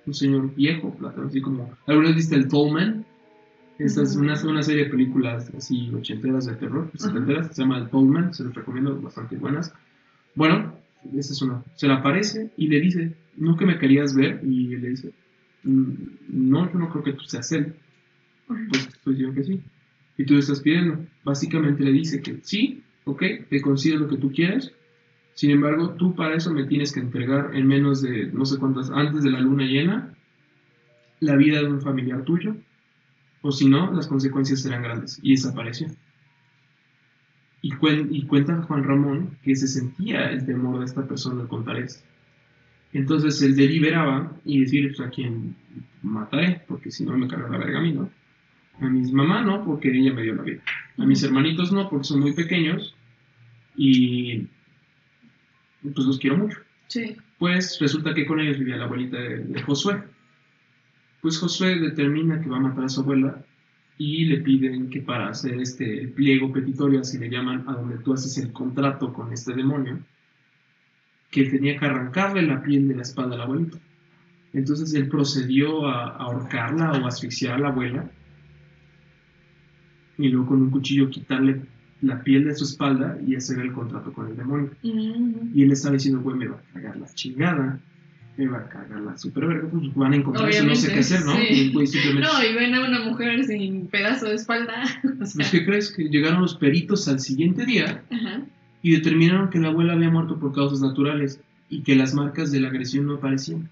Un 0.06 0.14
señor 0.14 0.54
viejo, 0.56 0.92
plateado, 0.96 1.28
así 1.28 1.42
como... 1.42 1.72
¿Alguna 1.86 2.08
vez 2.08 2.16
viste 2.18 2.36
el 2.36 2.48
Tollman? 2.48 3.06
Esta 3.78 4.02
es 4.04 4.16
una, 4.16 4.34
una 4.46 4.64
serie 4.64 4.86
de 4.86 4.90
películas 4.90 5.52
así 5.58 5.92
ochenteras 5.94 6.46
de 6.46 6.54
terror, 6.56 6.90
setenteras, 6.98 7.56
se 7.56 7.62
llama 7.62 7.78
el 7.78 7.90
Tollman, 7.90 8.34
se 8.34 8.44
los 8.44 8.54
recomiendo, 8.54 9.00
bastante 9.00 9.38
buenas. 9.38 9.74
Bueno, 10.36 10.74
esa 11.16 11.34
es 11.34 11.42
una. 11.42 11.64
Se 11.76 11.88
le 11.88 11.94
aparece 11.94 12.52
y 12.58 12.68
le 12.68 12.80
dice, 12.80 13.14
¿no 13.38 13.58
que 13.58 13.66
me 13.66 13.78
querías 13.80 14.14
ver? 14.16 14.40
Y 14.44 14.68
le 14.76 14.90
dice, 14.90 15.08
"Mm, 15.08 15.12
no, 15.64 16.72
yo 16.72 16.80
no 16.80 16.90
creo 16.90 17.04
que 17.04 17.14
tú 17.14 17.24
seas 17.26 17.52
él. 17.52 17.76
Pues 18.48 18.88
estoy 18.88 19.14
diciendo 19.14 19.36
que 19.36 19.44
sí. 19.44 19.62
Y 20.18 20.26
tú 20.26 20.34
le 20.34 20.40
estás 20.40 20.60
pidiendo. 20.62 21.06
Básicamente 21.24 21.84
le 21.84 21.92
dice 21.92 22.22
que 22.22 22.40
sí, 22.44 22.84
ok, 23.06 23.24
te 23.50 23.62
concedo 23.62 24.00
lo 24.00 24.08
que 24.08 24.18
tú 24.18 24.32
quieras. 24.32 24.72
Sin 25.34 25.52
embargo, 25.52 25.92
tú 25.96 26.14
para 26.16 26.36
eso 26.36 26.52
me 26.54 26.66
tienes 26.66 26.92
que 26.92 27.00
entregar 27.00 27.56
en 27.56 27.66
menos 27.68 28.02
de 28.02 28.28
no 28.28 28.46
sé 28.46 28.58
cuántas, 28.60 28.90
antes 28.92 29.24
de 29.24 29.32
la 29.32 29.40
luna 29.40 29.64
llena, 29.66 30.14
la 31.20 31.36
vida 31.36 31.60
de 31.62 31.68
un 31.70 31.82
familiar 31.82 32.24
tuyo. 32.24 32.56
O 33.42 33.52
si 33.52 33.68
no, 33.68 33.92
las 33.94 34.08
consecuencias 34.08 34.62
serán 34.62 34.84
grandes. 34.84 35.20
Y 35.24 35.32
desapareció. 35.32 35.88
Y, 37.62 37.72
cuen- 37.74 38.08
y 38.12 38.26
cuenta 38.26 38.62
Juan 38.64 38.84
Ramón 38.84 39.38
que 39.44 39.56
se 39.56 39.68
sentía 39.68 40.32
el 40.32 40.46
temor 40.46 40.80
de 40.80 40.86
esta 40.86 41.08
persona 41.08 41.42
al 41.42 41.48
contar 41.48 41.78
esto. 41.78 42.04
Entonces 42.94 43.42
él 43.42 43.56
deliberaba 43.56 44.36
y 44.44 44.62
decir, 44.62 44.88
pues 44.88 45.00
a 45.00 45.10
quién 45.10 45.56
mataré, 46.02 46.62
porque 46.68 46.92
si 46.92 47.06
no 47.06 47.18
me 47.18 47.28
carga 47.28 47.50
la 47.50 47.58
verga 47.58 47.80
a 47.80 47.82
mí, 47.82 47.94
¿no? 47.94 48.10
A 48.80 48.90
mi 48.90 49.12
mamá 49.12 49.42
no, 49.42 49.64
porque 49.64 49.90
ella 49.90 50.14
me 50.14 50.24
dio 50.24 50.36
la 50.36 50.44
vida. 50.44 50.62
A 50.98 51.06
mis 51.06 51.24
hermanitos 51.24 51.72
no, 51.72 51.90
porque 51.90 52.06
son 52.06 52.20
muy 52.20 52.34
pequeños 52.34 52.96
y 53.76 54.48
pues 55.82 56.06
los 56.06 56.20
quiero 56.20 56.38
mucho. 56.38 56.58
Sí. 56.88 57.16
Pues 57.38 57.80
resulta 57.80 58.14
que 58.14 58.26
con 58.26 58.40
ellos 58.40 58.60
vivía 58.60 58.78
la 58.78 58.86
abuelita 58.86 59.18
de, 59.18 59.38
de 59.40 59.62
Josué. 59.62 60.04
Pues 61.22 61.38
Josué 61.38 61.80
determina 61.80 62.42
que 62.42 62.50
va 62.50 62.58
a 62.58 62.62
matar 62.62 62.86
a 62.86 62.90
su 62.90 63.02
abuela 63.02 63.44
y 63.98 64.26
le 64.26 64.38
piden 64.38 64.90
que 64.90 65.02
para 65.02 65.30
hacer 65.30 65.60
este 65.62 66.08
pliego 66.08 66.52
petitorio, 66.52 67.02
así 67.02 67.20
le 67.20 67.30
llaman, 67.30 67.64
a 67.68 67.74
donde 67.74 68.00
tú 68.00 68.14
haces 68.14 68.36
el 68.40 68.52
contrato 68.52 69.14
con 69.14 69.32
este 69.32 69.54
demonio, 69.54 70.00
que 71.32 71.46
tenía 71.46 71.78
que 71.80 71.86
arrancarle 71.86 72.44
la 72.44 72.62
piel 72.62 72.88
de 72.88 72.96
la 72.96 73.02
espalda 73.02 73.36
a 73.36 73.38
la 73.40 73.44
abuelita. 73.46 73.78
Entonces 74.54 74.94
él 74.94 75.08
procedió 75.08 75.88
a, 75.88 76.04
a 76.04 76.18
ahorcarla 76.18 76.92
o 76.92 77.08
asfixiar 77.08 77.56
a 77.56 77.60
la 77.60 77.70
abuela 77.70 78.10
y 80.18 80.30
luego 80.30 80.48
con 80.48 80.62
un 80.62 80.70
cuchillo 80.70 81.10
quitarle 81.10 81.62
la 82.02 82.24
piel 82.24 82.46
de 82.46 82.56
su 82.56 82.64
espalda 82.64 83.18
y 83.26 83.36
hacer 83.36 83.60
el 83.60 83.72
contrato 83.72 84.12
con 84.14 84.28
el 84.28 84.36
demonio. 84.36 84.72
Ujú. 84.84 85.50
Y 85.54 85.64
él 85.64 85.72
estaba 85.72 85.94
diciendo, 85.94 86.22
güey, 86.22 86.38
me 86.38 86.48
va 86.48 86.58
a 86.58 86.74
cagar 86.74 86.98
la 86.98 87.08
chingada, 87.14 87.80
me 88.38 88.48
va 88.48 88.60
a 88.60 88.70
cagar 88.70 89.02
la 89.02 89.18
super 89.18 89.46
verga, 89.46 89.68
pues 89.70 89.94
van 89.94 90.14
a 90.14 90.16
encontrar 90.16 90.50
eso, 90.50 90.66
no 90.66 90.76
sé 90.76 90.92
qué 90.92 91.00
hacer, 91.00 91.24
¿no? 91.26 91.34
Y 91.40 91.46
sí. 91.46 91.62
el 91.62 91.72
güey 91.74 91.88
simplemente, 91.88 92.28
No, 92.28 92.44
y 92.44 92.56
ven 92.56 92.74
a 92.74 92.88
una 92.88 93.02
mujer 93.02 93.44
sin 93.46 93.88
pedazo 93.88 94.28
de 94.28 94.36
espalda. 94.36 94.84
O 95.22 95.26
sea, 95.26 95.36
pues, 95.36 95.52
¿qué 95.52 95.66
crees? 95.66 95.92
Que 95.92 96.10
llegaron 96.10 96.42
los 96.42 96.56
peritos 96.56 97.08
al 97.08 97.20
siguiente 97.20 97.66
día 97.66 98.04
ajá. 98.10 98.42
Y 98.82 98.92
determinaron 98.92 99.50
que 99.50 99.60
la 99.60 99.70
abuela 99.70 99.94
había 99.94 100.10
muerto 100.10 100.40
por 100.40 100.54
causas 100.54 100.82
naturales 100.82 101.40
y 101.70 101.82
que 101.84 101.96
las 101.96 102.14
marcas 102.14 102.52
de 102.52 102.60
la 102.60 102.70
agresión 102.70 103.08
no 103.08 103.16
aparecían. 103.16 103.70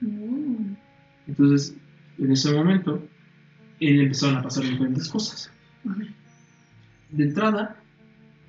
Mm. 0.00 0.74
Entonces, 1.26 1.76
en 2.18 2.32
ese 2.32 2.52
momento, 2.52 3.02
él 3.80 4.00
empezaron 4.00 4.36
a 4.36 4.42
pasar 4.42 4.64
diferentes 4.64 5.08
cosas. 5.08 5.50
De 7.10 7.24
entrada, 7.24 7.76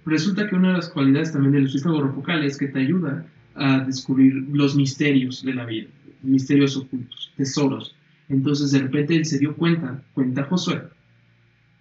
resulta 0.05 0.47
que 0.47 0.55
una 0.55 0.69
de 0.69 0.77
las 0.77 0.89
cualidades 0.89 1.31
también 1.31 1.53
del 1.53 1.69
suífago 1.69 2.01
rofocal 2.01 2.43
es 2.43 2.57
que 2.57 2.67
te 2.67 2.79
ayuda 2.79 3.25
a 3.55 3.79
descubrir 3.79 4.33
los 4.51 4.75
misterios 4.75 5.43
de 5.43 5.53
la 5.53 5.65
vida, 5.65 5.87
misterios 6.21 6.77
ocultos, 6.77 7.31
tesoros. 7.37 7.95
Entonces, 8.29 8.71
de 8.71 8.79
repente 8.79 9.15
él 9.15 9.25
se 9.25 9.39
dio 9.39 9.55
cuenta, 9.55 10.01
cuenta 10.13 10.43
Josué, 10.43 10.83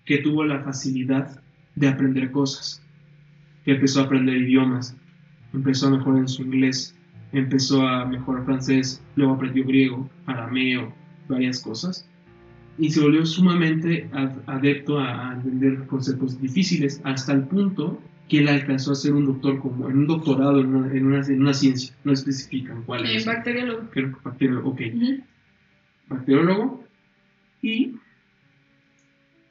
que 0.04 0.18
tuvo 0.18 0.44
la 0.44 0.60
facilidad 0.62 1.40
de 1.74 1.88
aprender 1.88 2.30
cosas, 2.30 2.83
que 3.64 3.72
empezó 3.72 4.00
a 4.00 4.04
aprender 4.04 4.36
idiomas, 4.36 4.96
empezó 5.52 5.86
a 5.86 5.90
mejorar 5.90 6.20
en 6.20 6.28
su 6.28 6.42
inglés, 6.42 6.94
empezó 7.32 7.86
a 7.86 8.04
mejorar 8.04 8.44
francés, 8.44 9.02
luego 9.16 9.34
aprendió 9.34 9.64
griego, 9.64 10.10
arameo, 10.26 10.94
varias 11.28 11.60
cosas, 11.60 12.06
y 12.78 12.90
se 12.90 13.00
volvió 13.00 13.24
sumamente 13.24 14.08
ad- 14.12 14.42
adepto 14.46 14.98
a, 14.98 15.30
a 15.30 15.34
entender 15.34 15.86
conceptos 15.86 16.40
difíciles, 16.40 17.00
hasta 17.04 17.32
el 17.32 17.42
punto 17.44 18.00
que 18.28 18.38
él 18.38 18.48
alcanzó 18.48 18.92
a 18.92 18.94
ser 18.94 19.12
un 19.12 19.26
doctor, 19.26 19.60
como 19.60 19.88
en 19.88 19.98
un 19.98 20.06
doctorado 20.06 20.60
en 20.60 20.74
una, 20.74 20.92
en 20.92 21.06
una, 21.06 21.20
en 21.26 21.40
una 21.40 21.54
ciencia, 21.54 21.94
no 22.04 22.12
especifican 22.12 22.82
cuál 22.84 23.04
es. 23.06 23.24
bacteriólogo. 23.26 23.90
Creo 23.90 24.12
que 24.12 24.18
bacteriólogo, 24.24 24.70
ok 24.70 24.80
Ujú. 24.94 25.22
bacteriólogo 26.08 26.84
y 27.62 27.94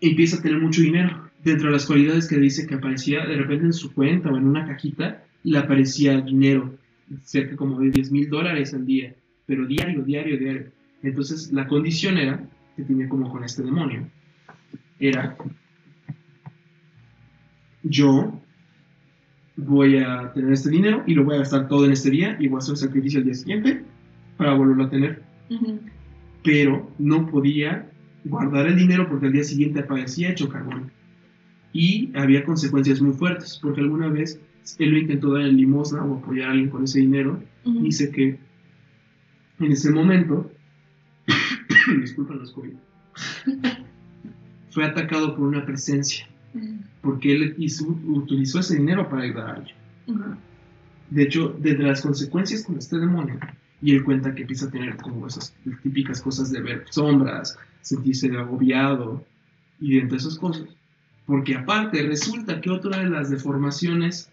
empieza 0.02 0.38
a 0.38 0.41
tener 0.41 0.60
mucho 0.60 0.82
dinero. 0.82 1.30
Dentro 1.44 1.68
de 1.68 1.74
las 1.74 1.86
cualidades 1.86 2.28
que 2.28 2.38
dice 2.38 2.66
que 2.66 2.76
aparecía 2.76 3.26
de 3.26 3.36
repente 3.36 3.66
en 3.66 3.74
su 3.74 3.94
cuenta 3.94 4.30
o 4.30 4.38
en 4.38 4.48
una 4.48 4.66
cajita, 4.66 5.24
le 5.44 5.58
aparecía 5.58 6.22
dinero, 6.22 6.78
cerca 7.24 7.56
como 7.56 7.80
de 7.80 7.92
10 7.92 8.12
mil 8.12 8.30
dólares 8.30 8.74
al 8.74 8.86
día, 8.86 9.14
pero 9.46 9.66
diario, 9.66 10.04
diario, 10.04 10.38
diario. 10.38 10.72
Entonces 11.02 11.52
la 11.52 11.68
condición 11.68 12.18
era, 12.18 12.48
que 12.76 12.84
tenía 12.84 13.10
como 13.10 13.30
con 13.30 13.44
este 13.44 13.62
demonio, 13.62 14.08
era, 15.00 15.36
yo 17.84 18.41
voy 19.58 19.98
a 19.98 20.32
tener 20.34 20.54
este 20.54 20.70
dinero 20.70 21.04
y 21.06 21.14
lo 21.14 21.26
voy 21.26 21.36
a 21.36 21.39
gastar 21.39 21.68
todo 21.68 21.86
en 21.86 21.91
este 21.91 22.10
día 22.10 22.38
y 22.39 22.48
voy 22.48 22.58
a 22.58 22.60
hacer 22.60 22.78
sacrificio 22.78 23.20
al 23.20 23.26
día 23.26 23.36
siguiente 23.36 23.84
para 24.38 24.54
volverlo 24.54 24.86
a 24.86 24.89
tener 24.89 25.22
pero 26.44 26.91
no 27.00 27.28
podía 27.28 27.89
guardar 28.26 28.68
el 28.68 28.76
dinero 28.76 29.08
porque 29.10 29.28
al 29.28 29.32
día 29.32 29.44
siguiente 29.44 29.80
aparecía 29.80 30.30
hecho 30.30 30.50
carbón. 30.50 30.91
Y 31.74 32.15
había 32.15 32.45
consecuencias 32.45 33.01
muy 33.01 33.13
fuertes, 33.13 33.59
porque 33.61 33.82
alguna 33.82 34.07
vez 34.07 34.39
él 34.80 34.91
lo 34.91 34.97
intentó 34.99 35.34
dar 35.34 35.41
en 35.41 35.57
limosna 35.57 36.03
o 36.03 36.17
apoyar 36.17 36.49
a 36.49 36.51
alguien 36.51 36.69
con 36.69 36.84
ese 36.84 36.99
dinero. 36.99 37.43
Dice 37.65 38.11
que 38.11 38.38
en 39.59 39.71
ese 39.71 39.91
momento, 39.91 40.51
disculpen 41.99 42.39
los 42.39 42.51
COVID, 42.51 42.74
fue 44.69 44.86
atacado 44.86 45.36
por 45.36 45.47
una 45.47 45.65
presencia 45.65 46.28
porque 47.01 47.34
él 47.34 47.55
hizo, 47.57 47.86
utilizó 47.88 48.59
ese 48.59 48.78
dinero 48.78 49.09
para 49.09 49.24
ayudar 49.24 49.49
a 49.49 49.53
alguien. 49.55 49.76
De 51.09 51.24
hecho, 51.24 51.55
desde 51.59 51.84
las 51.84 52.01
consecuencias 52.01 52.63
con 52.63 52.78
este 52.78 52.97
demonio, 52.97 53.39
y 53.82 53.93
él 53.93 54.03
cuenta 54.03 54.34
que 54.34 54.43
empieza 54.43 54.67
a 54.67 54.71
tener 54.71 54.95
como 54.97 55.28
esas 55.28 55.53
típicas 55.84 56.21
cosas 56.21 56.51
de 56.51 56.61
ver 56.61 56.86
sombras, 56.89 57.57
sentirse 57.82 58.32
agobiado 58.38 59.26
y 59.80 59.99
entre 59.99 60.17
esas 60.17 60.38
cosas. 60.38 60.69
Porque 61.26 61.55
aparte 61.55 62.01
resulta 62.03 62.59
que 62.59 62.69
otra 62.69 62.99
de 62.99 63.09
las 63.09 63.30
deformaciones, 63.30 64.30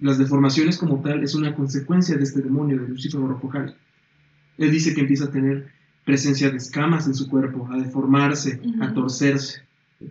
las 0.00 0.18
deformaciones 0.18 0.76
como 0.78 1.00
tal, 1.00 1.22
es 1.22 1.34
una 1.34 1.54
consecuencia 1.54 2.16
de 2.16 2.24
este 2.24 2.40
demonio 2.40 2.80
de 2.80 2.88
Lucifer 2.88 3.20
Orofocali. 3.20 3.72
Él 4.58 4.70
dice 4.70 4.94
que 4.94 5.02
empieza 5.02 5.26
a 5.26 5.30
tener 5.30 5.68
presencia 6.04 6.50
de 6.50 6.56
escamas 6.56 7.06
en 7.06 7.14
su 7.14 7.28
cuerpo, 7.28 7.68
a 7.70 7.76
deformarse, 7.76 8.60
a 8.80 8.92
torcerse, 8.92 9.62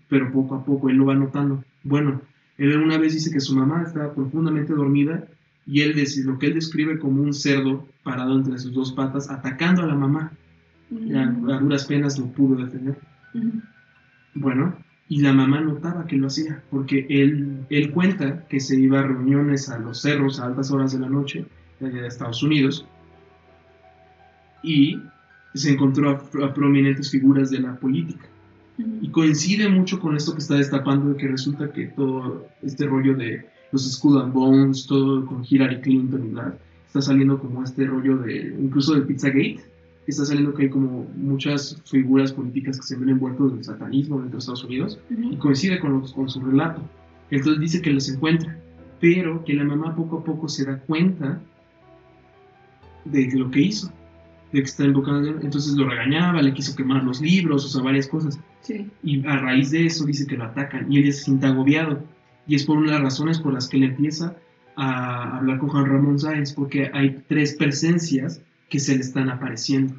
pero 0.07 0.31
poco 0.31 0.55
a 0.55 0.63
poco 0.63 0.89
él 0.89 0.97
lo 0.97 1.05
va 1.05 1.15
notando. 1.15 1.63
Bueno, 1.83 2.21
él 2.57 2.77
una 2.77 2.97
vez 2.97 3.13
dice 3.13 3.31
que 3.31 3.39
su 3.39 3.55
mamá 3.55 3.83
estaba 3.83 4.13
profundamente 4.13 4.73
dormida 4.73 5.27
y 5.65 5.81
él 5.81 5.95
lo 6.25 6.39
que 6.39 6.47
él 6.47 6.55
describe 6.55 6.99
como 6.99 7.21
un 7.21 7.33
cerdo 7.33 7.87
parado 8.03 8.35
entre 8.37 8.57
sus 8.57 8.73
dos 8.73 8.91
patas 8.93 9.29
atacando 9.29 9.83
a 9.83 9.87
la 9.87 9.95
mamá. 9.95 10.31
Ya, 10.89 11.23
a 11.23 11.59
duras 11.59 11.85
penas 11.85 12.17
lo 12.17 12.25
pudo 12.27 12.65
detener. 12.65 12.97
Ujú. 13.35 13.61
Bueno, 14.33 14.75
y 15.09 15.21
la 15.21 15.33
mamá 15.33 15.59
notaba 15.59 16.05
que 16.05 16.15
lo 16.15 16.27
hacía, 16.27 16.61
porque 16.69 17.07
él, 17.09 17.65
él 17.71 17.91
cuenta 17.91 18.47
que 18.47 18.59
se 18.59 18.79
iba 18.79 18.99
a 18.99 19.03
reuniones 19.03 19.67
a 19.67 19.79
los 19.79 20.01
cerros 20.01 20.39
a 20.39 20.45
altas 20.45 20.69
horas 20.69 20.93
de 20.93 20.99
la 20.99 21.09
noche 21.09 21.45
de 21.79 21.87
allá 21.87 22.01
de 22.03 22.07
Estados 22.07 22.43
Unidos 22.43 22.85
y 24.61 24.99
se 25.55 25.71
encontró 25.71 26.11
a, 26.11 26.45
a 26.45 26.53
prominentes 26.53 27.09
figuras 27.09 27.49
de 27.49 27.59
la 27.59 27.75
política. 27.75 28.27
Y 29.01 29.09
coincide 29.09 29.67
mucho 29.67 29.99
con 29.99 30.15
esto 30.15 30.33
que 30.33 30.39
está 30.39 30.55
destapando 30.55 31.09
de 31.09 31.17
que 31.17 31.27
resulta 31.27 31.71
que 31.73 31.87
todo 31.87 32.47
este 32.61 32.85
rollo 32.85 33.15
de 33.15 33.45
los 33.71 33.91
Skull 33.91 34.21
and 34.21 34.31
Bones, 34.31 34.85
todo 34.85 35.25
con 35.25 35.43
Hillary 35.43 35.81
Clinton 35.81 36.23
y 36.23 36.29
bla, 36.29 36.55
está 36.85 37.01
saliendo 37.01 37.39
como 37.39 37.63
este 37.63 37.85
rollo 37.85 38.17
de, 38.17 38.55
incluso 38.59 38.93
del 38.93 39.03
Pizzagate, 39.03 39.59
está 40.09 40.25
saliendo 40.25 40.53
que 40.53 40.63
hay 40.63 40.69
como 40.69 41.07
muchas 41.15 41.81
figuras 41.85 42.31
políticas 42.33 42.77
que 42.79 42.85
se 42.87 42.95
ven 42.95 43.09
envueltos 43.09 43.53
del 43.55 43.63
satanismo 43.63 44.17
dentro 44.17 44.33
de 44.33 44.39
Estados 44.39 44.63
Unidos 44.63 44.99
y 45.09 45.25
Ujú. 45.27 45.37
coincide 45.39 45.79
con, 45.79 45.99
los- 45.99 46.13
con 46.13 46.29
su 46.29 46.39
relato. 46.41 46.81
Entonces 47.31 47.59
dice 47.59 47.81
que 47.81 47.91
los 47.91 48.09
encuentra, 48.09 48.57
pero 48.99 49.43
que 49.45 49.53
la 49.53 49.63
mamá 49.63 49.95
poco 49.95 50.19
a 50.19 50.23
poco 50.23 50.47
se 50.49 50.65
da 50.65 50.77
cuenta 50.79 51.39
de 53.05 53.29
lo 53.33 53.49
que 53.51 53.61
hizo, 53.61 53.91
de 54.51 54.59
que 54.61 54.65
está 54.65 54.83
invocando, 54.83 55.29
entonces 55.41 55.75
lo 55.75 55.87
regañaba, 55.87 56.41
le 56.41 56.53
quiso 56.53 56.75
quemar 56.75 57.03
los 57.03 57.21
libros, 57.21 57.65
o 57.65 57.67
sea, 57.67 57.81
varias 57.81 58.07
cosas. 58.07 58.39
Sí. 58.61 58.87
Y 59.03 59.25
a 59.25 59.37
raíz 59.37 59.71
de 59.71 59.85
eso 59.85 60.05
dice 60.05 60.27
que 60.27 60.37
lo 60.37 60.45
atacan 60.45 60.91
y 60.91 60.99
él 60.99 61.13
se 61.13 61.23
siente 61.25 61.45
agobiado. 61.47 62.03
Y 62.47 62.55
es 62.55 62.65
por 62.65 62.77
una 62.77 62.87
de 62.87 62.93
las 62.93 63.01
razones 63.03 63.39
por 63.39 63.53
las 63.53 63.67
que 63.67 63.77
él 63.77 63.83
empieza 63.83 64.35
a 64.75 65.37
hablar 65.37 65.59
con 65.59 65.69
Juan 65.69 65.85
Ramón 65.85 66.19
Sáenz, 66.19 66.53
porque 66.53 66.89
hay 66.93 67.21
tres 67.27 67.55
presencias 67.55 68.41
que 68.69 68.79
se 68.79 68.95
le 68.95 69.01
están 69.01 69.29
apareciendo. 69.29 69.95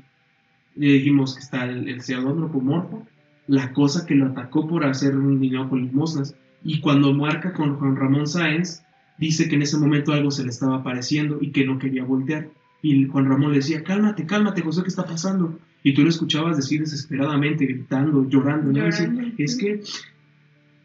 Le 0.76 0.92
dijimos 0.92 1.34
que 1.34 1.40
está 1.40 1.64
el, 1.64 1.88
el 1.88 2.00
antropomorfo, 2.00 3.06
la 3.46 3.72
cosa 3.72 4.06
que 4.06 4.14
lo 4.14 4.26
atacó 4.26 4.68
por 4.68 4.84
hacer 4.84 5.16
un 5.16 5.40
dinero 5.40 5.68
con 5.68 5.82
limosnas, 5.82 6.36
y 6.62 6.80
cuando 6.80 7.12
marca 7.12 7.52
con 7.52 7.76
Juan 7.76 7.96
Ramón 7.96 8.26
Sáenz, 8.26 8.82
dice 9.18 9.48
que 9.48 9.56
en 9.56 9.62
ese 9.62 9.78
momento 9.78 10.12
algo 10.12 10.30
se 10.30 10.44
le 10.44 10.50
estaba 10.50 10.76
apareciendo 10.76 11.38
y 11.40 11.50
que 11.50 11.64
no 11.64 11.78
quería 11.78 12.04
voltear. 12.04 12.48
Y 12.82 13.06
Juan 13.06 13.28
Ramón 13.28 13.50
le 13.50 13.58
decía, 13.58 13.82
cálmate, 13.82 14.24
cálmate, 14.26 14.62
José, 14.62 14.82
¿qué 14.82 14.88
está 14.88 15.04
pasando? 15.04 15.58
Y 15.82 15.94
tú 15.94 16.02
lo 16.02 16.08
escuchabas 16.08 16.56
decir 16.56 16.80
desesperadamente, 16.80 17.66
gritando, 17.66 18.28
llorando. 18.28 18.72
¿no? 18.72 18.86
Dice, 18.86 19.10
es 19.38 19.56
que 19.56 19.82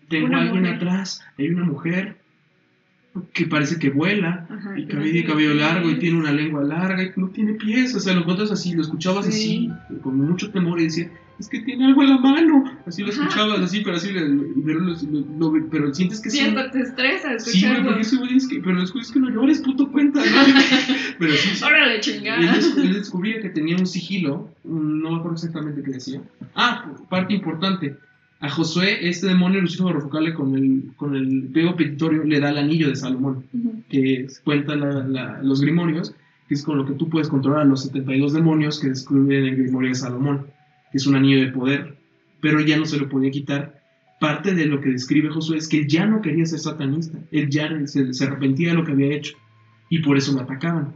tengo 0.09 0.35
a 0.35 0.41
alguien 0.41 0.63
mujer. 0.63 0.75
atrás, 0.75 1.21
hay 1.37 1.49
una 1.49 1.65
mujer 1.65 2.17
que 3.33 3.45
parece 3.45 3.79
que 3.79 3.89
vuela 3.89 4.45
Ajá, 4.49 4.77
y 4.77 4.85
cabello, 4.87 5.11
tiene 5.11 5.27
cabello 5.27 5.53
largo 5.53 5.89
y 5.89 5.99
tiene 5.99 6.17
una 6.19 6.31
lengua 6.33 6.63
larga 6.63 7.01
y 7.03 7.11
no 7.15 7.29
tiene 7.29 7.53
pies, 7.53 7.95
o 7.95 7.99
sea, 7.99 8.13
lo 8.13 8.21
encuentras 8.21 8.51
así, 8.51 8.73
lo 8.73 8.81
escuchabas 8.81 9.25
Sí. 9.25 9.69
así, 9.89 9.99
con 10.01 10.17
mucho 10.17 10.51
temor 10.51 10.79
y 10.81 10.85
decía, 10.85 11.09
es 11.39 11.49
que 11.49 11.59
tiene 11.59 11.85
algo 11.85 12.01
en 12.03 12.09
la 12.09 12.17
mano, 12.17 12.63
así 12.85 13.03
lo 13.03 13.09
Ajá. 13.11 13.23
escuchabas 13.23 13.59
así, 13.59 13.81
pero 13.81 13.95
así, 13.97 14.09
pero, 14.65 14.79
lo- 14.79 14.93
lo- 14.93 15.51
lo- 15.59 15.69
pero 15.69 15.93
sientes 15.93 16.19
que 16.21 16.29
Sí, 16.29 16.39
hasta 16.41 16.71
te 16.71 16.81
estresa 16.81 17.39
Sí, 17.39 17.49
escucharlo. 17.59 17.93
porque 17.93 18.17
güey 18.17 18.35
es 18.37 18.47
que, 18.47 18.59
pero 18.61 18.81
es 18.81 19.11
que 19.11 19.19
no 19.19 19.29
llores, 19.29 19.59
puto 19.59 19.91
cuenta, 19.91 20.19
¿no? 20.19 20.25
pero 21.19 21.33
sí, 21.33 21.49
sí. 21.55 21.63
Órale, 21.63 21.95
Él, 21.95 22.01
chingada. 22.01 22.39
des- 22.53 22.77
él 22.77 22.93
descubría 22.93 23.39
que 23.41 23.49
tenía 23.49 23.75
un 23.77 23.85
sigilo, 23.87 24.49
no 24.63 25.11
me 25.11 25.17
acuerdo 25.17 25.35
exactamente 25.35 25.81
qué 25.83 25.91
decía. 25.91 26.21
Ah, 26.55 26.85
parte 27.09 27.33
importante. 27.33 27.95
A 28.41 28.49
Josué, 28.49 29.07
este 29.07 29.27
demonio 29.27 29.61
Lucifer 29.61 29.93
Rofocale 29.93 30.33
con 30.33 30.55
el, 30.55 30.91
con 30.97 31.15
el 31.15 31.49
pego 31.53 31.75
petitorio 31.75 32.23
le 32.23 32.39
da 32.39 32.49
el 32.49 32.57
anillo 32.57 32.89
de 32.89 32.95
Salomón, 32.95 33.45
que 33.89 34.27
cuenta 34.43 34.75
la- 34.75 35.07
la- 35.07 35.41
los 35.41 35.61
grimorios, 35.61 36.13
que 36.47 36.53
es 36.53 36.63
con 36.63 36.77
lo 36.77 36.85
que 36.85 36.93
tú 36.93 37.09
puedes 37.09 37.27
controlar 37.29 37.61
a 37.61 37.65
los 37.65 37.83
72 37.83 38.33
demonios 38.33 38.79
que 38.79 38.89
describen 38.89 39.45
el 39.45 39.55
grimorio 39.55 39.89
de 39.89 39.95
Salomón, 39.95 40.47
que 40.91 40.97
es 40.97 41.07
un 41.07 41.15
anillo 41.15 41.39
de 41.39 41.51
poder, 41.51 41.95
pero 42.41 42.59
ya 42.59 42.77
no 42.77 42.85
se 42.85 42.97
lo 42.97 43.09
podía 43.09 43.31
quitar. 43.31 43.81
Parte 44.19 44.53
de 44.53 44.65
lo 44.65 44.79
que 44.81 44.89
describe 44.91 45.29
Josué 45.29 45.57
es 45.57 45.67
que 45.67 45.79
él 45.79 45.87
ya 45.87 46.05
no 46.05 46.21
quería 46.21 46.45
ser 46.45 46.59
satanista, 46.59 47.17
él 47.31 47.49
ya 47.49 47.69
se, 47.87 48.13
se 48.13 48.23
arrepentía 48.25 48.69
de 48.69 48.75
lo 48.75 48.83
que 48.85 48.91
había 48.91 49.15
hecho, 49.15 49.35
y 49.89 49.99
por 49.99 50.17
eso 50.17 50.33
lo 50.33 50.41
atacaban. 50.41 50.93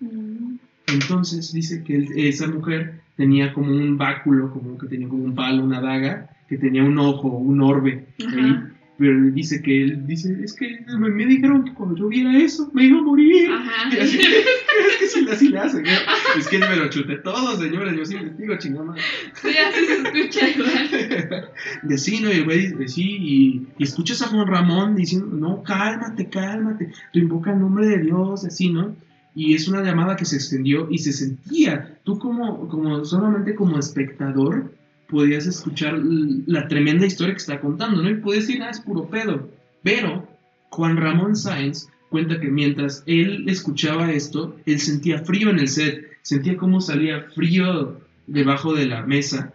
Mm. 0.00 0.56
Entonces 0.88 1.52
dice 1.52 1.84
que 1.84 2.06
esa 2.28 2.46
mujer 2.48 3.00
tenía 3.16 3.52
como 3.52 3.70
un 3.72 3.98
báculo, 3.98 4.50
como 4.50 4.78
que 4.78 4.86
tenía 4.86 5.06
como 5.08 5.22
un 5.24 5.34
palo, 5.34 5.62
una 5.62 5.80
daga, 5.80 6.30
que 6.48 6.58
tenía 6.58 6.82
un 6.82 6.98
ojo, 6.98 7.28
un 7.28 7.60
orbe. 7.60 8.06
Ahí. 8.20 8.56
Pero 8.98 9.12
él 9.12 9.32
dice 9.32 9.62
que 9.62 9.84
él 9.84 10.06
dice, 10.08 10.36
es 10.42 10.54
que 10.54 10.84
me, 10.98 11.08
me 11.10 11.24
dijeron 11.24 11.64
que 11.64 11.72
cuando 11.72 11.96
yo 11.96 12.08
viera 12.08 12.36
eso 12.36 12.68
me 12.74 12.84
iba 12.84 12.98
a 12.98 13.02
morir. 13.02 13.48
Ajá. 13.52 13.88
Y 13.96 14.00
así, 14.00 14.18
es 14.18 14.98
que 14.98 15.06
sí, 15.06 15.26
así 15.30 15.48
le 15.50 15.58
hacen. 15.58 15.82
¿no? 15.84 15.90
Es 16.36 16.48
que 16.48 16.58
me 16.58 16.76
lo 16.76 16.90
chuté 16.90 17.16
todo, 17.18 17.56
señores. 17.56 17.96
Yo 17.96 18.04
sí 18.04 18.18
les 18.18 18.36
digo, 18.36 18.56
chingada. 18.58 18.94
Sí, 19.34 19.48
así 19.56 19.86
se 19.86 19.94
escucha 19.94 20.48
igual. 20.48 21.50
De 21.82 21.98
sí, 21.98 22.20
¿no? 22.20 22.28
Y 22.28 22.38
el 22.38 22.44
güey 22.44 22.72
dice, 22.72 22.88
sí, 22.88 23.16
y, 23.20 23.66
y 23.78 23.84
escuchas 23.84 24.20
a 24.22 24.28
Juan 24.28 24.48
Ramón 24.48 24.96
diciendo, 24.96 25.28
no, 25.28 25.62
cálmate, 25.62 26.28
cálmate, 26.28 26.90
tú 27.12 27.20
invoca 27.20 27.52
el 27.52 27.60
nombre 27.60 27.86
de 27.86 27.98
Dios, 27.98 28.44
así, 28.44 28.70
¿no? 28.70 28.96
Y 29.34 29.54
es 29.54 29.68
una 29.68 29.82
llamada 29.82 30.16
que 30.16 30.24
se 30.24 30.36
extendió 30.36 30.88
y 30.90 30.98
se 30.98 31.12
sentía, 31.12 31.98
tú 32.02 32.18
como, 32.18 32.68
como 32.68 33.04
solamente 33.04 33.54
como 33.54 33.78
espectador, 33.78 34.72
podías 35.08 35.46
escuchar 35.46 35.98
la 35.98 36.68
tremenda 36.68 37.06
historia 37.06 37.34
que 37.34 37.40
está 37.40 37.60
contando, 37.60 38.02
¿no? 38.02 38.10
Y 38.10 38.16
podías 38.16 38.46
decir, 38.46 38.62
ah, 38.62 38.70
es 38.70 38.80
puro 38.80 39.08
pedo. 39.08 39.48
Pero 39.82 40.28
Juan 40.70 40.96
Ramón 40.96 41.34
Sáenz 41.34 41.88
cuenta 42.10 42.40
que 42.40 42.48
mientras 42.48 43.02
él 43.06 43.48
escuchaba 43.48 44.12
esto, 44.12 44.56
él 44.66 44.78
sentía 44.78 45.18
frío 45.24 45.50
en 45.50 45.58
el 45.58 45.68
set, 45.68 46.06
sentía 46.22 46.56
cómo 46.56 46.80
salía 46.80 47.22
frío 47.34 48.00
debajo 48.26 48.74
de 48.74 48.86
la 48.86 49.02
mesa 49.02 49.52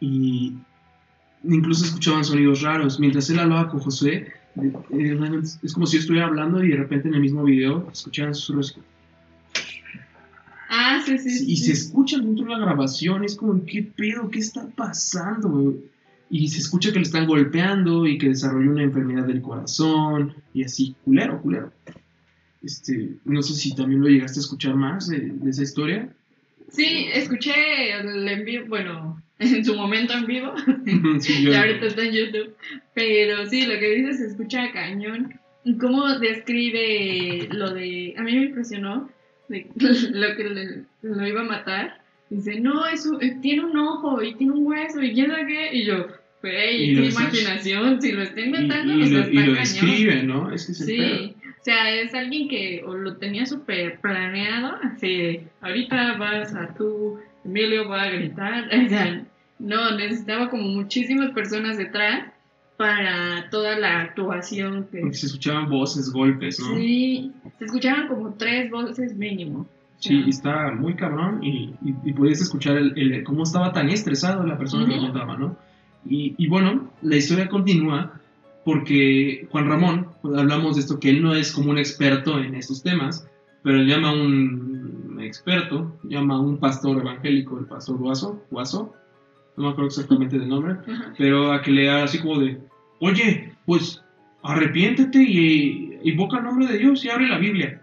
y 0.00 0.54
incluso 1.44 1.84
escuchaban 1.84 2.24
sonidos 2.24 2.62
raros. 2.62 2.98
Mientras 2.98 3.28
él 3.30 3.38
hablaba 3.38 3.68
con 3.68 3.80
Josué, 3.80 4.32
eh, 4.56 4.72
eh, 4.90 5.42
es 5.62 5.72
como 5.74 5.86
si 5.86 5.96
yo 5.96 6.00
estuviera 6.00 6.26
hablando 6.26 6.62
y 6.64 6.68
de 6.68 6.76
repente 6.76 7.08
en 7.08 7.14
el 7.14 7.20
mismo 7.20 7.44
video 7.44 7.88
escuchaban 7.92 8.34
susurros. 8.34 8.78
Ah, 10.68 11.00
sí, 11.04 11.18
sí. 11.18 11.44
Y 11.50 11.56
sí. 11.56 11.64
se 11.66 11.72
escucha 11.72 12.18
dentro 12.18 12.44
de 12.44 12.50
la 12.52 12.58
grabación, 12.58 13.24
es 13.24 13.36
como, 13.36 13.64
¿qué 13.64 13.82
pedo? 13.82 14.28
¿Qué 14.30 14.38
está 14.40 14.66
pasando? 14.68 15.48
güey? 15.48 15.76
Y 16.28 16.48
se 16.48 16.58
escucha 16.58 16.90
que 16.92 16.98
le 16.98 17.04
están 17.04 17.26
golpeando 17.26 18.06
y 18.06 18.18
que 18.18 18.28
desarrolló 18.30 18.72
una 18.72 18.82
enfermedad 18.82 19.24
del 19.26 19.40
corazón 19.42 20.34
y 20.52 20.64
así, 20.64 20.96
culero, 21.04 21.40
culero. 21.40 21.72
Este, 22.62 23.10
no 23.24 23.42
sé 23.42 23.54
si 23.54 23.74
también 23.76 24.00
lo 24.00 24.08
llegaste 24.08 24.40
a 24.40 24.42
escuchar 24.42 24.74
más 24.74 25.06
de, 25.08 25.18
de 25.20 25.50
esa 25.50 25.62
historia. 25.62 26.08
Sí, 26.68 27.06
escuché 27.12 27.52
el 28.00 28.26
en 28.26 28.44
vivo, 28.44 28.64
bueno, 28.68 29.22
en 29.38 29.64
su 29.64 29.74
momento 29.76 30.14
en 30.14 30.26
vivo, 30.26 30.52
Sí, 31.20 31.42
yo- 31.44 31.52
y 31.52 31.54
ahorita 31.54 31.86
está 31.86 32.02
en 32.02 32.12
YouTube. 32.14 32.54
Pero 32.94 33.46
sí, 33.48 33.64
lo 33.66 33.78
que 33.78 33.94
dices 33.94 34.18
se 34.18 34.26
escucha 34.26 34.72
cañón. 34.72 35.32
Y 35.64 35.76
cómo 35.78 36.18
describe 36.18 37.48
lo 37.52 37.72
de. 37.74 38.14
A 38.16 38.22
mí 38.22 38.34
me 38.36 38.44
impresionó 38.46 39.08
de 39.48 39.66
lo 40.12 40.36
que 40.36 40.44
le- 40.44 40.84
lo 41.02 41.26
iba 41.26 41.40
a 41.40 41.44
matar. 41.44 42.00
Dice, 42.30 42.58
no, 42.60 42.86
eso 42.86 43.18
tiene 43.40 43.64
un 43.64 43.76
ojo 43.76 44.20
y 44.22 44.34
tiene 44.34 44.52
un 44.54 44.66
hueso 44.66 45.00
y 45.02 45.14
ya 45.14 45.26
sé 45.26 45.46
qué. 45.46 45.76
Y 45.76 45.84
yo, 45.84 46.06
Y 46.42 46.94
güey, 46.96 47.06
está- 47.08 47.22
imaginación. 47.22 48.02
Si 48.02 48.12
lo 48.12 48.22
está 48.22 48.40
y, 48.40 48.44
inventando, 48.44 48.92
y 48.94 49.02
o 49.02 49.06
sea, 49.06 49.18
lo, 49.18 49.32
y 49.32 49.36
está 49.38 49.46
lo 49.46 49.54
cañón. 49.56 50.26
¿no? 50.26 50.52
Es 50.52 50.66
que 50.66 50.72
es 50.72 50.80
el 50.80 50.86
pedo. 50.96 51.16
Sí, 51.18 51.34
o 51.60 51.64
sea, 51.66 51.94
es 51.94 52.14
alguien 52.14 52.48
que 52.48 52.82
o 52.84 52.94
lo 52.94 53.16
tenía 53.16 53.46
súper 53.46 54.00
planeado, 54.00 54.76
así, 54.82 55.40
ahorita 55.60 56.16
vas 56.16 56.54
a 56.54 56.74
tu, 56.74 57.18
Emilio 57.44 57.88
va 57.88 58.02
a 58.04 58.10
gritar, 58.10 58.68
o 58.86 58.88
sea, 58.88 59.24
no, 59.58 59.96
necesitaba 59.96 60.48
como 60.50 60.64
muchísimas 60.64 61.30
personas 61.32 61.76
detrás 61.78 62.26
para 62.76 63.48
toda 63.50 63.78
la 63.78 64.00
actuación 64.00 64.86
que... 64.90 65.00
Porque 65.00 65.16
se 65.16 65.26
escuchaban 65.26 65.68
voces, 65.70 66.10
golpes, 66.12 66.60
¿no? 66.60 66.76
Sí, 66.76 67.32
se 67.58 67.64
escuchaban 67.64 68.08
como 68.08 68.34
tres 68.34 68.70
voces 68.70 69.14
mínimo. 69.14 69.66
Sí, 69.98 70.22
y 70.26 70.30
está 70.30 70.70
muy 70.72 70.94
cabrón 70.94 71.42
y, 71.42 71.74
y, 71.82 71.94
y 72.04 72.12
podías 72.12 72.40
escuchar 72.42 72.76
el, 72.76 72.96
el- 72.98 73.24
cómo 73.24 73.44
estaba 73.44 73.72
tan 73.72 73.88
estresado 73.88 74.44
la 74.44 74.58
persona 74.58 74.86
que 74.86 74.96
lo 74.96 75.02
contaba, 75.02 75.36
¿no? 75.38 75.56
Y, 76.04 76.34
y 76.36 76.48
bueno, 76.48 76.90
la 77.02 77.16
historia 77.16 77.48
continúa 77.48 78.20
porque 78.64 79.46
Juan 79.50 79.68
Ramón, 79.68 80.08
pues, 80.20 80.36
hablamos 80.38 80.74
de 80.76 80.82
esto, 80.82 81.00
que 81.00 81.10
él 81.10 81.22
no 81.22 81.34
es 81.34 81.50
como 81.52 81.70
un 81.70 81.78
experto 81.78 82.38
en 82.38 82.54
estos 82.56 82.82
temas, 82.82 83.26
pero 83.62 83.78
él 83.78 83.86
llama 83.88 84.10
a 84.10 84.12
un 84.12 85.18
experto, 85.22 85.98
llama 86.04 86.34
a 86.34 86.40
un 86.40 86.58
pastor 86.58 87.00
evangélico, 87.00 87.58
el 87.58 87.64
pastor 87.64 87.96
Guaso, 87.96 88.44
Guaso, 88.50 88.92
no 89.56 89.64
me 89.64 89.68
acuerdo 89.70 89.88
exactamente 89.88 90.38
del 90.38 90.48
nombre, 90.48 90.76
Ajá. 90.86 91.14
pero 91.16 91.52
a 91.52 91.62
que 91.62 91.70
le 91.70 91.88
haga 91.90 92.04
así 92.04 92.18
como 92.18 92.38
de, 92.40 92.58
oye, 93.00 93.52
pues 93.64 94.02
arrepiéntete 94.42 95.22
y 95.22 95.98
invoca 96.04 96.38
el 96.38 96.44
nombre 96.44 96.66
de 96.66 96.78
Dios 96.78 97.04
y 97.04 97.10
abre 97.10 97.26
la 97.28 97.38
Biblia. 97.38 97.82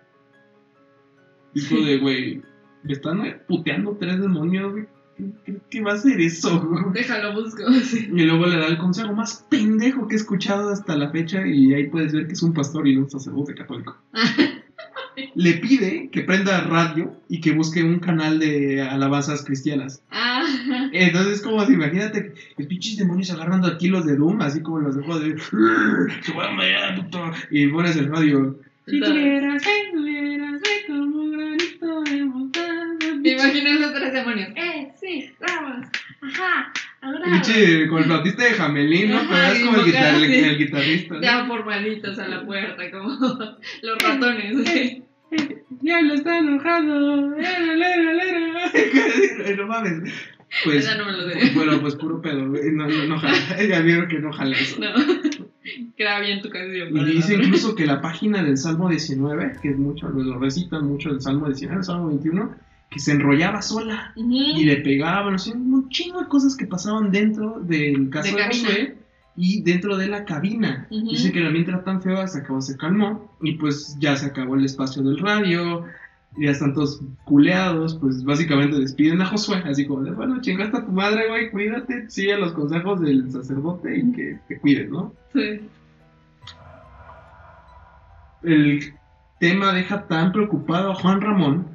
Dijo 1.53 1.75
de, 1.83 1.97
güey, 1.99 2.41
me 2.83 2.93
están 2.93 3.21
puteando 3.47 3.95
tres 3.99 4.19
demonios, 4.19 4.71
güey. 4.71 4.85
¿Qué, 5.15 5.25
qué- 5.45 5.61
qué 5.69 5.81
va 5.81 5.91
a 5.91 5.95
hacer 5.95 6.19
eso? 6.19 6.59
güey?" 6.67 6.83
Déjalo, 6.93 7.33
busco. 7.33 7.61
sí. 7.83 8.09
Y 8.11 8.21
luego 8.23 8.47
le 8.47 8.57
da 8.57 8.67
el 8.67 8.77
consejo 8.79 9.13
más 9.13 9.45
pendejo 9.49 10.07
que 10.07 10.15
he 10.15 10.17
escuchado 10.17 10.69
hasta 10.69 10.95
la 10.95 11.09
fecha 11.11 11.45
y 11.45 11.73
ahí 11.73 11.87
puedes 11.87 12.13
ver 12.13 12.25
que 12.27 12.33
es 12.33 12.41
un 12.43 12.53
pastor 12.53 12.87
y 12.87 12.95
no 12.95 13.01
un 13.03 13.09
sacerdote 13.09 13.53
católico. 13.53 13.95
Le 15.35 15.53
pide 15.55 16.09
que 16.11 16.21
prenda 16.23 16.61
radio 16.61 17.15
y 17.29 17.39
que 17.39 17.51
busque 17.51 17.83
un 17.83 17.99
canal 17.99 18.39
de 18.39 18.81
alabanzas 18.81 19.45
cristianas. 19.45 20.01
Ah, 20.09 20.43
Entonces, 20.93 21.41
como 21.41 21.65
si 21.65 21.73
imagínate 21.73 22.33
los 22.57 22.67
pinches 22.67 22.97
demonios 22.97 23.31
agarrando 23.31 23.67
aquí 23.67 23.87
los 23.89 24.05
de 24.05 24.15
Doom, 24.15 24.41
así 24.41 24.61
como 24.61 24.79
los 24.79 24.95
de 24.95 25.03
juego 25.03 25.19
de. 25.19 25.37
"Se 25.39 26.33
va 26.33 26.49
a 26.49 26.51
marear, 26.51 26.95
puto", 26.95 27.31
Y 27.51 27.67
pones 27.67 27.95
el 27.97 28.09
radio. 28.09 28.59
Si 28.85 28.99
tuvieras 28.99 29.63
fe, 29.63 29.71
tuvieras 29.93 30.61
como 30.87 31.03
un 31.21 31.31
granito 31.31 32.01
de 32.03 32.25
mostaza. 32.25 33.15
me 33.21 33.29
imagino 33.31 33.79
los 33.79 33.93
tres 33.93 34.13
demonios. 34.13 34.49
Eh, 34.55 34.89
sí, 34.99 35.31
vamos. 35.39 35.87
Ajá, 36.21 36.71
ahora. 37.01 37.23
Pinche, 37.25 37.87
con 37.87 37.99
el 37.99 38.03
flautista 38.05 38.43
de 38.43 38.51
Jamelín, 38.51 39.11
¿no? 39.11 39.19
Pero 39.29 39.41
es 39.53 39.59
como 39.59 39.77
el, 39.77 39.87
invocar, 39.87 40.15
guitar- 40.15 40.23
el- 40.23 40.31
sí. 40.33 40.39
el 40.49 40.57
guitarrista. 40.57 41.13
¿no? 41.15 41.21
Ya 41.21 41.45
formalitos 41.45 42.19
a 42.19 42.27
la 42.27 42.45
puerta, 42.45 42.91
como 42.91 43.09
los 43.81 43.97
ratones. 44.03 44.67
sí. 44.69 45.03
Diablo 45.81 46.13
está 46.13 46.37
enojado. 46.37 47.35
Lera, 47.37 47.59
lera, 47.73 48.13
lera. 48.13 49.55
no 49.57 49.67
mames. 49.67 50.13
Pues, 50.63 50.85
Esa 50.85 50.95
no 50.97 51.05
me 51.05 51.11
lo 51.13 51.29
sé. 51.29 51.51
bueno, 51.55 51.79
pues 51.81 51.95
puro 51.95 52.21
pedo. 52.21 52.47
güey. 52.49 52.71
No, 52.71 52.87
no, 52.87 53.05
no 53.05 53.19
jala. 53.19 53.35
Ya 53.67 53.81
vieron 53.81 54.07
que 54.07 54.19
no 54.19 54.31
jala 54.31 54.55
eso. 54.57 54.79
No. 54.79 54.93
Queda 55.97 56.19
bien 56.19 56.41
tu 56.41 56.49
canción. 56.49 56.95
Y 56.95 57.05
dice 57.05 57.35
incluso 57.35 57.75
que 57.75 57.85
la 57.85 58.01
página 58.01 58.43
del 58.43 58.57
Salmo 58.57 58.89
19, 58.89 59.57
que 59.61 59.69
es 59.69 59.77
mucho, 59.77 60.09
lo 60.09 60.37
recitan 60.37 60.85
mucho 60.87 61.09
el 61.09 61.21
Salmo 61.21 61.47
19, 61.47 61.79
el 61.79 61.83
Salmo 61.85 62.07
21, 62.07 62.55
que 62.89 62.99
se 62.99 63.11
enrollaba 63.13 63.61
sola 63.61 64.13
y 64.15 64.65
le 64.65 64.77
pegaban, 64.77 65.33
o 65.33 65.39
sea, 65.39 65.53
un 65.53 65.89
chingo 65.89 66.21
de 66.21 66.27
cosas 66.27 66.55
que 66.55 66.67
pasaban 66.67 67.11
dentro 67.11 67.59
del 67.61 68.09
caso 68.09 68.35
De 68.35 68.41
de. 68.41 68.47
Josué 68.47 68.97
y 69.35 69.63
dentro 69.63 69.97
de 69.97 70.07
la 70.07 70.25
cabina. 70.25 70.87
Dice 70.91 71.31
que 71.31 71.39
el 71.39 71.47
ambiente 71.47 71.71
era 71.71 71.83
tan 71.83 72.01
feo 72.01 72.17
hasta 72.19 72.43
que 72.43 72.61
se 72.61 72.77
calmó 72.77 73.35
y 73.41 73.53
pues 73.53 73.97
ya 73.99 74.15
se 74.15 74.27
acabó 74.27 74.55
el 74.55 74.65
espacio 74.65 75.01
del 75.01 75.17
radio, 75.17 75.85
ya 76.37 76.51
están 76.51 76.73
todos 76.73 77.01
culeados, 77.25 77.95
pues 77.95 78.23
básicamente 78.23 78.79
despiden 78.79 79.21
a 79.21 79.25
Josué, 79.25 79.61
así 79.65 79.85
como 79.85 80.03
de, 80.03 80.11
bueno, 80.11 80.41
chingaste 80.41 80.77
a 80.77 80.85
tu 80.85 80.91
madre, 80.91 81.29
güey, 81.29 81.51
cuídate, 81.51 82.09
sigue 82.09 82.37
los 82.37 82.53
consejos 82.53 83.01
del 83.01 83.31
sacerdote 83.31 83.97
y 83.97 84.11
que 84.11 84.39
te 84.47 84.59
cuides, 84.59 84.89
¿no? 84.89 85.13
Sí. 85.33 85.61
el 88.43 88.93
tema 89.39 89.73
deja 89.73 90.07
tan 90.07 90.31
preocupado 90.31 90.91
a 90.91 90.95
Juan 90.95 91.21
Ramón, 91.21 91.67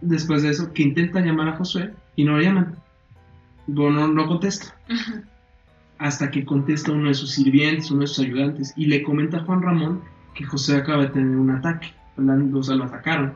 después 0.00 0.42
de 0.42 0.50
eso, 0.50 0.72
que 0.72 0.82
intenta 0.82 1.20
llamar 1.20 1.48
a 1.48 1.56
Josué 1.56 1.92
y 2.16 2.24
no 2.24 2.36
lo 2.36 2.42
llaman. 2.42 2.76
Bueno, 3.66 4.00
no, 4.00 4.08
no 4.08 4.26
contesta. 4.26 4.74
Ajá. 4.88 5.22
Hasta 5.98 6.30
que 6.30 6.44
contesta 6.44 6.92
uno 6.92 7.08
de 7.08 7.14
sus 7.14 7.32
sirvientes, 7.32 7.90
uno 7.90 8.00
de 8.00 8.06
sus 8.06 8.20
ayudantes, 8.20 8.72
y 8.76 8.86
le 8.86 9.02
comenta 9.02 9.38
a 9.38 9.44
Juan 9.44 9.62
Ramón 9.62 10.00
que 10.34 10.44
José 10.44 10.76
acaba 10.76 11.02
de 11.02 11.10
tener 11.10 11.36
un 11.36 11.50
ataque. 11.50 11.92
O 12.16 12.62
sea, 12.62 12.76
lo 12.76 12.84
atacaron. 12.84 13.32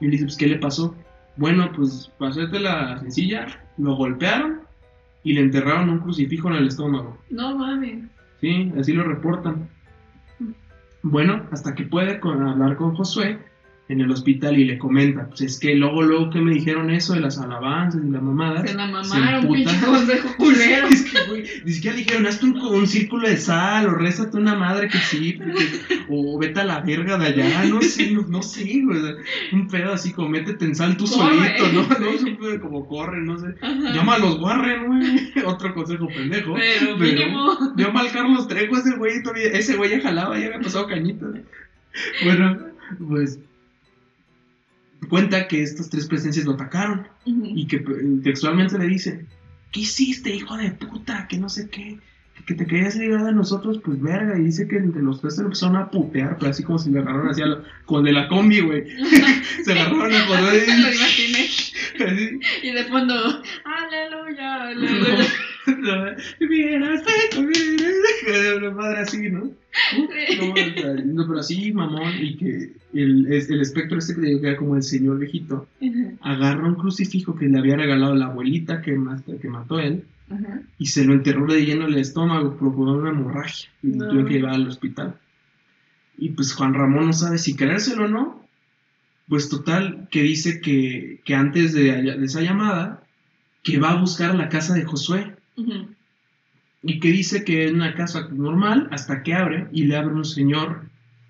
Y 0.00 0.06
él 0.06 0.10
dice, 0.12 0.24
pues, 0.24 0.36
¿qué 0.36 0.46
le 0.46 0.58
pasó? 0.58 0.94
Bueno, 1.36 1.70
pues, 1.74 2.10
para 2.18 2.30
hacerte 2.30 2.58
la 2.60 2.98
sencilla, 3.00 3.46
lo 3.78 3.94
golpearon 3.96 4.60
y 5.24 5.32
le 5.34 5.40
enterraron 5.42 5.88
un 5.90 5.98
crucifijo 6.00 6.48
en 6.48 6.54
el 6.56 6.68
estómago. 6.68 7.16
No 7.30 7.56
mames. 7.56 8.04
Sí, 8.40 8.72
así 8.78 8.92
lo 8.92 9.04
reportan. 9.04 9.68
Bueno, 11.02 11.42
hasta 11.50 11.74
que 11.74 11.84
puede 11.84 12.20
con- 12.20 12.46
hablar 12.46 12.76
con 12.76 12.94
Josué 12.94 13.38
en 13.88 14.00
el 14.00 14.10
hospital 14.10 14.58
y 14.58 14.64
le 14.64 14.78
comenta, 14.78 15.26
pues 15.28 15.42
es 15.42 15.58
que 15.60 15.74
luego, 15.74 16.02
luego 16.02 16.30
que 16.30 16.40
me 16.40 16.54
dijeron 16.54 16.88
eso 16.90 17.12
de 17.12 17.20
las 17.20 17.38
alabanzas 17.38 18.00
y 18.02 18.08
la 18.10 18.20
mamada. 18.22 18.66
Se 18.66 18.72
la 18.74 18.86
mamaron, 18.86 19.52
pinche 19.52 19.76
consejo 19.84 20.28
culero. 20.38 20.86
Es 20.86 21.02
que, 21.10 21.18
güey, 21.28 21.44
ni 21.64 21.72
siquiera 21.72 21.96
le 21.96 22.02
dijeron, 22.04 22.26
hazte 22.26 22.46
un, 22.46 22.56
un 22.58 22.86
círculo 22.86 23.28
de 23.28 23.36
sal 23.36 23.86
o 23.88 23.94
rézate 23.94 24.36
una 24.38 24.54
madre 24.54 24.88
que 24.88 24.96
sí, 24.98 25.32
porque- 25.34 26.04
o 26.08 26.38
vete 26.38 26.60
a 26.60 26.64
la 26.64 26.80
verga 26.80 27.18
de 27.18 27.26
allá, 27.26 27.64
no 27.64 27.82
sé, 27.82 28.12
no, 28.12 28.22
no 28.22 28.42
sé, 28.42 28.64
güey, 28.82 29.00
un 29.52 29.68
pedo 29.68 29.92
así 29.92 30.12
como 30.12 30.28
métete 30.30 30.64
en 30.64 30.74
sal 30.74 30.96
tú 30.96 31.04
Corre. 31.04 31.58
solito, 31.58 31.72
¿no? 31.72 31.98
No 32.00 32.10
es 32.10 32.22
un 32.22 32.36
pedo 32.38 32.60
como 32.62 32.86
corre, 32.86 33.20
no 33.20 33.38
sé. 33.38 33.48
Ajá. 33.60 33.92
Llama 33.92 34.14
a 34.14 34.18
los 34.20 34.40
Warren, 34.40 34.86
güey, 34.86 35.32
otro 35.44 35.74
consejo 35.74 36.06
pendejo. 36.06 36.54
Pero 36.54 36.96
Pero- 36.98 37.14
mínimo. 37.18 37.74
Llama 37.76 38.00
al 38.00 38.12
Carlos 38.12 38.48
Trejo, 38.48 38.78
ese 38.78 38.96
güey 38.96 39.22
todavía, 39.22 39.48
ese 39.48 39.76
güey 39.76 39.90
ya 39.90 40.00
jalaba, 40.00 40.38
ya 40.38 40.46
había 40.46 40.60
pasado 40.60 40.86
cañitas. 40.86 41.28
Bueno, 42.24 42.58
pues 43.08 43.38
cuenta 45.08 45.48
que 45.48 45.62
estas 45.62 45.90
tres 45.90 46.06
presencias 46.06 46.44
lo 46.46 46.52
atacaron 46.52 47.06
y 47.24 47.66
que 47.66 47.76
eh, 47.76 47.82
textualmente 48.22 48.78
le 48.78 48.86
dice, 48.86 49.26
¿qué 49.72 49.80
hiciste, 49.80 50.34
hijo 50.34 50.56
de 50.56 50.70
puta? 50.72 51.26
Que 51.28 51.38
no 51.38 51.48
sé 51.48 51.68
qué, 51.70 51.98
que- 52.46 52.54
te 52.54 52.66
querías 52.66 52.96
librar 52.96 53.24
de 53.24 53.32
nosotros, 53.32 53.80
pues 53.84 54.00
verga, 54.00 54.36
y 54.38 54.42
dice 54.44 54.66
que 54.66 54.76
entre 54.76 55.00
los 55.02 55.20
tres 55.20 55.36
se 55.36 55.42
empezaron 55.42 55.76
a 55.76 55.90
putear, 55.90 56.36
pero 56.38 56.50
así 56.50 56.62
como 56.64 56.78
si 56.78 56.90
le 56.90 56.98
agarraron 57.00 57.28
hacia 57.28 57.46
lo, 57.46 57.62
con 57.86 58.04
de 58.04 58.12
la 58.12 58.26
combi, 58.28 58.60
güey. 58.60 58.84
se 59.64 59.72
agarraron 59.72 60.12
a 60.12 60.26
joder 60.26 60.66
Lo 60.68 60.92
imaginé. 60.92 61.48
así, 62.04 62.40
Y 62.62 62.72
de 62.72 62.84
fondo, 62.84 63.14
aleluya, 63.64 64.62
aleluya. 64.62 65.26
no, 65.66 66.06
madre 68.74 69.00
así, 69.00 69.30
¿no? 69.30 69.50
No, 71.06 71.26
pero 71.26 71.38
así, 71.40 71.72
mamón, 71.72 72.12
y 72.20 72.36
que 72.36 72.72
el, 72.94 73.26
el 73.32 73.60
espectro 73.60 73.98
este 73.98 74.14
que 74.14 74.38
era 74.40 74.56
como 74.56 74.76
el 74.76 74.82
señor 74.82 75.18
viejito, 75.18 75.66
agarra 76.20 76.68
un 76.68 76.74
crucifijo 76.74 77.34
que 77.34 77.46
le 77.48 77.58
había 77.58 77.76
regalado 77.76 78.14
la 78.14 78.26
abuelita 78.26 78.80
que, 78.82 78.98
que 79.40 79.48
mató 79.48 79.78
él 79.80 80.04
Ajá. 80.30 80.62
y 80.78 80.86
se 80.86 81.04
lo 81.04 81.14
enterró 81.14 81.46
de 81.52 81.64
lleno 81.64 81.86
en 81.86 81.94
el 81.94 81.98
estómago, 82.00 82.56
provocó 82.56 82.82
una 82.92 83.10
hemorragia 83.10 83.68
y 83.82 83.88
lo 83.88 83.96
No. 83.96 84.04
tuvieron 84.08 84.28
que 84.28 84.34
llevar 84.34 84.54
al 84.54 84.68
hospital. 84.68 85.18
Y 86.18 86.30
pues 86.30 86.52
Juan 86.54 86.74
Ramón 86.74 87.06
no 87.06 87.12
sabe 87.12 87.38
si 87.38 87.56
creérselo 87.56 88.04
o 88.04 88.08
no. 88.08 88.46
Pues 89.28 89.48
total, 89.48 90.08
que 90.10 90.22
dice 90.22 90.60
que, 90.60 91.20
que 91.24 91.34
antes 91.34 91.72
de, 91.72 92.02
de 92.02 92.24
esa 92.24 92.42
llamada, 92.42 93.02
que 93.62 93.78
va 93.78 93.92
a 93.92 94.00
buscar 94.00 94.30
a 94.30 94.34
la 94.34 94.48
casa 94.48 94.74
de 94.74 94.84
Josué 94.84 95.34
Ujú. 95.56 95.88
Y 96.82 96.98
que 97.00 97.10
dice 97.12 97.44
que 97.44 97.64
es 97.66 97.72
una 97.72 97.94
casa 97.94 98.28
normal 98.32 98.88
hasta 98.90 99.22
que 99.22 99.34
abre 99.34 99.66
y 99.72 99.84
le 99.84 99.96
abre 99.96 100.14
un 100.14 100.24
señor 100.24 100.82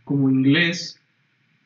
como 0.04 0.30
inglés, 0.30 0.98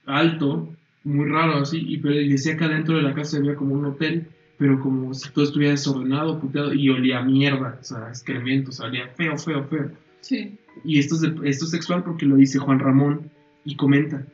alto, 0.06 0.68
muy 1.04 1.28
raro 1.28 1.58
así, 1.58 1.78
y 1.86 1.98
pero 1.98 2.14
decía 2.16 2.56
que 2.56 2.64
adentro 2.64 2.96
de 2.96 3.02
la 3.02 3.14
casa 3.14 3.32
se 3.32 3.40
veía 3.40 3.54
como 3.54 3.74
un 3.74 3.84
hotel, 3.86 4.26
pero 4.58 4.80
como 4.80 5.14
si 5.14 5.30
todo 5.30 5.44
estuviera 5.44 5.72
desordenado, 5.72 6.40
puteado, 6.40 6.72
y 6.74 6.88
olía 6.90 7.18
a 7.18 7.24
mierda, 7.24 7.78
o 7.80 7.84
sea, 7.84 8.08
excremento, 8.08 8.70
o 8.70 8.72
sea, 8.72 8.86
olía 8.86 9.08
feo, 9.08 9.36
feo, 9.38 9.64
feo. 9.64 9.90
Sí. 10.20 10.58
Y 10.84 10.98
esto 10.98 11.14
es, 11.14 11.20
de- 11.20 11.48
esto 11.48 11.64
es 11.66 11.70
sexual 11.70 12.02
porque 12.02 12.26
lo 12.26 12.36
dice 12.36 12.58
Juan 12.58 12.78
Ramón 12.80 13.30
y 13.64 13.76
comenta 13.76 14.26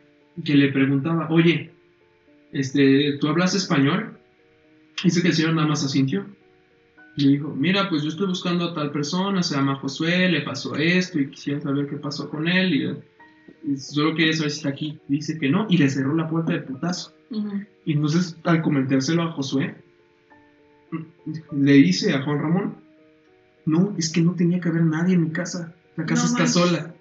que 0.44 0.54
le 0.54 0.72
preguntaba, 0.72 1.28
oye, 1.30 1.70
este, 2.52 3.18
¿tú 3.20 3.28
hablas 3.28 3.54
español? 3.54 4.16
Dice 5.04 5.22
que 5.22 5.28
el 5.28 5.34
señor 5.34 5.54
nada 5.54 5.68
más 5.68 5.84
asintió. 5.84 6.24
Y 7.16 7.24
le 7.24 7.30
dijo, 7.32 7.54
mira, 7.54 7.88
pues 7.90 8.02
yo 8.02 8.08
estoy 8.08 8.26
buscando 8.26 8.64
a 8.66 8.74
tal 8.74 8.90
persona, 8.90 9.42
se 9.42 9.54
llama 9.54 9.76
Josué, 9.76 10.30
le 10.30 10.40
pasó 10.42 10.74
esto 10.76 11.18
y 11.18 11.28
quisiera 11.30 11.60
saber 11.60 11.86
qué 11.88 11.96
pasó 11.96 12.28
con 12.30 12.48
él. 12.48 12.74
Y, 13.64 13.72
y 13.72 13.76
solo 13.76 14.14
quería 14.14 14.32
saber 14.32 14.50
si 14.50 14.56
está 14.58 14.70
aquí. 14.70 14.98
Dice 15.08 15.38
que 15.38 15.50
no 15.50 15.66
y 15.68 15.76
le 15.76 15.90
cerró 15.90 16.14
la 16.14 16.28
puerta 16.28 16.52
de 16.52 16.60
putazo. 16.60 17.14
Y 17.84 17.92
entonces, 17.94 18.36
al 18.44 18.62
comentárselo 18.62 19.22
a 19.22 19.32
Josué, 19.32 19.74
le 21.52 21.72
dice 21.72 22.12
a 22.14 22.22
Juan 22.22 22.38
Ramón, 22.38 22.74
no, 23.64 23.94
es 23.96 24.10
que 24.10 24.20
no 24.22 24.34
tenía 24.34 24.60
que 24.60 24.68
haber 24.68 24.84
nadie 24.84 25.14
en 25.14 25.22
mi 25.24 25.30
casa. 25.30 25.74
La 25.96 26.04
casa 26.04 26.22
No 26.22 26.26
está 26.28 26.38
manches. 26.40 26.54
sola. 26.54 26.94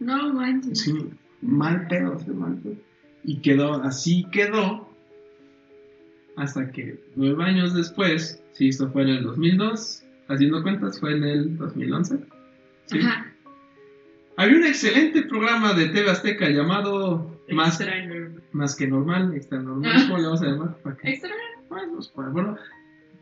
No 0.00 0.32
manches. 0.34 0.80
Sí, 0.80 0.94
mal 1.42 1.86
pedo, 1.88 2.18
mal 2.34 2.56
pedo. 2.56 2.76
Y 3.24 3.38
quedó, 3.38 3.74
así 3.82 4.26
quedó, 4.32 4.87
hasta 6.38 6.70
que 6.70 6.98
nueve 7.16 7.44
años 7.44 7.74
después, 7.74 8.42
sí, 8.52 8.68
esto 8.68 8.90
fue 8.90 9.02
en 9.02 9.08
el 9.10 9.22
2002, 9.24 10.02
haciendo 10.28 10.62
cuentas, 10.62 10.98
fue 11.00 11.12
en 11.16 11.24
el 11.24 11.58
2011. 11.58 12.18
Sí. 12.86 12.98
Ajá. 13.00 13.32
Había 14.36 14.56
un 14.56 14.64
excelente 14.66 15.22
programa 15.22 15.74
de 15.74 15.88
TV 15.88 16.08
Azteca 16.10 16.48
llamado 16.48 17.40
Más, 17.50 17.80
más 18.52 18.76
que 18.76 18.86
normal, 18.86 19.34
extra 19.34 19.58
normal, 19.60 19.92
Ah. 19.96 20.02
¿cómo 20.06 20.18
le 20.18 20.24
vamos 20.24 20.42
a 20.42 20.46
llamar? 20.46 20.76
Extraño. 21.02 21.34
Bueno, 21.68 21.92
pues, 21.96 22.12
bueno, 22.32 22.56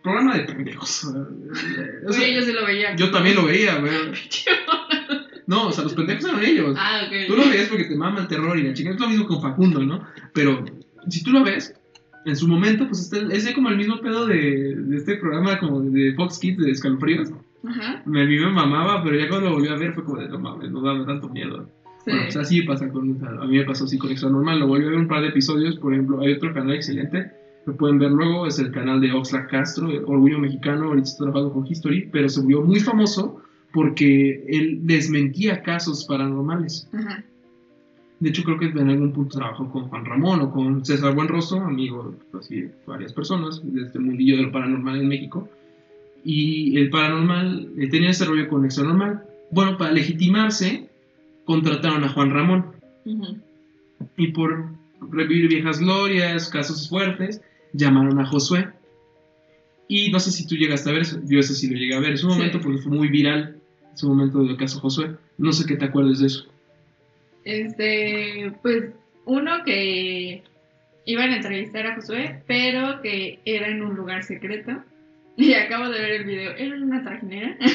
programa 0.03 0.37
de 0.37 0.45
pendejos. 0.45 1.05
O 2.09 2.12
sea, 2.12 2.23
Oye, 2.25 2.35
yo 2.35 2.43
sí 2.43 2.53
lo 2.53 2.67
veía. 2.67 2.95
yo 2.97 3.11
también 3.11 3.35
lo 3.37 3.45
veía, 3.47 3.79
güey. 3.79 3.93
No, 5.47 5.69
o 5.69 5.73
sea, 5.73 5.85
los 5.85 5.95
pendejos 5.95 6.25
eran 6.25 6.45
ellos. 6.45 6.77
Ah, 6.77 7.03
ok. 7.07 7.29
Tú 7.29 7.37
lo 7.37 7.49
ves 7.49 7.69
porque 7.69 7.85
te 7.85 7.95
mama 7.97 8.21
el 8.21 8.27
terror 8.27 8.59
y 8.59 8.64
la 8.64 8.75
chica 8.75 8.91
es 8.91 8.99
lo 8.99 9.09
mismo 9.09 9.27
con 9.29 9.41
Facundo, 9.41 9.81
¿no? 9.85 10.05
Pero 10.35 10.64
si 11.09 11.23
tú 11.23 11.31
lo 11.31 11.45
ves, 11.45 11.73
en 12.27 12.37
su 12.37 12.49
momento, 12.49 12.87
pues 12.89 13.03
está, 13.03 13.18
es 13.33 13.49
como 13.55 13.68
el 13.70 13.77
mismo 13.77 14.01
pedo 14.01 14.27
de, 14.27 14.74
de 14.74 14.97
este 14.97 15.16
programa 15.16 15.59
como 15.59 15.81
de 15.81 16.12
Fox 16.14 16.39
Kids 16.41 16.59
de 16.59 16.72
escalofríos. 16.72 17.33
Ajá. 17.64 18.03
Me, 18.05 18.22
a 18.22 18.24
mí 18.24 18.37
me 18.37 18.51
mamaba, 18.51 19.03
pero 19.05 19.16
ya 19.16 19.29
cuando 19.29 19.49
lo 19.49 19.55
volví 19.55 19.68
a 19.68 19.77
ver 19.77 19.95
fue 19.95 20.05
como 20.05 20.20
de 20.20 20.29
no 20.29 20.39
mames, 20.39 20.70
no 20.72 20.83
daba 20.83 21.07
tanto 21.07 21.29
miedo. 21.29 21.68
Sí. 22.05 22.11
Bueno, 22.11 22.22
pues 22.24 22.37
así 22.37 22.62
pasa 22.62 22.89
con, 22.89 23.24
a 23.24 23.47
mí 23.47 23.59
me 23.59 23.64
pasó 23.64 23.85
así 23.85 23.97
con 23.97 24.11
Extra 24.11 24.29
Normal, 24.29 24.59
lo 24.59 24.66
volví 24.66 24.85
a 24.85 24.89
ver 24.89 24.99
un 24.99 25.09
par 25.09 25.22
de 25.22 25.29
episodios, 25.29 25.77
por 25.77 25.93
ejemplo, 25.93 26.20
hay 26.20 26.33
otro 26.33 26.53
canal 26.53 26.74
excelente, 26.74 27.31
lo 27.64 27.77
pueden 27.77 27.99
ver 27.99 28.11
luego, 28.11 28.47
es 28.47 28.59
el 28.59 28.72
canal 28.72 29.01
de 29.01 29.12
Oxlack 29.12 29.51
Castro, 29.51 29.89
Orgullo 30.07 30.39
Mexicano, 30.41 30.87
ahorita 30.87 31.09
está 31.09 31.24
trabajando 31.24 31.53
con 31.53 31.66
History, 31.66 32.09
pero 32.12 32.29
se 32.29 32.41
volvió 32.41 32.62
muy 32.62 32.81
famoso 32.81 33.41
porque 33.72 34.45
él 34.49 34.81
desmentía 34.83 35.62
casos 35.62 36.05
paranormales. 36.07 36.89
Ajá. 36.93 37.24
De 38.19 38.31
hecho, 38.31 38.45
creo 38.45 38.59
que 38.59 38.67
en 38.67 38.89
algún 38.89 39.12
punto 39.12 39.39
trabajó 39.39 39.71
con 39.71 39.89
Juan 39.89 40.05
Ramón 40.07 40.41
o 40.41 40.51
con 40.51 40.85
César 40.87 41.14
Buenrostro, 41.14 41.61
amigo 41.61 42.14
pues, 42.33 42.49
de 42.49 42.71
varias 42.87 43.12
personas 43.12 43.61
de 43.62 43.83
este 43.83 43.99
mundillo 43.99 44.39
del 44.39 44.51
paranormal 44.51 45.01
en 45.01 45.09
México. 45.09 45.49
Y 46.25 46.77
el 46.79 46.89
paranormal 46.91 47.73
eh, 47.79 47.89
tenía 47.89 48.11
ese 48.11 48.25
rollo 48.25 48.49
con 48.49 48.64
extra 48.64 48.85
normal. 48.85 49.23
Bueno, 49.51 49.77
para 49.77 49.93
legitimarse, 49.93 50.89
contrataron 51.45 52.05
a 52.05 52.09
Juan 52.09 52.31
Ramón. 52.31 52.67
Ujú. 53.05 53.37
Y 54.17 54.29
por 54.29 54.67
revivir 55.11 55.49
viejas 55.49 55.79
glorias, 55.79 56.49
casos 56.49 56.89
fuertes, 56.89 57.43
llamaron 57.75 58.19
a 58.19 58.27
Josué. 58.27 58.71
Y 59.89 60.11
no 60.11 60.19
sé 60.21 60.33
si 60.33 60.47
tú 60.47 60.57
llegaste 60.57 60.89
a 60.91 60.93
ver 60.95 61.03
eso. 61.03 61.21
Yo 61.27 61.39
ese 61.39 61.55
sí 61.55 61.69
lo 61.69 61.77
llegué 61.79 61.95
a 61.95 62.01
ver. 62.01 62.14
Es 62.14 62.25
un 62.25 62.33
Sí. 62.33 62.39
momento 62.39 62.61
porque 62.61 62.79
fue 62.79 62.93
muy 62.93 63.09
viral. 63.09 63.59
Es 63.95 64.03
un 64.03 64.17
momento 64.17 64.43
del 64.43 64.57
caso 64.57 64.81
Josué. 64.81 65.14
No 65.39 65.53
sé 65.53 65.64
qué 65.67 65.77
te 65.77 65.85
acuerdas 65.85 66.19
de 66.19 66.27
eso. 66.27 66.47
Este, 67.47 68.53
pues, 68.61 68.90
uno 69.24 69.62
que 69.64 70.42
iban 71.07 71.30
a 71.30 71.36
entrevistar 71.36 71.86
a 71.86 71.94
Josué, 71.94 72.42
pero 72.49 73.01
que 73.03 73.38
era 73.44 73.68
en 73.68 73.82
un 73.82 73.94
lugar 73.97 74.22
secreto. 74.24 74.72
Y 75.38 75.53
acabo 75.53 75.90
de 75.90 76.01
ver 76.01 76.12
el 76.12 76.24
video. 76.24 76.53
Era 76.57 76.76
una 76.76 77.03
trajinera. 77.05 77.57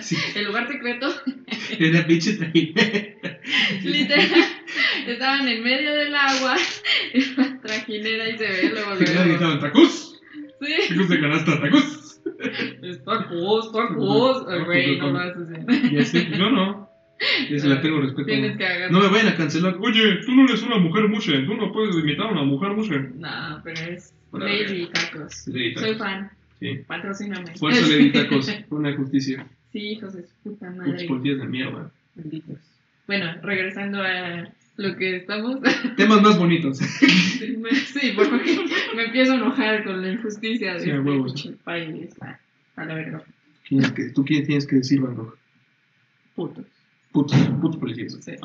Sí. 0.00 0.16
El 0.34 0.46
lugar 0.46 0.66
secreto, 0.66 1.08
Era 1.78 2.06
pinche 2.06 2.32
trajinera. 2.38 3.38
literal, 3.82 4.28
estaban 5.06 5.46
en 5.46 5.62
medio 5.62 5.94
del 5.94 6.14
agua, 6.14 6.56
en 7.12 7.36
la 7.36 7.60
trajinera 7.60 8.30
y 8.30 8.38
se 8.38 8.48
ve 8.48 8.70
luego, 8.70 8.94
luego. 8.94 9.24
gritaban 9.24 9.60
tacos. 9.60 10.20
Sí, 10.62 10.72
Tacos 10.88 11.08
de 11.10 11.20
canasta, 11.20 11.60
tacos. 11.60 12.20
es 12.82 13.04
tacos, 13.04 13.72
tacos. 13.72 14.64
Güey, 14.64 14.98
no 14.98 15.10
lo 15.10 15.18
haces 15.18 15.50
así. 15.50 15.94
Y 15.94 15.98
así, 15.98 16.28
yo 16.30 16.50
no. 16.50 16.89
Yo 17.50 17.58
se 17.58 17.68
la 17.68 17.80
tengo 17.80 18.00
respeto. 18.00 18.24
Tienes 18.26 18.56
que 18.56 18.64
agarrar. 18.66 18.90
No 18.92 19.00
me 19.00 19.08
vayan 19.08 19.28
a 19.28 19.36
cancelar. 19.36 19.76
Oye, 19.80 20.16
tú 20.24 20.32
no 20.34 20.44
eres 20.46 20.62
una 20.62 20.78
mujer 20.78 21.08
mushe. 21.08 21.38
Tú 21.40 21.54
no 21.54 21.70
puedes 21.72 21.94
imitar 21.96 22.26
a 22.26 22.32
una 22.32 22.44
mujer 22.44 22.70
mushe. 22.70 22.98
No, 23.16 23.60
pero 23.62 23.80
es 23.80 24.14
Bueno, 24.30 24.46
Lady 24.46 24.86
Tacos. 24.86 25.46
Lady 25.48 25.74
Tacos. 25.74 25.88
Soy 25.88 25.98
fan. 25.98 26.30
Sí. 26.58 26.80
Patrocíname. 26.86 27.54
Fuerza 27.56 27.86
Lady 27.88 28.12
Tacos. 28.12 28.50
Una 28.70 28.96
justicia. 28.96 29.46
Sí, 29.72 29.78
hijos 29.92 30.14
de 30.14 30.24
puta 30.42 30.70
madre. 30.70 31.06
policías 31.06 31.38
de 31.38 31.46
mierda. 31.46 31.90
Malditos. 32.16 32.58
Bueno, 33.06 33.32
regresando 33.42 34.02
a 34.02 34.48
lo 34.76 34.96
que 34.96 35.16
estamos. 35.16 35.58
Temas 35.96 36.22
más 36.22 36.38
bonitos. 36.38 36.78
sí, 36.78 38.12
porque 38.16 38.58
me 38.96 39.04
empiezo 39.04 39.32
a 39.32 39.36
enojar 39.36 39.84
con 39.84 40.00
la 40.02 40.12
injusticia 40.12 40.74
de 40.74 40.80
Sí, 40.80 40.90
este 40.90 41.00
huevos. 41.02 41.50
país. 41.64 42.14
A 42.76 42.84
la 42.86 42.94
verga. 42.94 43.22
¿Tú 44.14 44.24
quién 44.24 44.46
tienes 44.46 44.66
que 44.66 44.76
decir, 44.76 45.00
Van 45.00 45.14
Gogh? 45.14 45.36
Putos. 46.34 46.64
Putos, 47.12 47.36
putos 47.60 47.76
policías. 47.76 48.16
Sí. 48.20 48.36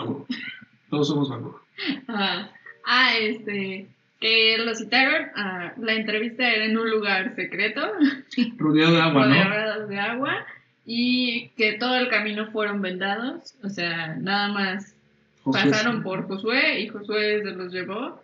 Todos 0.89 1.07
somos 1.07 1.29
Van 1.29 1.43
Gogh. 1.43 1.61
Ah, 2.07 2.49
ah, 2.85 3.17
este. 3.17 3.87
Que 4.19 4.57
lo 4.57 4.73
citaron. 4.73 5.27
ah, 5.35 5.73
la 5.77 5.93
entrevista 5.93 6.49
era 6.49 6.65
en 6.65 6.77
un 6.77 6.89
lugar 6.89 7.35
secreto. 7.35 7.81
Rodeado 8.57 8.93
de 8.93 9.01
agua, 9.01 9.25
¿no? 9.27 9.43
rodeados 9.43 9.89
de 9.89 9.99
agua. 9.99 10.45
Y 10.85 11.49
que 11.57 11.73
todo 11.73 11.95
el 11.97 12.09
camino 12.09 12.51
fueron 12.51 12.81
vendados. 12.81 13.55
O 13.63 13.69
sea, 13.69 14.15
nada 14.15 14.47
más 14.49 14.95
pasaron 15.43 16.01
por 16.01 16.27
Josué 16.27 16.81
y 16.81 16.87
Josué 16.87 17.41
se 17.43 17.51
los 17.51 17.71
llevó. 17.71 18.21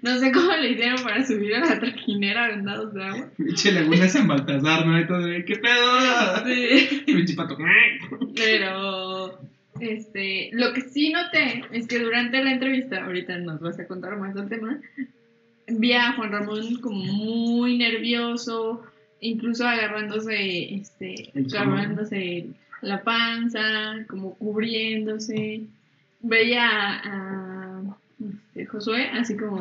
No 0.00 0.18
sé 0.18 0.32
cómo 0.32 0.52
le 0.52 0.70
hicieron 0.70 1.02
para 1.02 1.24
subir 1.26 1.54
a 1.54 1.60
la 1.60 1.78
trajinera 1.78 2.48
vendados 2.48 2.94
de 2.94 3.04
agua. 3.04 3.30
Pinche 3.36 3.72
laguna 3.72 4.08
San 4.08 4.26
Baltasar, 4.26 4.86
¿no? 4.86 4.98
Entonces, 4.98 5.44
¿qué 5.44 5.56
pedo? 5.56 6.46
Sí, 6.46 7.02
Pinche 7.06 7.34
pato. 7.34 7.56
pero 8.34 9.38
este, 9.80 10.50
lo 10.52 10.72
que 10.72 10.82
sí 10.82 11.10
noté 11.10 11.64
es 11.72 11.86
que 11.86 11.98
durante 11.98 12.42
la 12.42 12.52
entrevista, 12.52 13.04
ahorita 13.04 13.38
nos 13.38 13.60
vas 13.60 13.78
a 13.78 13.86
contar 13.86 14.16
más 14.16 14.34
del 14.34 14.48
tema, 14.48 14.80
vi 15.66 15.92
a 15.92 16.12
Juan 16.12 16.32
Ramón 16.32 16.76
como 16.80 17.04
muy 17.04 17.78
nervioso, 17.78 18.82
incluso 19.20 19.66
agarrándose, 19.66 20.74
este, 20.74 21.32
agarrándose 21.34 22.46
la 22.80 23.02
panza, 23.02 24.04
como 24.08 24.34
cubriéndose. 24.34 25.62
Veía 26.20 26.68
a, 26.68 27.00
a, 27.04 27.41
este, 28.54 28.66
Josué 28.66 29.08
así 29.12 29.36
como, 29.36 29.58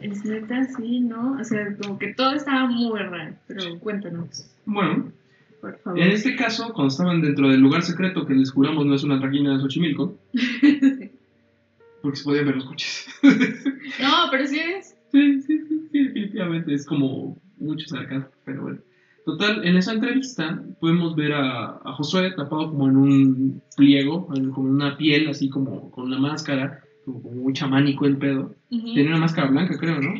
es 0.00 0.24
neta, 0.24 0.64
sí, 0.76 1.00
¿no? 1.00 1.36
O 1.40 1.44
sea, 1.44 1.76
como 1.82 1.98
que 1.98 2.14
todo 2.14 2.34
estaba 2.34 2.66
muy 2.66 2.98
raro, 2.98 3.34
pero 3.46 3.78
cuéntanos, 3.80 4.50
Bueno, 4.64 5.12
por 5.60 5.78
favor. 5.78 5.98
en 6.00 6.10
este 6.10 6.36
caso, 6.36 6.72
cuando 6.72 6.88
estaban 6.88 7.22
dentro 7.22 7.48
del 7.48 7.60
lugar 7.60 7.82
secreto 7.82 8.26
que 8.26 8.34
les 8.34 8.50
juramos 8.52 8.86
no 8.86 8.94
es 8.94 9.04
una 9.04 9.18
trajina 9.20 9.54
de 9.54 9.60
Xochimilco, 9.60 10.16
porque 12.02 12.16
se 12.16 12.24
podían 12.24 12.46
ver 12.46 12.56
los 12.56 12.66
coches. 12.66 13.06
No, 13.22 14.28
pero 14.30 14.46
sí 14.46 14.58
es. 14.58 14.94
Sí, 15.10 15.40
sí, 15.42 15.58
sí, 15.68 15.88
sí, 15.90 16.04
definitivamente 16.04 16.74
es 16.74 16.84
como 16.86 17.36
mucho 17.58 17.86
sarcasmo, 17.86 18.28
pero 18.44 18.62
bueno. 18.62 18.78
Total, 19.24 19.64
en 19.64 19.76
esa 19.78 19.92
entrevista 19.94 20.62
podemos 20.80 21.16
ver 21.16 21.32
a, 21.32 21.80
a 21.82 21.92
Josué 21.94 22.32
tapado 22.36 22.68
como 22.70 22.90
en 22.90 22.96
un 22.98 23.62
pliego, 23.74 24.26
como 24.26 24.68
en 24.68 24.74
una 24.74 24.98
piel, 24.98 25.28
así 25.28 25.48
como 25.48 25.90
con 25.90 26.04
una 26.06 26.18
máscara, 26.18 26.83
como, 27.04 27.20
muy 27.30 27.52
chamánico 27.52 28.06
el 28.06 28.16
pedo. 28.16 28.54
Ujú. 28.70 28.86
Tenía 28.94 29.10
una 29.10 29.18
máscara 29.18 29.48
blanca, 29.48 29.76
creo, 29.78 30.00
¿no? 30.00 30.14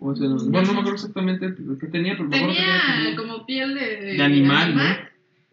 O 0.00 0.14
sea, 0.14 0.28
no- 0.28 0.36
bueno, 0.36 0.66
no 0.68 0.72
me 0.74 0.78
acuerdo 0.80 0.94
exactamente 0.94 1.54
lo 1.58 1.76
que 1.76 1.88
tenía, 1.88 2.16
pero 2.16 2.28
Tenía 2.30 2.46
tenía 2.46 3.16
como- 3.16 3.32
como 3.34 3.46
piel 3.46 3.74
de, 3.74 3.96
de 4.16 4.22
animal, 4.22 4.76
¿no? 4.76 4.82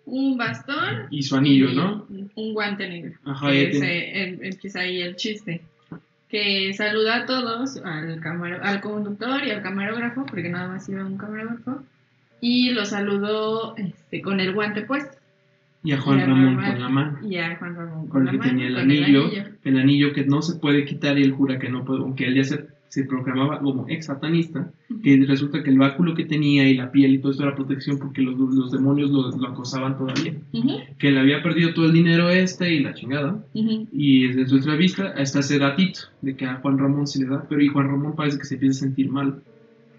un 0.07 0.37
bastón 0.37 1.07
Y 1.09 1.23
su 1.23 1.35
anillo, 1.35 1.67
y 1.71 1.75
¿no? 1.75 2.05
Un 2.35 2.53
guante 2.53 2.87
negro. 2.87 3.13
Ajá, 3.25 3.51
ya 3.51 3.59
em- 3.61 4.39
empieza 4.43 4.81
ahí 4.81 5.01
el 5.01 5.15
chiste. 5.15 5.61
Que 6.29 6.73
saluda 6.73 7.17
a 7.17 7.25
todos, 7.25 7.77
al, 7.77 8.19
camaro- 8.21 8.61
al 8.61 8.81
conductor 8.81 9.43
y 9.43 9.49
al 9.51 9.63
camarógrafo, 9.63 10.25
porque 10.27 10.49
nada 10.49 10.67
más 10.67 10.87
iba 10.89 11.03
un 11.05 11.17
camarógrafo, 11.17 11.81
y 12.41 12.69
lo 12.71 12.85
saludó 12.85 13.75
este, 13.77 14.21
con 14.21 14.39
el 14.39 14.53
guante 14.53 14.81
puesto. 14.83 15.17
Y 15.83 15.91
a 15.93 15.99
Juan 15.99 16.19
y 16.19 16.21
a 16.21 16.25
Ramón 16.27 16.55
Ramón. 16.57 16.71
con 16.71 16.81
la 16.81 16.89
mano. 16.89 17.19
Y 17.27 17.37
a 17.37 17.55
Juan 17.57 17.75
Ramón 17.75 18.07
Con 18.07 18.25
la 18.25 18.31
mano, 18.33 18.43
tenía 18.43 18.67
el 18.67 18.73
con 18.73 18.81
anillo, 18.83 19.05
el 19.05 19.25
anillo 19.39 19.54
que 19.71 20.25
no 20.25 20.41
se 20.41 20.59
puede 20.59 20.85
quitar 20.85 21.17
y 21.17 21.23
él 21.23 21.31
jura 21.31 21.57
que 21.59 21.69
no 21.69 21.83
puede, 21.83 22.01
aunque 22.01 22.25
él 22.27 22.35
ya 22.35 22.43
se, 22.43 22.67
se 22.87 23.03
proclamaba 23.05 23.59
como 23.59 23.85
ex 23.89 24.05
satanista, 24.05 24.71
que 25.01 25.17
resulta 25.27 25.63
que 25.63 25.71
el 25.71 25.77
báculo 25.79 26.13
que 26.13 26.25
tenía 26.25 26.67
y 26.69 26.75
la 26.75 26.91
piel 26.91 27.15
y 27.15 27.19
todo 27.19 27.31
esto 27.31 27.43
era 27.43 27.55
protección 27.55 27.97
porque 27.97 28.21
los, 28.21 28.37
los 28.37 28.71
demonios 28.71 29.09
lo, 29.09 29.31
lo 29.31 29.47
acosaban 29.47 29.97
todavía. 29.97 30.35
Que 30.99 31.07
él 31.07 31.17
había 31.17 31.41
perdido 31.41 31.73
todo 31.73 31.85
el 31.85 31.93
dinero 31.93 32.29
este 32.29 32.73
y 32.73 32.79
la 32.81 32.93
chingada. 32.93 33.43
ujú. 33.53 33.87
Y 33.91 34.27
desde 34.27 34.47
su 34.47 34.57
entrevista 34.57 35.09
está 35.13 35.39
ese 35.39 35.57
datito 35.57 36.01
de 36.21 36.35
que 36.35 36.45
a 36.45 36.55
Juan 36.57 36.77
Ramón 36.77 37.07
se 37.07 37.19
le 37.19 37.25
da, 37.27 37.45
pero 37.49 37.61
y 37.61 37.67
Juan 37.67 37.87
Ramón 37.87 38.15
parece 38.15 38.37
que 38.37 38.45
se 38.45 38.53
empieza 38.55 38.79
a 38.79 38.87
sentir 38.87 39.09
mal. 39.09 39.41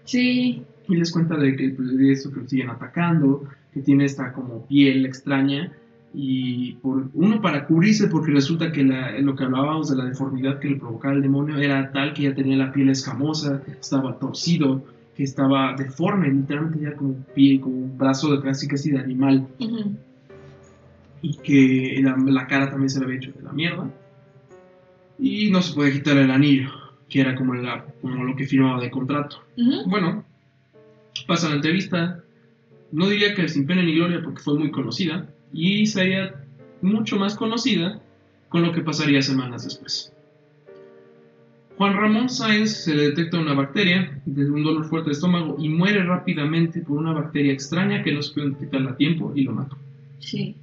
Sí, 0.05 0.63
Y 0.87 0.95
les 0.95 1.11
cuenta 1.11 1.35
de 1.35 1.55
que 1.57 1.69
pues, 1.71 1.95
de 1.97 2.11
eso 2.13 2.31
que 2.31 2.39
lo 2.39 2.47
siguen 2.47 2.69
atacando, 2.69 3.43
que 3.73 3.81
tiene 3.81 4.05
esta 4.05 4.31
como 4.31 4.65
piel 4.65 5.05
extraña 5.05 5.73
y 6.19 6.73
por 6.81 7.11
uno 7.13 7.39
para 7.41 7.67
cubrirse 7.67 8.07
porque 8.07 8.31
resulta 8.31 8.71
que 8.71 8.83
la- 8.83 9.11
lo 9.21 9.35
que 9.35 9.43
hablábamos 9.43 9.87
de 9.91 9.97
la 9.97 10.05
deformidad 10.05 10.57
que 10.59 10.69
le 10.69 10.77
provocaba 10.77 11.13
el 11.13 11.21
demonio 11.21 11.57
era 11.57 11.91
tal 11.91 12.13
que 12.15 12.23
ya 12.23 12.33
tenía 12.33 12.57
la 12.57 12.71
piel 12.71 12.89
escamosa, 12.89 13.61
estaba 13.79 14.17
torcido, 14.17 14.83
que 15.15 15.21
estaba 15.23 15.75
deforme, 15.77 16.31
literalmente 16.31 16.79
ya 16.79 16.95
como 16.95 17.23
piel, 17.35 17.59
como 17.61 17.75
un 17.75 17.97
brazo 17.99 18.35
de 18.35 18.41
casi 18.41 18.67
casi 18.67 18.89
de 18.89 18.99
animal 18.99 19.47
y 21.21 21.37
que 21.37 21.99
la, 22.01 22.17
la 22.17 22.47
cara 22.47 22.69
también 22.71 22.89
se 22.89 22.97
le 22.99 23.05
había 23.05 23.17
hecho 23.17 23.31
de 23.33 23.43
la 23.43 23.51
mierda 23.53 23.87
y 25.19 25.51
no 25.51 25.61
se 25.61 25.73
puede 25.75 25.91
quitar 25.91 26.17
el 26.17 26.31
anillo, 26.31 26.69
que 27.09 27.21
era 27.21 27.35
como, 27.35 27.53
la, 27.53 27.85
como 28.01 28.23
lo 28.23 28.35
que 28.35 28.45
firmaba 28.47 28.81
de 28.81 28.89
contrato. 28.89 29.37
Bueno, 29.87 30.25
pasa 31.27 31.49
la 31.49 31.55
entrevista. 31.55 32.23
No 32.91 33.07
diría 33.09 33.35
que 33.35 33.47
sin 33.49 33.65
pena 33.67 33.83
ni 33.83 33.95
gloria 33.95 34.21
porque 34.23 34.41
fue 34.41 34.57
muy 34.57 34.71
conocida. 34.71 35.27
Y 35.53 35.85
sería 35.85 36.43
mucho 36.81 37.17
más 37.17 37.35
conocida 37.35 38.01
con 38.49 38.63
lo 38.63 38.71
que 38.71 38.81
pasaría 38.81 39.21
semanas 39.21 39.63
después. 39.63 40.13
Juan 41.77 41.95
Ramón 41.95 42.27
Sáenz 42.27 42.71
se 42.71 42.95
le 42.95 43.09
detecta 43.09 43.39
una 43.39 43.53
bacteria 43.53 44.19
de 44.25 44.49
un 44.49 44.63
dolor 44.63 44.85
fuerte 44.85 45.09
de 45.09 45.13
estómago 45.13 45.57
y 45.59 45.69
muere 45.69 46.03
rápidamente 46.03 46.81
por 46.81 46.97
una 46.97 47.13
bacteria 47.13 47.53
extraña 47.53 48.01
que 48.03 48.11
no 48.11 48.21
se 48.23 48.33
pudo 48.33 48.49
detectar 48.49 48.81
a 48.87 48.97
tiempo 48.97 49.31
y 49.35 49.43
lo 49.43 49.51
mató. 49.51 49.77
Sí. 50.19 50.55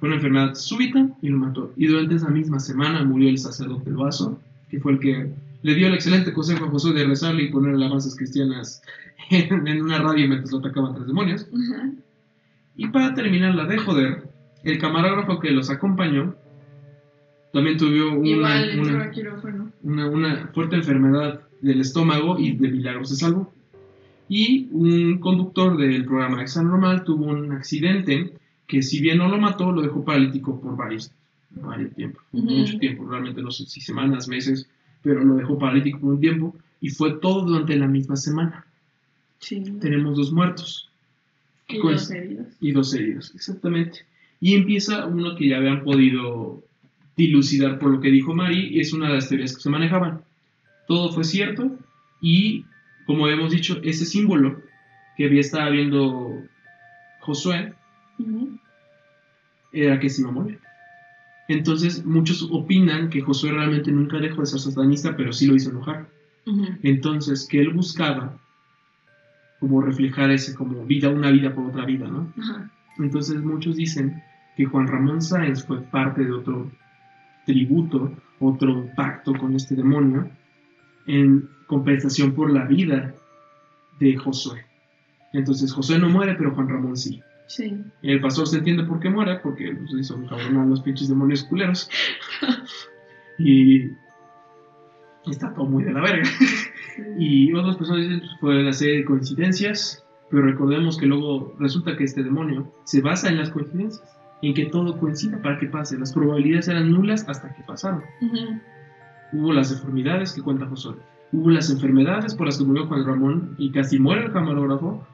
Fue 0.00 0.08
una 0.08 0.16
enfermedad 0.16 0.54
súbita 0.54 1.08
y 1.22 1.28
lo 1.28 1.38
mató. 1.38 1.72
Y 1.76 1.86
durante 1.86 2.16
esa 2.16 2.28
misma 2.28 2.58
semana 2.58 3.04
murió 3.04 3.28
el 3.28 3.38
sacerdote 3.38 3.92
vaso, 3.92 4.40
que 4.68 4.80
fue 4.80 4.92
el 4.92 4.98
que 4.98 5.30
le 5.62 5.74
dio 5.74 5.86
el 5.86 5.94
excelente 5.94 6.32
consejo 6.32 6.64
a 6.64 6.70
Josué 6.70 6.92
de 6.92 7.04
rezarle 7.04 7.44
y 7.44 7.50
poner 7.50 7.74
alabanzas 7.74 8.16
cristianas 8.16 8.82
en 9.30 9.82
una 9.82 9.98
radio 9.98 10.26
mientras 10.26 10.50
lo 10.50 10.58
atacaban 10.58 10.94
tres 10.94 11.06
demonios. 11.06 11.46
Ajá. 11.52 11.92
Y 12.78 12.86
para 12.88 13.12
terminar 13.12 13.56
la 13.56 13.64
de 13.64 13.76
joder, 13.76 14.22
el 14.62 14.78
camarógrafo 14.78 15.40
que 15.40 15.50
los 15.50 15.68
acompañó 15.68 16.36
también 17.52 17.76
tuvo 17.76 18.20
una, 18.20 20.08
una, 20.08 20.46
fuerte 20.54 20.76
enfermedad 20.76 21.40
del 21.60 21.80
estómago 21.80 22.38
y 22.38 22.52
de 22.52 22.68
milagros 22.68 23.08
se 23.08 23.16
salvó. 23.16 23.52
Y 24.28 24.68
un 24.70 25.18
conductor 25.18 25.76
del 25.76 26.04
programa 26.04 26.40
Exam 26.40 26.68
Normal 26.68 27.02
tuvo 27.02 27.24
un 27.24 27.50
accidente 27.50 28.32
que 28.68 28.80
si 28.80 29.00
bien 29.00 29.18
no 29.18 29.28
lo 29.28 29.38
mató, 29.38 29.72
lo 29.72 29.82
dejó 29.82 30.04
paralítico 30.04 30.60
por 30.60 30.76
varios, 30.76 31.10
varios 31.50 31.92
tiempos, 31.96 32.22
Ujú. 32.30 32.48
mucho 32.48 32.78
tiempo, 32.78 33.08
realmente 33.08 33.42
no 33.42 33.50
sé 33.50 33.66
si 33.66 33.80
semanas, 33.80 34.28
meses, 34.28 34.68
pero 35.02 35.24
lo 35.24 35.34
dejó 35.34 35.58
paralítico 35.58 35.98
por 35.98 36.10
un 36.10 36.20
tiempo 36.20 36.54
y 36.80 36.90
fue 36.90 37.14
todo 37.14 37.44
durante 37.44 37.74
la 37.74 37.88
misma 37.88 38.14
semana. 38.14 38.64
Sí. 39.40 39.64
Tenemos 39.80 40.16
dos 40.16 40.30
muertos 40.30 40.87
Y 41.68 41.80
Pues- 41.80 42.08
dos 42.08 42.10
heridos. 42.10 42.46
y 42.60 42.72
dos 42.72 42.94
heridos, 42.94 43.34
exactamente. 43.34 44.00
Y 44.40 44.54
empieza 44.54 45.06
uno 45.06 45.36
que 45.36 45.48
ya 45.48 45.58
habían 45.58 45.82
podido 45.84 46.62
dilucidar 47.16 47.78
por 47.78 47.90
lo 47.90 48.00
que 48.00 48.10
dijo 48.10 48.34
Mari, 48.34 48.68
y 48.68 48.80
es 48.80 48.92
una 48.92 49.08
de 49.08 49.14
las 49.14 49.28
teorías 49.28 49.54
que 49.54 49.60
se 49.60 49.70
manejaban. 49.70 50.22
Todo 50.86 51.12
fue 51.12 51.24
cierto 51.24 51.76
y, 52.20 52.64
como 53.06 53.26
habíamos 53.26 53.50
dicho, 53.50 53.80
ese 53.82 54.06
símbolo 54.06 54.62
que 55.16 55.26
había 55.26 55.40
estado 55.40 55.70
viendo 55.72 56.42
Josué 57.20 57.74
era 59.72 59.98
que 60.00 60.08
se 60.08 60.22
iba 60.22 60.30
a 60.30 60.34
morir. 60.34 60.60
Entonces 61.48 62.04
muchos 62.04 62.46
opinan 62.50 63.10
que 63.10 63.20
Josué 63.20 63.50
realmente 63.52 63.90
nunca 63.90 64.18
dejó 64.18 64.40
de 64.42 64.46
ser 64.46 64.60
satanista, 64.60 65.16
pero 65.16 65.32
sí 65.32 65.46
lo 65.46 65.54
hizo 65.56 65.70
enojar. 65.70 66.08
Entonces 66.82 67.46
que 67.50 67.60
él 67.60 67.70
buscaba 67.70 68.38
como 69.60 69.80
reflejar 69.80 70.30
ese 70.30 70.54
como 70.54 70.84
vida, 70.84 71.08
una 71.08 71.30
vida 71.30 71.54
por 71.54 71.66
otra 71.66 71.84
vida, 71.84 72.06
¿no? 72.08 72.32
Ajá. 72.38 72.70
Entonces 72.98 73.42
muchos 73.42 73.76
dicen 73.76 74.22
que 74.56 74.64
Juan 74.64 74.88
Ramón 74.88 75.22
Sáenz 75.22 75.64
fue 75.64 75.82
parte 75.82 76.24
de 76.24 76.32
otro 76.32 76.70
tributo, 77.46 78.12
otro 78.40 78.88
pacto 78.94 79.32
con 79.34 79.54
este 79.54 79.74
demonio, 79.74 80.30
en 81.06 81.48
compensación 81.66 82.34
por 82.34 82.50
la 82.50 82.64
vida 82.66 83.14
de 83.98 84.16
Josué. 84.16 84.64
Entonces 85.32 85.72
Josué 85.72 85.98
no 85.98 86.08
muere, 86.08 86.34
pero 86.34 86.54
Juan 86.54 86.68
Ramón 86.68 86.96
sí. 86.96 87.20
Sí. 87.46 87.82
El 88.02 88.20
pastor 88.20 88.46
se 88.46 88.58
entiende 88.58 88.84
por 88.84 89.00
qué 89.00 89.08
muere, 89.08 89.36
porque 89.42 89.74
pues, 89.74 89.92
hizo 89.98 90.16
un 90.16 90.26
cabrón 90.26 90.58
a 90.58 90.66
los 90.66 90.82
pinches 90.82 91.08
demonios 91.08 91.44
culeros. 91.44 91.88
y 93.38 93.84
está 95.26 95.52
todo 95.54 95.66
muy 95.66 95.84
de 95.84 95.92
la 95.92 96.02
verga. 96.02 96.28
Y 97.18 97.52
otras 97.52 97.76
personas 97.76 98.02
dicen 98.02 98.22
una 98.40 98.72
serie 98.72 98.98
de 98.98 99.04
coincidencias, 99.04 100.04
pero 100.30 100.42
recordemos 100.42 100.98
que 100.98 101.06
luego 101.06 101.54
resulta 101.58 101.96
que 101.96 102.04
este 102.04 102.22
demonio 102.22 102.72
se 102.84 103.00
basa 103.00 103.28
en 103.28 103.38
las 103.38 103.50
coincidencias, 103.50 104.02
en 104.42 104.54
que 104.54 104.66
todo 104.66 104.98
coincida 104.98 105.40
para 105.42 105.58
que 105.58 105.66
pase. 105.66 105.98
Las 105.98 106.12
probabilidades 106.12 106.68
eran 106.68 106.92
nulas 106.92 107.28
hasta 107.28 107.54
que 107.54 107.62
pasaron. 107.62 108.02
Ujú. 108.20 108.60
Hubo 109.32 109.52
las 109.52 109.70
deformidades 109.70 110.32
que 110.32 110.42
cuenta 110.42 110.66
Josué, 110.66 110.96
hubo 111.32 111.50
las 111.50 111.70
enfermedades 111.70 112.34
por 112.34 112.46
las 112.46 112.58
que 112.58 112.64
murió 112.64 112.86
Juan 112.86 113.04
Ramón 113.04 113.54
y 113.58 113.70
casi 113.70 113.98
muere 113.98 114.26
el 114.26 114.32
camarógrafo. 114.32 115.04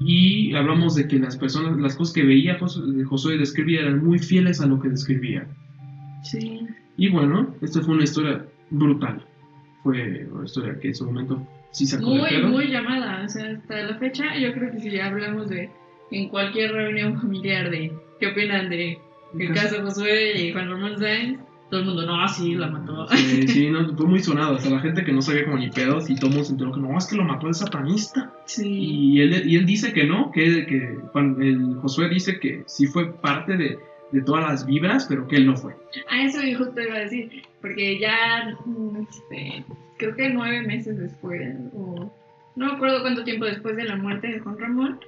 Y 0.00 0.54
hablamos 0.54 0.94
de 0.94 1.08
que 1.08 1.18
las 1.18 1.36
personas, 1.36 1.76
las 1.78 1.96
cosas 1.96 2.14
que 2.14 2.22
veía 2.22 2.58
Josué, 2.58 3.02
Josué 3.04 3.36
describía 3.36 3.80
eran 3.80 4.04
muy 4.04 4.18
fieles 4.18 4.60
a 4.60 4.66
lo 4.66 4.80
que 4.80 4.88
describía. 4.88 5.46
Sí. 6.22 6.66
Y 6.96 7.08
bueno, 7.08 7.54
esta 7.62 7.80
fue 7.80 7.94
una 7.94 8.04
historia 8.04 8.44
brutal. 8.70 9.24
Fue 9.82 10.26
una 10.30 10.44
historia 10.44 10.78
que 10.80 10.88
en 10.88 10.94
su 10.94 11.06
momento 11.06 11.46
sí 11.70 11.86
sacó 11.86 12.06
Muy, 12.06 12.42
muy 12.42 12.68
llamada. 12.68 13.22
O 13.24 13.28
sea, 13.28 13.50
hasta 13.50 13.82
la 13.82 13.98
fecha, 13.98 14.36
yo 14.36 14.52
creo 14.52 14.70
que 14.72 14.80
si 14.80 14.98
hablamos 14.98 15.48
de 15.48 15.70
en 16.10 16.28
cualquier 16.28 16.72
reunión 16.72 17.20
familiar 17.20 17.70
de 17.70 17.92
qué 18.20 18.26
opinan 18.28 18.70
de 18.70 18.98
el 19.38 19.52
caso 19.52 19.76
de 19.76 19.82
Josué 19.82 20.40
y 20.40 20.52
Juan 20.52 20.70
Ramón 20.70 20.98
Sáenz, 20.98 21.38
todo 21.70 21.80
el 21.80 21.86
mundo, 21.86 22.06
no, 22.06 22.26
sí, 22.28 22.54
la 22.54 22.68
mató. 22.68 23.06
Sí, 23.08 23.46
sí, 23.46 23.70
no, 23.70 23.94
fue 23.94 24.06
muy 24.06 24.20
sonado. 24.20 24.56
Hasta 24.56 24.70
la 24.70 24.80
gente 24.80 25.04
que 25.04 25.12
no 25.12 25.20
sabía 25.20 25.44
como 25.44 25.58
ni 25.58 25.68
pedos 25.68 26.08
y 26.08 26.14
todo 26.14 26.28
el 26.28 26.32
mundo 26.32 26.44
se 26.46 26.52
enteró 26.52 26.72
que 26.72 26.80
no, 26.80 26.96
es 26.96 27.06
que 27.06 27.16
lo 27.16 27.24
mató 27.24 27.46
el 27.46 27.52
satanista. 27.54 28.32
Sí. 28.46 28.66
Y 28.66 29.20
él, 29.20 29.42
y 29.46 29.56
él 29.56 29.66
dice 29.66 29.92
que 29.92 30.04
no, 30.04 30.30
que, 30.32 30.64
que 30.64 30.98
Juan- 31.12 31.36
el 31.42 31.74
Josué 31.76 32.08
dice 32.08 32.40
que 32.40 32.62
sí 32.66 32.86
fue 32.86 33.12
parte 33.12 33.58
de, 33.58 33.78
de 34.12 34.22
todas 34.22 34.48
las 34.48 34.66
vibras, 34.66 35.06
pero 35.06 35.26
que 35.28 35.36
él 35.36 35.46
no 35.46 35.56
fue. 35.56 35.74
A 36.10 36.22
eso 36.22 36.40
yo 36.42 36.58
justo 36.58 36.80
iba 36.80 36.94
a 36.94 37.00
decir, 37.00 37.42
porque 37.60 37.98
ya, 37.98 38.56
mm, 38.64 38.96
este, 39.08 39.64
creo 39.98 40.16
que 40.16 40.30
nueve 40.30 40.62
meses 40.62 40.98
después, 40.98 41.56
o 41.74 42.10
no 42.56 42.66
me 42.66 42.72
acuerdo 42.72 43.02
cuánto 43.02 43.24
tiempo 43.24 43.44
después 43.44 43.76
de 43.76 43.84
la 43.84 43.96
muerte 43.96 44.28
de 44.28 44.40
Juan 44.40 44.58
Ramón, 44.58 45.00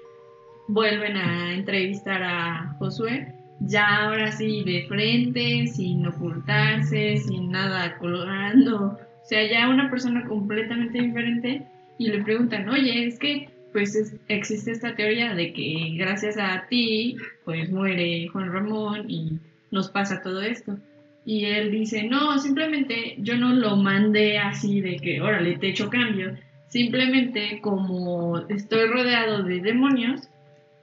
vuelven 0.69 1.17
a 1.17 1.55
entrevistar 1.55 2.23
a 2.23 2.77
Josué, 2.79 3.35
ya 3.61 4.05
ahora 4.05 4.33
sí 4.33 4.63
de 4.65 4.87
frente, 4.89 5.67
sin 5.67 6.07
ocultarse, 6.07 7.19
sin 7.19 7.51
nada 7.51 7.99
colgando, 7.99 8.99
o 8.99 9.25
sea, 9.25 9.47
ya 9.47 9.69
una 9.69 9.91
persona 9.91 10.25
completamente 10.27 11.01
diferente, 11.01 11.63
y 11.99 12.09
le 12.09 12.23
preguntan, 12.23 12.69
oye, 12.69 13.07
es 13.07 13.19
que 13.19 13.49
pues 13.73 13.95
es- 13.95 14.17
existe 14.29 14.73
esta 14.73 14.95
teoría 14.95 15.35
de 15.35 15.53
que 15.53 15.95
gracias 15.97 16.37
a 16.39 16.67
ti, 16.69 17.17
pues 17.45 17.71
muere 17.71 18.29
Juan 18.29 18.53
Ramón 18.53 19.11
y 19.11 19.39
nos 19.71 19.91
pasa 19.91 20.23
todo 20.23 20.41
esto. 20.43 20.79
Y 21.25 21.45
él 21.45 21.71
dice, 21.71 22.05
no, 22.05 22.39
simplemente 22.39 23.17
yo 23.19 23.37
no 23.37 23.55
lo 23.55 23.77
mandé 23.77 24.39
así 24.39 24.81
de 24.81 24.97
que, 24.97 25.21
órale, 25.21 25.59
te 25.59 25.69
echo 25.69 25.91
cambio. 25.91 26.37
Simplemente 26.69 27.61
como 27.61 28.39
estoy 28.49 28.87
rodeado 28.89 29.43
de 29.43 29.61
demonios, 29.61 30.29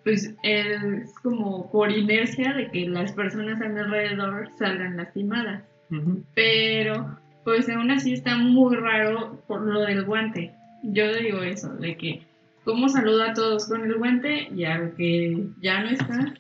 pues 0.03 0.33
es 0.43 1.13
como 1.23 1.69
por 1.71 1.91
inercia 1.91 2.53
de 2.53 2.69
que 2.71 2.87
las 2.87 3.11
personas 3.13 3.61
a 3.61 3.67
mi 3.67 3.79
alrededor 3.79 4.49
salgan 4.57 4.95
lastimadas. 4.95 5.63
Ujú. 5.91 6.23
Pero 6.35 7.17
pues 7.43 7.69
aún 7.69 7.91
así 7.91 8.13
está 8.13 8.37
muy 8.37 8.75
raro 8.75 9.41
por 9.47 9.61
lo 9.61 9.81
del 9.81 10.03
guante. 10.05 10.51
Yo 10.83 11.13
digo 11.13 11.41
eso, 11.41 11.73
de 11.75 11.95
que 11.97 12.21
cómo 12.67 12.89
saluda 12.89 13.31
a 13.31 13.33
todos 13.33 13.65
con 13.69 13.85
el 13.85 13.95
guante 13.95 14.49
y 14.53 14.65
al 14.65 14.93
que 14.95 15.47
ya 15.61 15.81
no 15.81 15.89
está, 15.89 16.33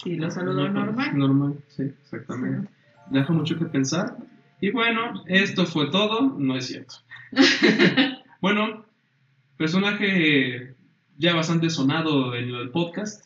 si 0.00 0.14
lo 0.14 0.30
saludó 0.30 0.68
No, 0.68 0.84
normal. 0.84 1.18
Normal, 1.18 1.54
sí, 1.66 1.82
exactamente. 1.82 2.70
Deja 3.10 3.32
mucho 3.32 3.58
que 3.58 3.64
pensar. 3.64 4.16
Y 4.60 4.70
bueno, 4.70 5.24
esto 5.26 5.66
fue 5.66 5.90
todo. 5.90 6.36
No 6.38 6.56
es 6.56 6.68
cierto. 6.68 6.94
bueno, 8.40 8.86
personaje 9.56 10.76
ya 11.16 11.34
bastante 11.34 11.70
sonado 11.70 12.36
en 12.36 12.54
el 12.54 12.70
podcast. 12.70 13.24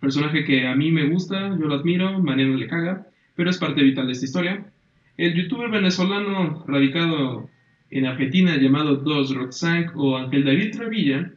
Personaje 0.00 0.44
que 0.44 0.66
a 0.66 0.74
mí 0.74 0.90
me 0.90 1.08
gusta, 1.08 1.50
yo 1.50 1.66
lo 1.66 1.76
admiro, 1.76 2.18
Mariano 2.18 2.56
le 2.56 2.66
caga, 2.66 3.06
pero 3.36 3.50
es 3.50 3.58
parte 3.58 3.84
vital 3.84 4.06
de 4.06 4.12
esta 4.12 4.24
historia. 4.24 4.72
El 5.16 5.34
youtuber 5.34 5.70
venezolano 5.70 6.64
radicado 6.66 7.48
en 7.90 8.06
Argentina 8.06 8.56
llamado 8.56 8.96
Dos 8.96 9.32
Roxanne 9.32 9.90
o 9.94 10.16
Ángel 10.16 10.44
David 10.44 10.72
Trevilla 10.72 11.32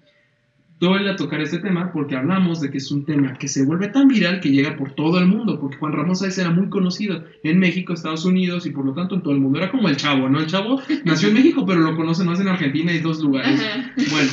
duele 0.79 1.09
a 1.09 1.15
tocar 1.15 1.41
este 1.41 1.59
tema 1.59 1.91
porque 1.91 2.15
hablamos 2.15 2.61
de 2.61 2.71
que 2.71 2.77
es 2.77 2.89
un 2.91 3.03
tema 3.03 3.33
que 3.33 3.47
se 3.47 3.65
vuelve 3.65 3.89
tan 3.89 4.07
viral 4.07 4.39
que 4.39 4.49
llega 4.49 4.77
por 4.77 4.91
todo 4.93 5.19
el 5.19 5.25
mundo, 5.25 5.59
porque 5.59 5.77
Juan 5.77 5.91
Ramón 5.91 6.15
Sáenz 6.15 6.37
era 6.37 6.51
muy 6.51 6.69
conocido 6.69 7.25
en 7.43 7.59
México, 7.59 7.93
Estados 7.93 8.23
Unidos 8.23 8.65
y 8.65 8.71
por 8.71 8.85
lo 8.85 8.93
tanto 8.93 9.15
en 9.15 9.21
todo 9.21 9.33
el 9.33 9.41
mundo. 9.41 9.59
Era 9.59 9.71
como 9.71 9.89
el 9.89 9.97
chavo, 9.97 10.29
¿no? 10.29 10.39
El 10.39 10.47
chavo 10.47 10.81
nació 11.03 11.29
en 11.29 11.33
México, 11.35 11.65
pero 11.65 11.81
lo 11.81 11.95
conocen 11.95 12.27
más 12.27 12.39
en 12.39 12.47
Argentina 12.47 12.93
y 12.93 12.99
dos 12.99 13.19
lugares. 13.21 13.59
Ajá. 13.59 13.91
Bueno, 14.09 14.31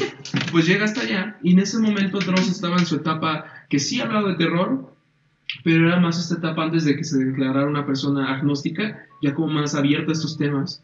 pues 0.52 0.66
llega 0.66 0.84
hasta 0.84 1.00
allá 1.00 1.36
y 1.42 1.52
en 1.52 1.58
ese 1.58 1.78
momento 1.80 2.18
Dross 2.20 2.48
estaba 2.48 2.76
en 2.76 2.86
su 2.86 2.96
etapa 2.96 3.44
que 3.68 3.80
sí 3.80 4.00
hablaba 4.00 4.28
de 4.28 4.36
terror, 4.36 4.92
pero 5.64 5.88
era 5.88 5.98
más 5.98 6.18
esta 6.18 6.36
etapa 6.36 6.62
antes 6.62 6.84
de 6.84 6.96
que 6.96 7.02
se 7.02 7.18
declarara 7.24 7.66
una 7.66 7.84
persona 7.84 8.32
agnóstica, 8.32 9.04
ya 9.20 9.34
como 9.34 9.48
más 9.48 9.74
abierta 9.74 10.10
a 10.10 10.14
estos 10.14 10.38
temas. 10.38 10.82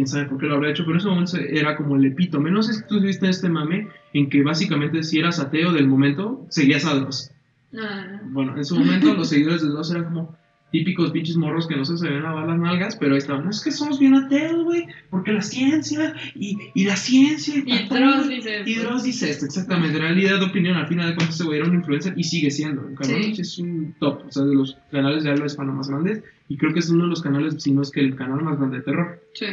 Quién 0.00 0.08
sabe 0.08 0.24
por 0.24 0.38
qué 0.38 0.46
lo 0.46 0.54
habrá 0.54 0.70
hecho, 0.70 0.82
pero 0.84 0.94
en 0.94 1.00
ese 1.00 1.08
momento 1.08 1.36
era 1.36 1.76
como 1.76 1.94
el 1.94 2.06
epítome. 2.06 2.50
No 2.50 2.62
sé 2.62 2.72
si 2.72 2.86
tú 2.86 3.02
viste 3.02 3.28
este 3.28 3.50
mame 3.50 3.88
en 4.14 4.30
que 4.30 4.42
básicamente 4.42 5.02
si 5.02 5.18
eras 5.18 5.38
ateo 5.38 5.74
del 5.74 5.86
momento, 5.88 6.46
seguías 6.48 6.86
a 6.86 6.94
Dross. 6.94 7.30
Ah, 7.78 8.18
Bueno, 8.30 8.56
en 8.56 8.64
su 8.64 8.78
momento 8.78 9.12
los 9.12 9.28
seguidores 9.28 9.60
de 9.60 9.68
Dross 9.68 9.90
eran 9.90 10.04
como 10.04 10.34
típicos 10.72 11.10
pinches 11.10 11.36
morros 11.36 11.66
que 11.68 11.76
no 11.76 11.84
se 11.84 11.98
sabían 11.98 12.22
lavar 12.22 12.46
las 12.46 12.58
nalgas, 12.58 12.96
pero 12.96 13.12
ahí 13.12 13.18
estaban, 13.18 13.46
es 13.48 13.60
que 13.60 13.72
somos 13.72 13.98
bien 13.98 14.14
ateos, 14.14 14.64
güey, 14.64 14.86
porque 15.10 15.32
la 15.32 15.42
ciencia 15.42 16.14
y, 16.34 16.56
y 16.74 16.84
la 16.84 16.96
ciencia. 16.96 17.56
Y 17.66 17.88
todo". 17.88 17.98
Dross 17.98 18.28
dice 18.30 18.62
Y 18.64 18.72
esto. 18.72 18.88
Dross 18.88 19.02
dice 19.02 19.30
esto, 19.30 19.44
exactamente. 19.44 19.98
El 19.98 20.16
líder 20.16 20.38
de 20.38 20.46
opinión. 20.46 20.76
Al 20.78 20.86
final 20.86 21.08
de 21.10 21.14
cuentas, 21.16 21.34
ese 21.34 21.44
güey 21.44 21.58
era 21.58 21.68
un 21.68 21.74
influencer 21.74 22.14
y 22.16 22.24
sigue 22.24 22.50
siendo. 22.50 22.88
El 22.88 22.96
Sí. 23.04 23.38
es 23.38 23.58
un 23.58 23.94
top, 24.00 24.22
o 24.28 24.32
sea, 24.32 24.44
de 24.44 24.54
los 24.54 24.78
canales 24.90 25.24
de 25.24 25.30
habla 25.30 25.44
hispana 25.44 25.72
más 25.72 25.88
grandes. 25.90 26.22
Y 26.48 26.56
creo 26.56 26.72
que 26.72 26.78
es 26.80 26.88
uno 26.88 27.04
de 27.04 27.10
los 27.10 27.20
canales, 27.22 27.56
si 27.58 27.70
no 27.72 27.82
es 27.82 27.90
que 27.90 28.00
el 28.00 28.16
canal 28.16 28.42
más 28.42 28.56
grande 28.56 28.78
de 28.78 28.82
terror. 28.82 29.20
Sí. 29.34 29.46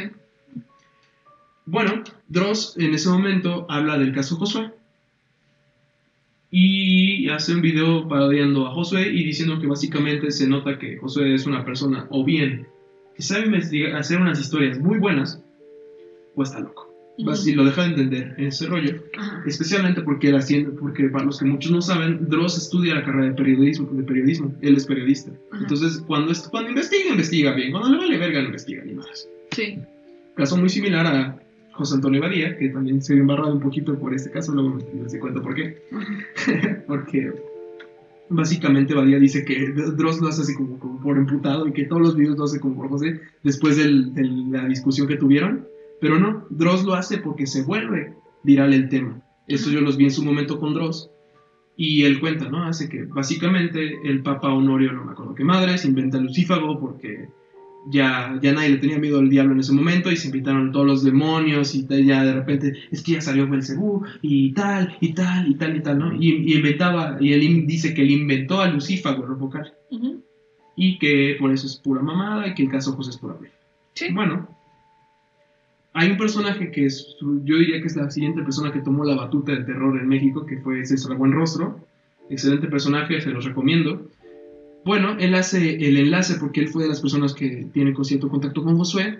Bueno, 1.70 2.02
Dross 2.28 2.76
en 2.78 2.94
ese 2.94 3.10
momento 3.10 3.66
habla 3.68 3.98
del 3.98 4.14
caso 4.14 4.36
Josué 4.36 4.70
y 6.50 7.28
hace 7.28 7.54
un 7.54 7.60
video 7.60 8.08
parodiando 8.08 8.66
a 8.66 8.70
Josué 8.70 9.12
y 9.12 9.22
diciendo 9.22 9.60
que 9.60 9.66
básicamente 9.66 10.30
se 10.30 10.48
nota 10.48 10.78
que 10.78 10.96
Josué 10.96 11.34
es 11.34 11.44
una 11.44 11.66
persona 11.66 12.06
o 12.08 12.24
bien 12.24 12.66
que 13.14 13.22
sabe 13.22 13.44
investigar, 13.44 13.96
hacer 13.96 14.18
unas 14.18 14.40
historias 14.40 14.78
muy 14.78 14.98
buenas 14.98 15.42
o 16.34 16.42
está 16.42 16.60
loco. 16.60 16.88
Así 17.30 17.52
lo 17.52 17.66
deja 17.66 17.82
de 17.82 17.88
entender 17.88 18.34
en 18.38 18.46
ese 18.46 18.66
rollo. 18.66 19.02
Especialmente 19.44 20.00
porque, 20.00 20.34
haciendo, 20.34 20.74
porque 20.74 21.08
para 21.10 21.26
los 21.26 21.38
que 21.38 21.44
muchos 21.44 21.70
no 21.70 21.82
saben, 21.82 22.30
Dross 22.30 22.56
estudia 22.56 22.94
la 22.94 23.04
carrera 23.04 23.26
de 23.26 23.32
periodismo, 23.32 23.90
de 23.90 24.04
periodismo. 24.04 24.54
Él 24.62 24.76
es 24.76 24.86
periodista. 24.86 25.32
Entonces, 25.52 26.02
cuando, 26.06 26.32
cuando 26.50 26.70
investiga, 26.70 27.10
investiga 27.10 27.52
bien. 27.52 27.72
Cuando 27.72 27.90
le 27.90 27.98
vale 27.98 28.18
verga, 28.18 28.40
no 28.40 28.46
investiga 28.46 28.84
ni 28.84 28.94
más. 28.94 29.28
Sí. 29.50 29.80
Caso 30.36 30.56
muy 30.56 30.68
similar 30.68 31.04
a 31.06 31.42
José 31.78 31.94
Antonio 31.94 32.20
Badía, 32.20 32.56
que 32.58 32.70
también 32.70 33.00
se 33.00 33.14
vio 33.14 33.22
embarrado 33.22 33.52
un 33.52 33.60
poquito 33.60 33.96
por 33.96 34.12
este 34.12 34.32
caso, 34.32 34.52
luego 34.52 34.78
les 35.00 35.16
cuento 35.18 35.40
por 35.40 35.54
qué. 35.54 35.80
Porque 36.88 37.32
básicamente 38.28 38.94
Badía 38.94 39.20
dice 39.20 39.44
que 39.44 39.68
Dross 39.96 40.20
lo 40.20 40.26
hace 40.26 40.42
así 40.42 40.56
como, 40.56 40.80
como 40.80 41.00
por 41.00 41.16
emputado 41.16 41.68
y 41.68 41.72
que 41.72 41.84
todos 41.84 42.02
los 42.02 42.16
videos 42.16 42.36
lo 42.36 42.44
hace 42.44 42.58
como 42.58 42.74
por 42.74 42.88
José 42.88 43.20
después 43.44 43.76
de 43.76 43.88
la 44.50 44.66
discusión 44.66 45.06
que 45.06 45.16
tuvieron. 45.16 45.68
Pero 46.00 46.18
no, 46.18 46.46
Dross 46.50 46.84
lo 46.84 46.94
hace 46.94 47.18
porque 47.18 47.46
se 47.46 47.62
vuelve 47.62 48.12
viral 48.42 48.74
el 48.74 48.88
tema. 48.88 49.22
Eso 49.46 49.70
yo 49.70 49.80
los 49.80 49.96
vi 49.96 50.04
en 50.04 50.10
su 50.10 50.24
momento 50.24 50.58
con 50.58 50.74
Dross. 50.74 51.10
Y 51.76 52.02
él 52.02 52.18
cuenta, 52.18 52.48
¿no? 52.48 52.64
Hace 52.64 52.88
que 52.88 53.04
básicamente 53.04 54.00
el 54.02 54.24
Papa 54.24 54.52
Honorio, 54.52 54.92
no 54.92 55.04
me 55.04 55.12
acuerdo 55.12 55.36
qué 55.36 55.44
madre, 55.44 55.78
se 55.78 55.86
inventa 55.86 56.18
Lucífago 56.18 56.80
porque 56.80 57.28
ya, 57.86 58.38
ya 58.42 58.52
nadie 58.52 58.70
le 58.70 58.76
tenía 58.78 58.98
miedo 58.98 59.18
al 59.18 59.30
diablo 59.30 59.52
en 59.52 59.60
ese 59.60 59.72
momento 59.72 60.10
y 60.10 60.16
se 60.16 60.28
invitaron 60.28 60.72
todos 60.72 60.86
los 60.86 61.04
demonios 61.04 61.74
y 61.74 61.86
ya 62.04 62.24
de 62.24 62.34
repente 62.34 62.74
es 62.90 63.02
que 63.02 63.12
ya 63.12 63.20
salió 63.20 63.48
Belcebú 63.48 64.04
y 64.20 64.52
tal 64.52 64.96
y 65.00 65.14
tal 65.14 65.48
y 65.48 65.54
tal 65.54 65.76
y 65.76 65.80
tal, 65.82 65.98
¿no? 65.98 66.14
Y, 66.14 66.52
y 66.52 66.56
inventaba, 66.56 67.16
y 67.20 67.32
él 67.32 67.66
dice 67.66 67.94
que 67.94 68.02
él 68.02 68.10
inventó 68.10 68.60
a 68.60 68.68
Lucífago, 68.68 69.24
el 69.26 69.34
vocal, 69.34 69.72
Ujú. 69.90 70.22
y 70.76 70.98
que 70.98 71.36
por 71.38 71.50
eso 71.52 71.66
es 71.66 71.76
pura 71.76 72.02
mamada 72.02 72.48
y 72.48 72.54
que 72.54 72.64
el 72.64 72.70
caso 72.70 72.92
José 72.94 73.10
es 73.10 73.16
pura 73.18 73.34
bluff. 73.34 73.50
Sí. 73.94 74.06
Bueno, 74.12 74.48
hay 75.94 76.10
un 76.10 76.16
personaje 76.18 76.70
que 76.70 76.86
es, 76.86 77.16
yo 77.20 77.56
diría 77.56 77.80
que 77.80 77.86
es 77.86 77.96
la 77.96 78.10
siguiente 78.10 78.42
persona 78.42 78.70
que 78.70 78.80
tomó 78.80 79.04
la 79.04 79.16
batuta 79.16 79.52
del 79.52 79.66
terror 79.66 79.98
en 79.98 80.06
México, 80.06 80.46
que 80.46 80.58
fue 80.58 80.84
César 80.84 81.16
Buenrostro. 81.16 81.80
Excelente 82.30 82.68
personaje, 82.68 83.20
se 83.20 83.30
los 83.30 83.44
recomiendo. 83.44 84.06
Bueno, 84.88 85.16
él 85.20 85.34
hace 85.34 85.74
el 85.86 85.98
enlace 85.98 86.36
porque 86.40 86.62
él 86.62 86.68
fue 86.68 86.84
de 86.84 86.88
las 86.88 87.02
personas 87.02 87.34
que 87.34 87.66
tiene 87.74 87.92
con 87.92 88.06
cierto 88.06 88.30
contacto 88.30 88.64
con 88.64 88.78
Josué 88.78 89.18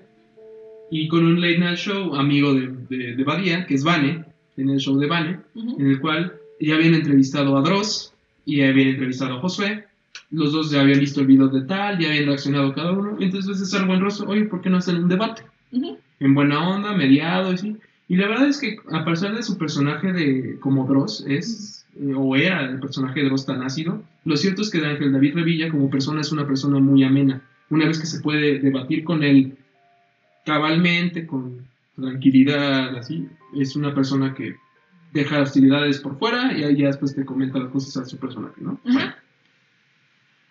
y 0.90 1.08
con 1.08 1.26
un 1.26 1.42
late 1.42 1.58
night 1.58 1.76
show, 1.76 2.14
amigo 2.14 2.54
de, 2.54 2.68
de, 2.88 3.14
de 3.16 3.22
Badía, 3.22 3.66
que 3.66 3.74
es 3.74 3.84
Vane, 3.84 4.24
en 4.56 4.70
el 4.70 4.78
show 4.78 4.98
de 4.98 5.06
Vane, 5.06 5.40
Ujú. 5.54 5.76
en 5.78 5.86
el 5.88 6.00
cual 6.00 6.32
ya 6.58 6.76
habían 6.76 6.94
entrevistado 6.94 7.54
a 7.54 7.60
Dross 7.60 8.14
y 8.46 8.56
ya 8.56 8.68
habían 8.70 8.88
entrevistado 8.88 9.36
a 9.36 9.40
Josué. 9.42 9.84
Los 10.30 10.52
dos 10.52 10.70
ya 10.70 10.80
habían 10.80 11.00
visto 11.00 11.20
el 11.20 11.26
video 11.26 11.48
de 11.48 11.60
tal, 11.66 11.98
ya 11.98 12.08
habían 12.08 12.24
reaccionado 12.24 12.72
cada 12.72 12.92
uno. 12.92 13.18
Entonces 13.20 13.58
César 13.58 13.86
Buenrostro, 13.86 14.26
oye, 14.26 14.46
¿por 14.46 14.62
qué 14.62 14.70
no 14.70 14.78
hacen 14.78 14.96
un 15.02 15.08
debate? 15.10 15.42
Ujú. 15.70 15.98
en 16.20 16.34
buena 16.34 16.66
onda, 16.66 16.94
mediado 16.94 17.52
y 17.52 17.58
sí. 17.58 17.76
Y 18.08 18.16
la 18.16 18.26
verdad 18.26 18.48
es 18.48 18.58
que 18.58 18.78
a 18.90 19.04
pesar 19.04 19.36
de 19.36 19.42
su 19.42 19.58
personaje 19.58 20.14
de 20.14 20.56
como 20.60 20.86
Dross 20.86 21.26
es 21.28 21.84
eh, 22.00 22.14
o 22.16 22.36
era 22.36 22.62
el 22.70 22.80
personaje 22.80 23.20
de 23.20 23.26
Dross 23.26 23.44
tan 23.44 23.60
ácido, 23.62 24.02
lo 24.28 24.36
cierto 24.36 24.60
es 24.60 24.70
que 24.70 24.84
Ángel 24.84 25.10
David 25.10 25.36
Revilla 25.36 25.70
como 25.70 25.88
persona 25.88 26.20
es 26.20 26.30
una 26.32 26.46
persona 26.46 26.78
muy 26.78 27.02
amena. 27.02 27.40
Una 27.70 27.86
vez 27.86 27.98
que 27.98 28.04
se 28.04 28.20
puede 28.20 28.58
debatir 28.58 29.02
con 29.02 29.22
él 29.24 29.56
cabalmente, 30.44 31.26
con 31.26 31.66
tranquilidad, 31.96 32.94
así, 32.96 33.26
es 33.56 33.74
una 33.74 33.94
persona 33.94 34.34
que 34.34 34.56
deja 35.14 35.40
hostilidades 35.40 36.00
por 36.00 36.18
fuera 36.18 36.52
y 36.56 36.62
ahí 36.62 36.76
ya 36.76 36.88
después 36.88 37.14
te 37.14 37.24
comenta 37.24 37.58
las 37.58 37.70
cosas 37.70 37.96
a 37.96 38.04
su 38.04 38.18
personaje, 38.18 38.60
¿no? 38.60 38.78
Ajá. 38.84 39.16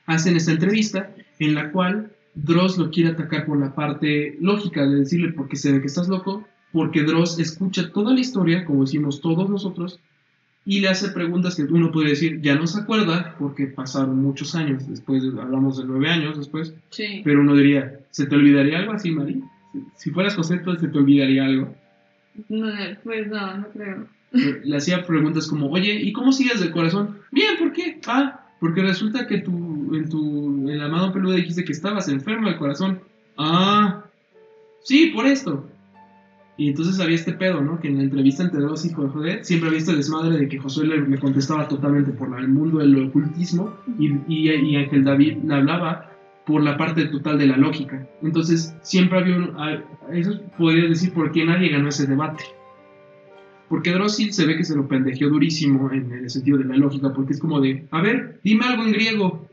hacen 0.07 0.35
esta 0.35 0.51
entrevista 0.51 1.13
en 1.37 1.53
la 1.53 1.71
cual 1.71 2.11
Dross 2.33 2.79
lo 2.79 2.89
quiere 2.89 3.11
atacar 3.11 3.45
por 3.45 3.59
la 3.59 3.75
parte 3.75 4.37
lógica 4.41 4.87
de 4.87 4.95
decirle 4.95 5.33
porque 5.33 5.55
se 5.55 5.71
ve 5.71 5.81
que 5.81 5.87
estás 5.87 6.07
loco, 6.07 6.47
porque 6.71 7.03
Dross 7.03 7.37
escucha 7.37 7.91
toda 7.91 8.11
la 8.11 8.21
historia, 8.21 8.65
como 8.65 8.81
decimos 8.81 9.21
todos 9.21 9.47
nosotros, 9.47 9.99
y 10.69 10.81
le 10.81 10.89
hace 10.89 11.07
preguntas 11.11 11.55
que 11.55 11.63
uno 11.63 11.91
podría 11.93 12.09
decir, 12.11 12.41
ya 12.41 12.55
no 12.55 12.67
se 12.67 12.81
acuerda, 12.81 13.35
porque 13.39 13.67
pasaron 13.67 14.21
muchos 14.21 14.53
años 14.53 14.85
después, 14.87 15.23
hablamos 15.39 15.77
de 15.77 15.85
nueve 15.85 16.09
años 16.09 16.37
después, 16.37 16.73
Sí. 16.89 17.21
pero 17.23 17.39
uno 17.39 17.55
diría, 17.55 17.99
¿se 18.11 18.25
te 18.25 18.35
olvidaría 18.35 18.79
algo 18.79 18.91
así, 18.91 19.11
Mari? 19.11 19.41
Si- 19.95 20.11
fueras 20.11 20.35
José, 20.35 20.57
pues, 20.57 20.81
¿se 20.81 20.89
te 20.89 20.97
olvidaría 20.97 21.45
algo? 21.45 21.73
No, 22.49 22.67
pues 23.03 23.27
no, 23.29 23.57
no 23.59 23.67
creo. 23.69 24.07
le 24.65 24.75
hacía 24.75 25.05
preguntas 25.05 25.47
como, 25.47 25.69
oye, 25.71 25.93
¿y 26.01 26.11
cómo 26.11 26.33
sigues 26.33 26.59
del 26.59 26.71
corazón? 26.71 27.17
Bien, 27.31 27.55
¿por 27.57 27.71
qué? 27.71 27.99
Ah, 28.05 28.41
porque 28.59 28.81
resulta 28.81 29.25
que 29.25 29.37
tú, 29.37 29.95
en 29.95 30.09
tu, 30.09 30.69
en 30.69 30.77
la 30.79 30.89
mano 30.89 31.13
peluda 31.13 31.35
dijiste 31.35 31.63
que 31.63 31.71
estabas 31.71 32.09
enfermo 32.09 32.47
del 32.49 32.57
corazón. 32.57 32.99
Ah, 33.37 34.03
sí, 34.83 35.11
por 35.15 35.25
esto. 35.27 35.69
Y 36.57 36.69
entonces 36.69 36.99
había 36.99 37.15
este 37.15 37.33
pedo, 37.33 37.61
¿no? 37.61 37.79
Que 37.79 37.87
en 37.87 37.97
la 37.97 38.03
entrevista 38.03 38.43
entre 38.43 38.61
dos 38.61 38.83
hijos 38.83 39.13
de 39.21 39.43
siempre 39.43 39.69
había 39.69 39.79
este 39.79 39.95
desmadre 39.95 40.39
de 40.39 40.47
que 40.47 40.57
Josué 40.57 40.87
le, 40.87 41.19
contestaba 41.19 41.67
totalmente 41.67 42.11
por 42.11 42.37
el 42.39 42.47
mundo 42.47 42.79
del 42.79 43.09
ocultismo 43.09 43.77
y, 43.99 44.11
y, 44.27 44.75
Ángel 44.75 45.03
David 45.03 45.37
le 45.43 45.53
hablaba 45.53 46.11
por 46.47 46.63
la 46.63 46.75
parte 46.75 47.05
total 47.05 47.37
de 47.37 47.45
la 47.45 47.57
lógica. 47.57 48.07
Entonces 48.23 48.75
siempre 48.81 49.19
había 49.19 49.35
un... 49.35 49.55
Eso 50.11 50.41
podría 50.57 50.89
decir 50.89 51.13
por 51.13 51.31
qué 51.31 51.45
nadie 51.45 51.69
ganó 51.69 51.89
ese 51.89 52.07
debate. 52.07 52.43
Porque 53.69 53.91
Drossil 53.91 54.33
se 54.33 54.45
ve 54.45 54.57
que 54.57 54.63
se 54.63 54.75
lo 54.75 54.87
pendejeó 54.87 55.29
durísimo 55.29 55.91
en 55.91 56.11
el 56.11 56.29
sentido 56.29 56.57
de 56.57 56.65
la 56.65 56.77
lógica, 56.77 57.13
porque 57.13 57.33
es 57.33 57.39
como 57.39 57.59
de, 57.59 57.85
a 57.91 58.01
ver, 58.01 58.39
dime 58.43 58.65
algo 58.65 58.83
en 58.83 58.93
griego. 58.93 59.47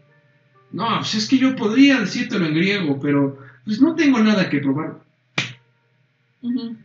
No, 0.73 0.87
pues 0.99 1.15
es 1.17 1.29
que 1.29 1.37
yo 1.37 1.55
podría 1.55 2.01
decírtelo 2.01 2.47
en 2.47 2.55
griego, 2.55 2.99
pero 3.01 3.39
pues 3.65 3.81
no 3.81 3.95
tengo 3.95 4.21
nada 4.21 4.49
que 4.49 4.61
probar. 4.61 5.05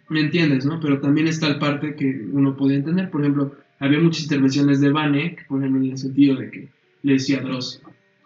¿Me 0.10 0.22
entiendes, 0.22 0.66
no? 0.66 0.80
Pero 0.80 1.01
también 1.01 1.28
está 1.28 1.47
el 1.47 1.60
parte 1.60 1.95
que 1.95 2.28
uno 2.32 2.55
podía 2.55 2.78
entender. 2.78 3.10
Por 3.12 3.22
ejemplo, 3.22 3.55
había 3.80 3.99
muchas 3.99 4.24
intervenciones 4.24 4.80
de 4.80 4.89
Vane, 4.89 5.36
que, 5.36 5.43
por 5.43 5.60
ejemplo, 5.60 5.84
en 5.84 5.91
el 5.91 5.97
sentido 5.97 6.38
de 6.38 6.49
que 6.49 6.70
le 7.03 7.14
decía 7.14 7.39
a 7.39 7.41
Dross, 7.41 7.82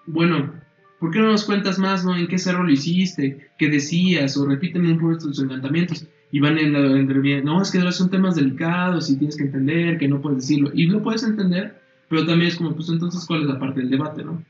bueno, 0.05 0.53
¿por 0.99 1.11
qué 1.11 1.19
no 1.19 1.31
nos 1.31 1.45
cuentas 1.45 1.79
más, 1.79 2.05
no? 2.05 2.15
¿En 2.15 2.27
qué 2.27 2.37
cerro 2.37 2.63
lo 2.63 2.71
hiciste? 2.71 3.49
¿Qué 3.57 3.69
decías? 3.69 4.37
O 4.37 4.45
repíteme 4.45 4.91
un 4.91 4.99
poco 4.99 5.17
tus 5.17 5.39
encantamientos. 5.41 6.07
Y 6.31 6.39
Vane 6.39 6.61
en 6.61 6.73
la 6.73 6.99
entrevista, 6.99 7.43
no, 7.43 7.61
es 7.61 7.71
que 7.71 7.91
son 7.91 8.09
temas 8.09 8.35
delicados 8.35 9.09
y 9.09 9.17
tienes 9.17 9.37
que 9.37 9.43
entender 9.43 9.97
que 9.97 10.07
no 10.07 10.21
puedes 10.21 10.39
decirlo. 10.39 10.71
Y 10.73 10.87
lo 10.87 11.01
puedes 11.01 11.23
entender, 11.23 11.79
pero 12.09 12.25
también 12.25 12.49
es 12.49 12.57
como, 12.57 12.75
pues 12.75 12.89
entonces, 12.89 13.25
¿cuál 13.27 13.41
es 13.41 13.47
la 13.47 13.59
parte 13.59 13.81
del 13.81 13.89
debate, 13.89 14.23
no? 14.23 14.43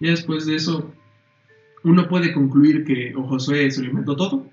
Y 0.00 0.06
después 0.06 0.46
de 0.46 0.56
eso, 0.56 0.92
uno 1.84 2.08
puede 2.08 2.32
concluir 2.32 2.84
que 2.84 3.14
o 3.14 3.24
Josué 3.24 3.70
se 3.70 3.82
lo 3.82 3.90
inventó 3.90 4.16
todo. 4.16 4.50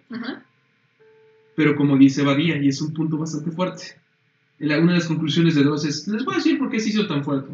Pero 1.62 1.76
como 1.76 1.96
dice 1.96 2.24
Badía, 2.24 2.58
y 2.58 2.70
es 2.70 2.82
un 2.82 2.92
punto 2.92 3.20
bastante 3.20 3.52
fuerte, 3.52 3.84
una 4.60 4.78
de 4.78 4.98
las 4.98 5.06
conclusiones 5.06 5.54
de 5.54 5.62
Dross 5.62 5.86
es, 5.86 6.08
les 6.08 6.26
voy 6.26 6.34
a 6.34 6.38
decir 6.38 6.58
por 6.58 6.72
qué 6.72 6.80
se 6.80 6.90
hizo 6.90 7.06
tan 7.06 7.24
fuerte. 7.24 7.52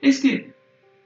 Es 0.00 0.20
que 0.20 0.54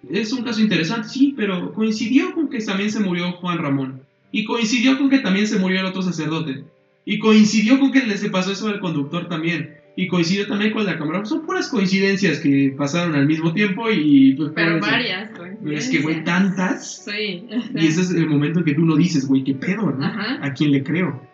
es 0.08 0.32
un 0.32 0.44
caso 0.44 0.60
interesante, 0.60 1.08
sí, 1.08 1.34
pero 1.36 1.72
coincidió 1.72 2.32
con 2.34 2.48
que 2.48 2.60
también 2.60 2.92
se 2.92 3.00
murió 3.00 3.32
Juan 3.32 3.58
Ramón, 3.58 4.02
y 4.30 4.44
coincidió 4.44 4.96
con 4.96 5.10
que 5.10 5.18
también 5.18 5.48
se 5.48 5.58
murió 5.58 5.80
el 5.80 5.86
otro 5.86 6.02
sacerdote, 6.02 6.62
y 7.04 7.18
coincidió 7.18 7.80
con 7.80 7.90
que 7.90 8.06
le 8.06 8.16
se 8.16 8.30
pasó 8.30 8.52
eso 8.52 8.68
al 8.68 8.78
conductor 8.78 9.28
también, 9.28 9.74
y 9.96 10.06
coincidió 10.06 10.46
también 10.46 10.72
con 10.72 10.86
la 10.86 10.98
cámara. 10.98 11.24
Son 11.24 11.44
puras 11.44 11.68
coincidencias 11.68 12.38
que 12.38 12.72
pasaron 12.78 13.16
al 13.16 13.26
mismo 13.26 13.52
tiempo 13.54 13.90
y 13.90 14.34
pues... 14.34 14.52
Pero 14.54 14.78
varias. 14.78 15.32
Pero 15.36 15.76
es 15.76 15.88
que, 15.88 15.98
güey, 16.00 16.22
tantas... 16.22 17.02
Sí. 17.06 17.44
Y 17.74 17.86
ese 17.86 18.02
es 18.02 18.10
el 18.12 18.28
momento 18.28 18.60
en 18.60 18.66
que 18.66 18.74
tú 18.74 18.84
no 18.84 18.94
dices, 18.94 19.26
güey, 19.26 19.42
qué 19.42 19.54
pedo, 19.54 19.90
¿no? 19.90 20.04
Ajá. 20.04 20.38
¿A 20.46 20.52
quién 20.52 20.70
le 20.70 20.84
creo? 20.84 21.26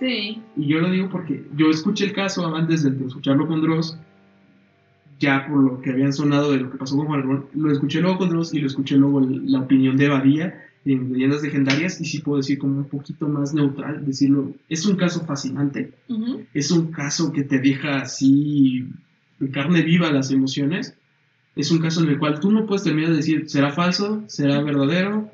Sí. 0.00 0.40
Y 0.56 0.66
yo 0.66 0.80
lo 0.80 0.90
digo 0.90 1.08
porque 1.10 1.44
yo 1.56 1.68
escuché 1.70 2.06
el 2.06 2.12
caso 2.12 2.46
antes 2.56 2.82
de 2.82 3.06
escucharlo 3.06 3.46
con 3.46 3.60
Dross, 3.60 3.96
ya 5.18 5.46
por 5.46 5.62
lo 5.62 5.80
que 5.82 5.90
habían 5.90 6.12
sonado 6.12 6.52
de 6.52 6.60
lo 6.60 6.70
que 6.70 6.78
pasó 6.78 6.96
con 6.96 7.06
Juan 7.06 7.20
Ramón, 7.20 7.46
lo 7.54 7.70
escuché 7.70 8.00
luego 8.00 8.18
con 8.18 8.30
Dross 8.30 8.54
y 8.54 8.60
lo 8.60 8.66
escuché 8.66 8.96
luego 8.96 9.20
el- 9.20 9.50
la 9.52 9.60
opinión 9.60 9.96
de 9.98 10.08
Badía 10.08 10.64
en 10.86 11.12
Leyendas 11.12 11.42
Legendarias 11.42 12.00
y 12.00 12.06
sí 12.06 12.20
puedo 12.20 12.38
decir 12.38 12.58
como 12.58 12.78
un 12.78 12.84
poquito 12.88 13.28
más 13.28 13.52
neutral, 13.52 14.06
decirlo, 14.06 14.54
es 14.70 14.86
un 14.86 14.96
caso 14.96 15.20
fascinante, 15.26 15.92
es 16.54 16.70
un 16.70 16.90
caso 16.90 17.32
que 17.32 17.42
te 17.44 17.58
deja 17.58 18.00
así 18.00 18.86
de 19.38 19.50
carne 19.50 19.82
viva 19.82 20.10
las 20.10 20.30
emociones, 20.30 20.94
es 21.54 21.70
un 21.70 21.80
caso 21.80 22.02
en 22.02 22.08
el 22.08 22.18
cual 22.18 22.40
tú 22.40 22.50
no 22.50 22.64
puedes 22.64 22.84
terminar 22.84 23.10
de 23.10 23.16
decir, 23.16 23.50
¿será 23.50 23.72
falso? 23.72 24.24
¿Será 24.28 24.62
verdadero? 24.62 25.30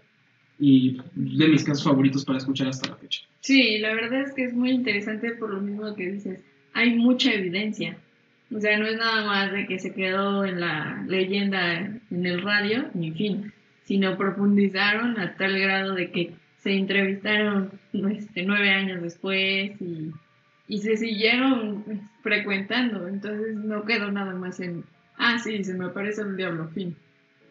Y 0.58 0.98
de 1.14 1.48
mis 1.48 1.64
casos 1.64 1.84
favoritos 1.84 2.24
para 2.24 2.38
escuchar 2.38 2.68
hasta 2.68 2.90
la 2.90 2.96
fecha. 2.96 3.22
Sí, 3.40 3.78
la 3.78 3.94
verdad 3.94 4.22
es 4.22 4.32
que 4.34 4.44
es 4.44 4.54
muy 4.54 4.70
interesante 4.70 5.32
por 5.32 5.52
lo 5.52 5.60
mismo 5.60 5.94
que 5.94 6.10
dices. 6.12 6.42
Hay 6.72 6.94
mucha 6.94 7.32
evidencia. 7.32 7.98
O 8.54 8.60
sea, 8.60 8.78
no 8.78 8.86
es 8.86 8.96
nada 8.96 9.24
más 9.26 9.52
de 9.52 9.66
que 9.66 9.78
se 9.78 9.92
quedó 9.92 10.44
en 10.44 10.60
la 10.60 11.04
leyenda 11.06 12.00
en 12.10 12.26
el 12.26 12.42
radio, 12.42 12.88
ni 12.94 13.10
fin, 13.10 13.52
sino 13.84 14.16
profundizaron 14.16 15.18
a 15.18 15.36
tal 15.36 15.58
grado 15.58 15.94
de 15.94 16.10
que 16.10 16.32
se 16.58 16.72
entrevistaron 16.72 17.70
este, 17.92 18.44
nueve 18.44 18.70
años 18.70 19.02
después 19.02 19.72
y 19.80 20.12
y 20.68 20.78
se 20.78 20.96
siguieron 20.96 21.84
frecuentando, 22.22 23.06
entonces 23.08 23.54
no 23.54 23.84
quedó 23.84 24.10
nada 24.10 24.34
más 24.34 24.60
en, 24.60 24.84
ah, 25.16 25.38
sí, 25.38 25.62
se 25.62 25.74
me 25.74 25.86
aparece 25.86 26.22
el 26.22 26.36
diablo, 26.36 26.68
fin. 26.68 26.96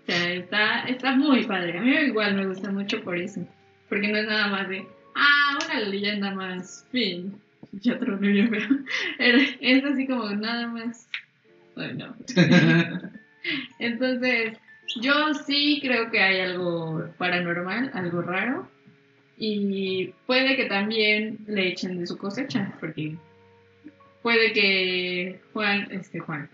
O 0.05 0.11
sea, 0.11 0.33
está, 0.33 0.83
está 0.83 1.15
muy 1.15 1.45
padre. 1.45 1.79
A 1.79 1.81
mí 1.81 1.91
igual 1.91 2.35
me 2.35 2.45
gusta 2.45 2.71
mucho 2.71 3.03
por 3.03 3.17
eso. 3.17 3.41
Porque 3.89 4.07
no 4.07 4.17
es 4.17 4.27
nada 4.27 4.47
más 4.47 4.69
de, 4.69 4.85
ah, 5.15 5.57
una 5.65 5.79
leyenda 5.79 6.31
más, 6.31 6.85
fin. 6.91 7.33
Ya 7.71 7.95
lo 7.95 8.17
bien 8.17 8.49
feo. 8.51 8.69
Es 9.59 9.83
así 9.83 10.05
como 10.05 10.29
nada 10.29 10.67
más. 10.67 11.09
Bueno. 11.75 12.15
Entonces, 13.79 14.57
yo 15.01 15.33
sí 15.33 15.79
creo 15.81 16.11
que 16.11 16.21
hay 16.21 16.39
algo 16.39 17.09
paranormal, 17.17 17.89
algo 17.93 18.21
raro. 18.21 18.69
Y 19.37 20.13
puede 20.27 20.55
que 20.55 20.65
también 20.65 21.39
le 21.47 21.69
echen 21.69 21.99
de 21.99 22.07
su 22.07 22.17
cosecha, 22.17 22.73
porque 22.79 23.17
puede 24.21 24.53
que 24.53 25.41
Juan, 25.51 25.87
este 25.91 26.19
Juan, 26.19 26.49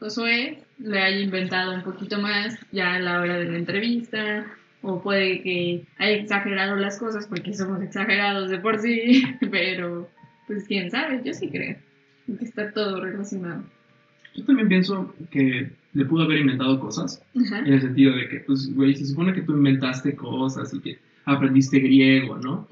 Josué 0.00 0.62
le 0.78 1.00
haya 1.00 1.20
inventado 1.20 1.74
un 1.74 1.82
poquito 1.82 2.20
más 2.20 2.58
ya 2.72 2.94
a 2.94 2.98
la 3.00 3.20
hora 3.20 3.38
de 3.38 3.50
la 3.50 3.58
entrevista, 3.58 4.46
o 4.82 5.02
puede 5.02 5.42
que 5.42 5.84
haya 5.98 6.16
exagerado 6.16 6.76
las 6.76 6.98
cosas 6.98 7.26
porque 7.26 7.54
somos 7.54 7.82
exagerados 7.82 8.50
de 8.50 8.58
por 8.58 8.78
sí, 8.78 9.24
pero 9.50 10.08
pues 10.46 10.64
quién 10.68 10.90
sabe, 10.90 11.22
yo 11.24 11.32
sí 11.32 11.48
creo 11.48 11.76
que 12.38 12.44
está 12.44 12.72
todo 12.72 13.00
relacionado. 13.00 13.64
Yo 14.34 14.44
también 14.44 14.68
pienso 14.68 15.14
que 15.30 15.70
le 15.92 16.04
pudo 16.04 16.24
haber 16.24 16.40
inventado 16.40 16.78
cosas, 16.78 17.22
en 17.34 17.72
el 17.72 17.80
sentido 17.80 18.14
de 18.14 18.28
que, 18.28 18.40
pues, 18.40 18.74
güey, 18.74 18.94
se 18.94 19.06
supone 19.06 19.32
que 19.32 19.42
tú 19.42 19.52
inventaste 19.52 20.14
cosas 20.14 20.74
y 20.74 20.80
que 20.80 20.98
aprendiste 21.24 21.78
griego, 21.80 22.36
¿no? 22.36 22.68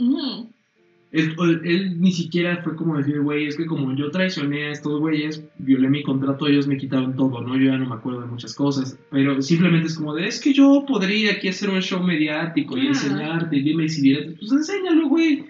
Él, 1.15 2.01
ni 2.01 2.11
siquiera 2.11 2.61
fue 2.65 2.75
como 2.75 2.99
decir, 2.99 3.21
güey, 3.21 3.47
es 3.47 3.57
que 3.57 3.67
como 3.67 3.95
yo 3.95 4.11
traicioné 4.11 4.65
a 4.65 4.73
estos 4.73 4.99
güeyes, 4.99 5.45
violé 5.59 5.89
mi 5.89 6.03
contrato, 6.03 6.49
ellos 6.49 6.67
me 6.67 6.77
quitaron 6.77 7.15
todo, 7.15 7.41
¿no? 7.41 7.57
Yo 7.57 7.67
ya 7.67 7.79
no 7.79 7.89
me 7.89 7.95
acuerdo 7.95 8.23
de 8.23 8.27
muchas 8.27 8.55
cosas, 8.55 8.99
pero 9.11 9.41
simplemente 9.41 9.87
es 9.87 9.97
como 9.97 10.13
de, 10.15 10.27
es 10.27 10.41
que 10.41 10.53
yo 10.53 10.85
podría 10.87 11.33
aquí 11.33 11.49
hacer 11.49 11.71
un 11.71 11.81
show 11.81 12.03
mediático 12.03 12.77
y 12.77 12.89
enseñarte, 12.89 13.57
y 13.57 13.63
dime 13.63 13.89
si 13.89 14.03
vienes, 14.03 14.35
pues 14.39 14.51
enséñalo, 14.51 15.09
güey. 15.09 15.45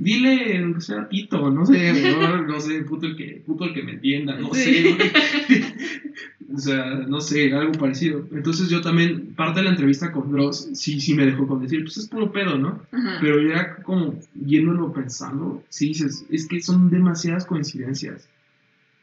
Dile, 0.00 0.58
aunque 0.58 0.80
sea 0.80 1.08
pito, 1.08 1.50
no 1.50 1.66
sé, 1.66 1.92
no, 2.46 2.60
sé, 2.60 2.82
puto 2.82 3.06
el, 3.06 3.16
que, 3.16 3.42
puto 3.44 3.64
el 3.64 3.74
que 3.74 3.82
me 3.82 3.92
entienda, 3.92 4.38
no 4.38 4.52
sé. 4.54 4.94
o 6.52 6.58
sea, 6.58 6.94
no 7.06 7.20
sé, 7.20 7.52
algo 7.52 7.72
parecido. 7.72 8.26
Entonces 8.32 8.70
yo 8.70 8.80
también, 8.80 9.34
parte 9.34 9.60
de 9.60 9.64
la 9.64 9.70
entrevista 9.70 10.12
con 10.12 10.32
Dross, 10.32 10.70
sí, 10.72 11.00
sí 11.00 11.14
me 11.14 11.26
dejó 11.26 11.46
con 11.46 11.60
decir, 11.60 11.82
pues 11.82 11.98
es 11.98 12.08
puro 12.08 12.32
pedo, 12.32 12.56
¿no? 12.56 12.80
Pero 13.20 13.42
ya 13.42 13.76
como 13.82 14.18
yéndolo 14.34 14.92
pensando, 14.92 15.62
sí 15.68 15.88
dices, 15.88 16.24
es 16.30 16.48
que 16.48 16.60
son 16.62 16.90
demasiadas 16.90 17.44
coincidencias. 17.44 18.28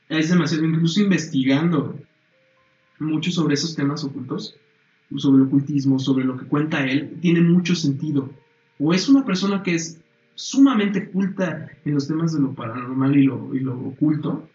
Es 0.10 0.30
demasiado, 0.30 0.66
incluso 0.66 1.02
investigando 1.02 2.00
mucho 3.00 3.32
sobre 3.32 3.54
esos 3.54 3.76
temas 3.76 4.04
ocultos, 4.04 4.56
sobre 5.16 5.43
el 5.43 5.48
ocultismo, 5.48 6.00
sobre 6.00 6.26
lo 6.26 6.38
que 6.38 6.46
cuenta 6.46 6.86
él, 6.86 7.18
tiene 7.22 7.41
mucho 7.41 7.76
sentido. 7.76 8.30
O 8.80 8.93
es 8.93 9.08
una 9.08 9.24
persona 9.24 9.62
que 9.62 9.76
es 9.76 10.00
sumamente 10.34 11.10
culta 11.10 11.70
en 11.86 11.93
los 11.93 12.08
temas 12.08 12.34
de 12.34 12.41
lo 12.41 12.54
paranormal 12.54 13.16
y 13.16 13.24
lo, 13.24 13.54
y 13.54 13.60
lo 13.60 13.80
oculto, 13.80 14.50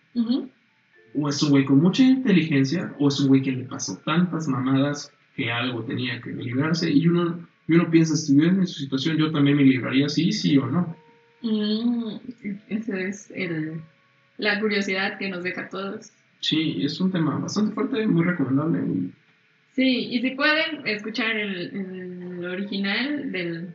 o 1.14 1.28
es 1.28 1.42
un 1.42 1.50
güey 1.50 1.64
con 1.64 1.80
mucha 1.80 2.02
inteligencia, 2.02 2.94
o 2.98 3.08
es 3.08 3.20
un 3.20 3.28
güey 3.28 3.42
que 3.42 3.52
le 3.52 3.64
pasó 3.64 3.96
tantas 4.04 4.48
mamadas 4.48 5.12
que 5.36 5.50
algo 5.50 5.82
tenía 5.84 6.20
que 6.20 6.30
librarse, 6.30 6.90
y 6.90 7.06
uno, 7.08 7.46
y 7.68 7.74
uno 7.74 7.90
piensa, 7.90 8.16
si 8.16 8.32
estuviera 8.32 8.54
en 8.54 8.66
su 8.66 8.80
situación, 8.80 9.16
yo 9.16 9.30
también 9.30 9.56
me 9.56 9.64
libraría, 9.64 10.08
sí, 10.08 10.32
sí 10.32 10.58
o 10.58 10.66
no. 10.66 10.96
Mm, 11.42 12.16
esa 12.68 13.00
es 13.00 13.30
el, 13.30 13.80
la 14.38 14.60
curiosidad 14.60 15.18
que 15.18 15.28
nos 15.28 15.42
deja 15.42 15.62
a 15.62 15.68
todos. 15.68 16.12
Sí, 16.40 16.82
es 16.82 17.00
un 17.00 17.12
tema 17.12 17.38
bastante 17.38 17.74
fuerte, 17.74 18.06
muy 18.06 18.24
recomendable. 18.24 18.80
Sí, 19.72 20.08
y 20.10 20.20
si 20.20 20.30
pueden 20.32 20.86
escuchar 20.86 21.36
el 21.36 22.44
original 22.44 23.30
del 23.30 23.74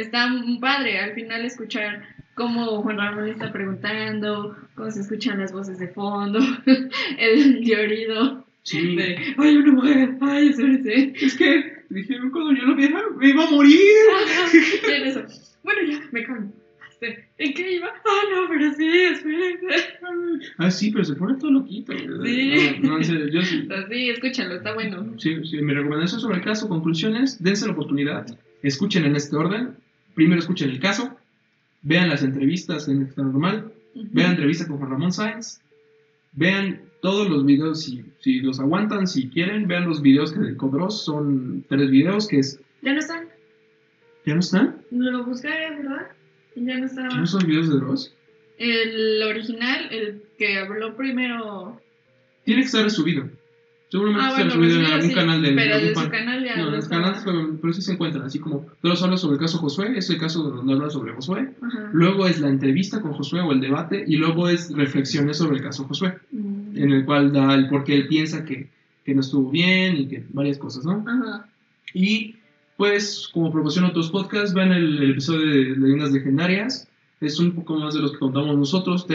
está 0.00 0.28
padre 0.60 0.98
al 0.98 1.14
final 1.14 1.44
escuchar 1.44 2.02
cómo 2.36 2.82
Juan 2.82 2.98
Ramón 2.98 3.28
está 3.28 3.50
preguntando, 3.50 4.54
cómo 4.76 4.90
se 4.90 5.00
escuchan 5.00 5.40
las 5.40 5.52
voces 5.52 5.78
de 5.78 5.88
fondo, 5.88 6.38
el 7.18 7.64
llorido 7.64 8.46
sí. 8.62 8.94
de, 8.94 9.34
ay, 9.38 9.56
una 9.56 9.72
mujer, 9.72 10.16
ay, 10.20 10.48
espérense. 10.48 11.14
Es 11.16 11.34
que 11.36 11.82
dije, 11.88 12.14
cuando 12.30 12.52
yo 12.52 12.66
lo 12.66 12.76
viera, 12.76 13.02
me 13.16 13.30
iba 13.30 13.44
a 13.44 13.50
morir. 13.50 13.74
y 14.52 14.92
en 14.92 15.06
eso, 15.06 15.22
bueno, 15.64 15.80
ya, 15.90 16.00
me 16.12 16.24
calmo. 16.24 16.52
Este, 16.90 17.28
¿En 17.38 17.54
qué 17.54 17.76
iba? 17.76 17.88
Ah, 17.88 18.22
no, 18.34 18.48
pero 18.48 18.72
sí, 18.74 18.86
espérense. 18.86 19.66
Ah, 20.58 20.70
sí, 20.70 20.90
pero 20.90 21.04
se 21.04 21.14
pone 21.14 21.38
todo 21.38 21.50
loquito. 21.50 21.92
Sí. 21.92 22.78
No, 22.82 22.98
no, 22.98 23.00
yo 23.00 23.42
sí. 23.42 23.66
Sí, 23.90 24.10
escúchalo, 24.10 24.56
está 24.56 24.74
bueno. 24.74 25.14
Sí, 25.18 25.34
sí, 25.44 25.62
mi 25.62 25.72
recomendación 25.72 26.20
sobre 26.20 26.36
el 26.36 26.44
caso, 26.44 26.68
conclusiones, 26.68 27.42
dense 27.42 27.66
la 27.66 27.72
oportunidad, 27.72 28.26
escuchen 28.62 29.06
en 29.06 29.16
este 29.16 29.36
orden, 29.36 29.76
primero 30.14 30.40
escuchen 30.40 30.68
el 30.68 30.78
caso, 30.78 31.16
vean 31.86 32.08
las 32.08 32.22
entrevistas 32.22 32.88
en 32.88 33.02
Extra 33.02 33.22
Normal, 33.24 33.72
vean 33.94 34.26
la 34.26 34.30
entrevista 34.32 34.66
con 34.66 34.78
Juan 34.78 34.90
Ramón 34.90 35.12
Sáenz, 35.12 35.60
vean 36.32 36.80
todos 37.00 37.30
los 37.30 37.46
videos, 37.46 37.84
si, 37.84 38.04
si 38.18 38.40
los 38.40 38.58
aguantan, 38.58 39.06
si 39.06 39.28
quieren, 39.28 39.68
vean 39.68 39.88
los 39.88 40.02
videos 40.02 40.32
que 40.32 40.40
de 40.40 40.56
Codros, 40.56 41.04
son 41.04 41.64
tres 41.68 41.88
videos 41.90 42.26
que 42.26 42.40
es... 42.40 42.60
¿Ya 42.82 42.92
no 42.92 42.98
están? 42.98 43.28
¿Ya 44.24 44.34
no 44.34 44.40
están? 44.40 44.82
Lo 44.90 45.24
busqué, 45.24 45.48
¿verdad? 45.48 46.08
Ya 46.56 46.78
no 46.78 46.86
están. 46.86 47.08
¿No 47.08 47.26
son 47.26 47.46
videos 47.46 47.68
de 47.68 47.76
Dross? 47.76 48.12
El 48.58 49.22
original, 49.22 49.88
el 49.92 50.22
que 50.38 50.58
habló 50.58 50.96
primero... 50.96 51.80
Tiene 52.44 52.62
que 52.62 52.66
estar 52.66 52.90
subido. 52.90 53.30
Seguramente 53.88 54.26
ah, 54.26 54.40
está 54.40 54.50
subido 54.50 54.80
en 54.80 54.86
algún 54.86 55.10
canal 55.12 55.42
de 55.42 55.52
Pero 55.52 55.80
de 55.80 55.94
su 55.94 56.08
canal 56.08 56.44
ya. 56.44 56.56
No, 56.56 56.66
en 56.68 56.72
los 56.72 56.88
canales, 56.88 57.22
pero 57.24 57.72
sí 57.72 57.82
se 57.82 57.92
encuentran, 57.92 58.24
así 58.24 58.40
como. 58.40 58.66
Todos 58.82 59.02
hablan 59.02 59.18
sobre 59.18 59.34
el 59.34 59.40
caso 59.40 59.58
Josué, 59.58 59.96
es 59.96 60.10
el 60.10 60.18
caso 60.18 60.42
donde 60.42 60.72
hablan 60.72 60.90
sobre 60.90 61.12
Josué. 61.12 61.50
Luego 61.92 62.26
es 62.26 62.40
la 62.40 62.48
entrevista 62.48 63.00
con 63.00 63.12
Josué 63.12 63.42
o 63.42 63.52
el 63.52 63.60
debate, 63.60 64.04
y 64.06 64.16
luego 64.16 64.48
es 64.48 64.72
reflexiones 64.72 65.38
sobre 65.38 65.58
el 65.58 65.62
caso 65.62 65.84
Josué, 65.84 66.14
mm. 66.32 66.76
en 66.76 66.92
el 66.92 67.04
cual 67.04 67.32
da 67.32 67.54
el 67.54 67.68
por 67.68 67.84
qué 67.84 67.94
él 67.94 68.08
piensa 68.08 68.44
que, 68.44 68.68
que, 69.04 69.14
no 69.14 69.20
estuvo 69.20 69.50
bien 69.50 69.96
y 69.96 70.08
que 70.08 70.24
varias 70.30 70.58
cosas, 70.58 70.84
¿no? 70.84 71.04
Ajá. 71.06 71.46
Y 71.94 72.34
pues, 72.76 73.30
como 73.32 73.52
proporción 73.52 73.84
otros 73.84 74.10
podcasts, 74.10 74.52
ven 74.52 74.72
el, 74.72 75.00
el, 75.00 75.10
episodio 75.12 75.46
de 75.46 75.76
Leyendas 75.76 76.10
Legendarias. 76.10 76.88
Es 77.20 77.38
un 77.38 77.52
poco 77.52 77.78
más 77.78 77.94
de 77.94 78.00
los 78.00 78.12
que 78.12 78.18
contamos 78.18 78.58
nosotros, 78.58 79.06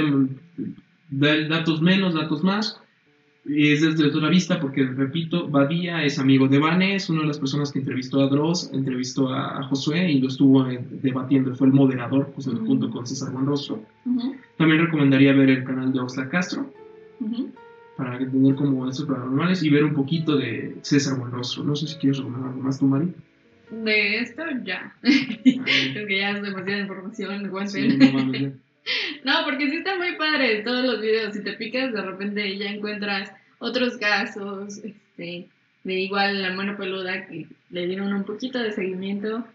datos 1.12 1.82
menos, 1.82 2.14
datos 2.14 2.42
más 2.42 2.82
y 3.44 3.72
es 3.72 3.82
desde 3.82 4.06
otra 4.06 4.30
vista 4.30 4.60
porque, 4.60 4.86
repito, 4.86 5.48
Badía 5.48 6.04
es 6.04 6.20
amigo 6.20 6.48
de 6.48 6.60
Vane, 6.60 6.96
es 6.96 7.10
una 7.10 7.22
de 7.22 7.28
las 7.28 7.40
personas 7.40 7.72
que 7.72 7.80
entrevistó 7.80 8.22
a 8.22 8.28
Dross, 8.28 8.70
entrevistó 8.72 9.30
a, 9.34 9.64
Josué 9.64 10.12
y 10.12 10.20
lo 10.20 10.28
estuvo 10.28 10.68
eh, 10.68 10.80
debatiendo, 11.02 11.56
fue 11.56 11.68
el 11.68 11.74
moderador 11.74 12.32
pues, 12.34 12.48
junto 12.48 12.92
con 12.92 13.08
César 13.08 13.32
Buenrostro. 13.32 13.84
También 14.58 14.86
recomendaría 14.86 15.34
ver 15.34 15.50
el 15.50 15.64
canal 15.64 15.92
de 15.92 16.00
Oxla 16.00 16.30
Castro 16.30 16.72
para 17.98 18.18
entender 18.18 18.56
como 18.56 18.88
esos 18.88 19.06
paranormales 19.06 19.64
y 19.64 19.70
ver 19.70 19.86
un 19.86 19.94
poquito 19.94 20.38
de 20.38 20.78
César 20.84 21.18
Buenrostro. 21.18 21.64
No 21.64 21.76
sé 21.76 21.88
si 21.88 21.96
quieres 21.96 22.20
recomendar 22.20 22.52
algo 22.52 22.62
más 22.62 22.80
tú, 22.80 22.86
Mari. 22.86 23.12
De 23.72 24.20
esto 24.20 24.44
ya. 24.64 24.96
Creo 25.02 26.08
que 26.08 26.18
ya 26.18 26.32
es 26.32 26.44
demasiada 26.44 26.82
información, 26.82 27.98
no, 27.98 28.54
No, 29.24 29.44
porque 29.46 29.70
sí 29.70 29.78
está 29.78 29.98
muy 29.98 30.16
padre 30.16 30.64
todos 30.64 30.84
los 30.86 31.02
videos. 31.02 31.34
Si 31.34 31.44
te 31.44 31.54
picas, 31.54 31.94
de 31.94 32.02
repente 32.02 32.58
ya 32.58 32.70
encuentras 32.72 33.32
otros 33.60 33.98
casos, 33.98 34.80
este, 34.84 35.48
de 35.84 35.94
igual 35.94 36.42
la 36.42 36.52
mano 36.52 36.78
peluda 36.78 37.28
que 37.28 37.48
le 37.70 37.88
dieron 37.88 38.14
un 38.14 38.24
poquito 38.24 38.60
de 38.60 38.72
seguimiento, 38.72 39.46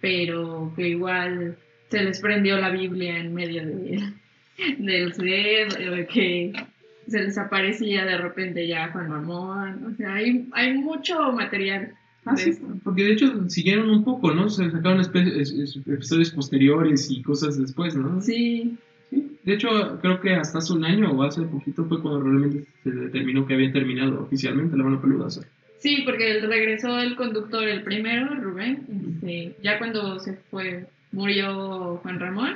pero 0.00 0.72
que 0.76 0.88
igual 0.88 1.56
se 1.90 2.02
les 2.02 2.20
prendió 2.20 2.58
la 2.58 2.70
Biblia 2.70 3.18
en 3.18 3.34
medio 3.34 3.64
de, 3.64 4.12
del 4.78 5.14
set, 5.14 6.08
que 6.08 6.52
se 7.08 7.22
les 7.22 7.38
aparecía 7.38 8.04
de 8.04 8.18
repente 8.18 8.66
ya 8.66 8.88
Juan 8.88 9.08
Mamón. 9.08 9.84
O 9.86 9.96
sea, 9.96 10.14
hay, 10.14 10.46
hay 10.52 10.74
mucho 10.74 11.32
material. 11.32 11.94
Ah, 12.26 12.34
porque 12.82 13.04
de 13.04 13.12
hecho 13.12 13.48
siguieron 13.48 13.88
un 13.88 14.02
poco, 14.02 14.34
¿no? 14.34 14.48
Se 14.48 14.68
sacaron 14.68 15.00
episodios 15.00 16.32
posteriores 16.32 17.08
y 17.08 17.22
cosas 17.22 17.56
después, 17.56 17.94
¿no? 17.94 18.20
Sí. 18.20 18.76
sí. 19.10 19.38
De 19.44 19.54
hecho, 19.54 19.68
creo 20.02 20.20
que 20.20 20.34
hasta 20.34 20.58
hace 20.58 20.72
un 20.72 20.84
año 20.84 21.12
o 21.12 21.22
hace 21.22 21.42
poquito 21.42 21.84
fue 21.84 22.02
cuando 22.02 22.22
realmente 22.22 22.64
se 22.82 22.90
determinó 22.90 23.46
que 23.46 23.54
había 23.54 23.72
terminado 23.72 24.22
oficialmente 24.22 24.76
la 24.76 24.82
mano 24.82 25.00
peluda. 25.00 25.28
Sí, 25.78 26.02
porque 26.04 26.40
regresó 26.40 26.98
el 26.98 27.14
conductor, 27.14 27.68
el 27.68 27.84
primero, 27.84 28.34
Rubén. 28.34 28.84
Este, 29.14 29.54
ya 29.62 29.78
cuando 29.78 30.18
se 30.18 30.34
fue, 30.50 30.86
murió 31.12 31.98
Juan 31.98 32.18
Ramón, 32.18 32.54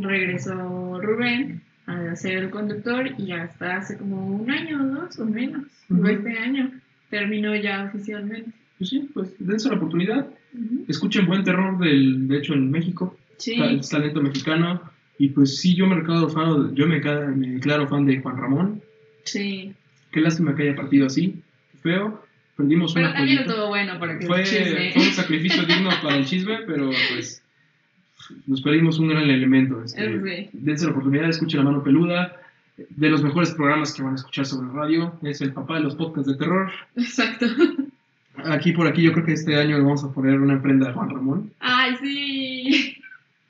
regresó 0.00 1.00
Rubén 1.00 1.62
a 1.86 2.16
ser 2.16 2.38
el 2.38 2.50
conductor 2.50 3.08
y 3.18 3.30
hasta 3.30 3.76
hace 3.76 3.96
como 3.96 4.26
un 4.26 4.50
año 4.50 4.82
o 4.82 4.86
dos 4.86 5.16
o 5.20 5.26
menos, 5.26 5.62
este 5.88 6.38
año, 6.38 6.72
terminó 7.08 7.54
ya 7.54 7.84
oficialmente 7.84 8.50
pues 8.78 8.90
sí, 8.90 9.08
pues 9.12 9.34
dense 9.38 9.68
la 9.68 9.76
oportunidad. 9.76 10.26
Escuchen 10.88 11.26
buen 11.26 11.44
terror, 11.44 11.78
del, 11.78 12.28
de 12.28 12.38
hecho, 12.38 12.54
en 12.54 12.70
México. 12.70 13.16
Sí. 13.38 13.56
Talento 13.90 14.22
mexicano. 14.22 14.80
Y 15.18 15.28
pues 15.30 15.58
sí, 15.58 15.74
yo 15.74 15.86
me 15.86 15.96
declaro 15.96 16.28
fan, 16.28 16.74
yo 16.74 16.86
me, 16.86 17.00
declaro 17.00 17.88
fan 17.88 18.04
de 18.04 18.20
Juan 18.20 18.36
Ramón. 18.36 18.82
Sí. 19.24 19.72
Qué 20.10 20.20
lástima 20.20 20.54
que 20.54 20.64
haya 20.64 20.74
partido 20.74 21.06
así. 21.06 21.42
Feo. 21.82 22.22
Perdimos 22.56 22.94
Pero 22.94 23.06
una 23.06 23.16
también 23.16 23.36
joyita. 23.38 23.52
estuvo 23.52 23.68
bueno 23.68 23.98
para 23.98 24.18
que 24.18 24.26
fue, 24.26 24.44
chisme. 24.44 24.92
fue 24.94 25.02
un 25.02 25.12
sacrificio 25.12 25.62
digno 25.64 25.90
para 26.02 26.16
el 26.16 26.24
chisme, 26.24 26.58
pero 26.66 26.90
pues 27.12 27.42
nos 28.46 28.62
perdimos 28.62 28.98
un 28.98 29.08
gran 29.08 29.24
elemento. 29.24 29.82
Este, 29.82 30.22
sí. 30.22 30.50
dense 30.52 30.86
la 30.86 30.92
oportunidad, 30.92 31.28
escuchen 31.28 31.58
La 31.58 31.64
Mano 31.64 31.82
Peluda, 31.82 32.40
de 32.76 33.10
los 33.10 33.22
mejores 33.22 33.52
programas 33.52 33.92
que 33.92 34.02
van 34.02 34.12
a 34.12 34.16
escuchar 34.16 34.46
sobre 34.46 34.70
radio. 34.72 35.18
Es 35.22 35.42
el 35.42 35.52
papá 35.52 35.76
de 35.76 35.82
los 35.82 35.96
podcasts 35.96 36.30
de 36.30 36.38
terror. 36.38 36.70
Exacto. 36.96 37.46
Aquí 38.44 38.72
por 38.72 38.86
aquí 38.86 39.02
yo 39.02 39.12
creo 39.12 39.24
que 39.24 39.32
este 39.32 39.56
año 39.56 39.76
le 39.78 39.82
vamos 39.84 40.04
a 40.04 40.12
poner 40.12 40.38
una 40.40 40.60
prenda 40.60 40.90
a 40.90 40.92
Juan 40.92 41.10
Ramón. 41.10 41.52
Ay, 41.60 41.96
sí. 42.00 42.96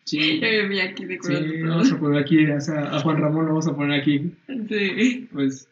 Sí, 0.05 0.39
me 0.43 0.69
vi 0.69 0.81
aquí 0.81 1.05
de 1.05 1.19
sí, 1.21 1.29
todo. 1.29 1.69
vamos 1.71 1.93
a 1.93 1.99
poner 1.99 2.21
aquí, 2.23 2.47
o 2.47 2.61
sea, 2.61 2.95
a 2.97 3.01
Juan 3.01 3.21
Ramón 3.21 3.45
lo 3.47 3.51
vamos 3.53 3.67
a 3.67 3.75
poner 3.75 4.01
aquí. 4.01 4.33
Sí. 4.69 5.29
Pues, 5.33 5.69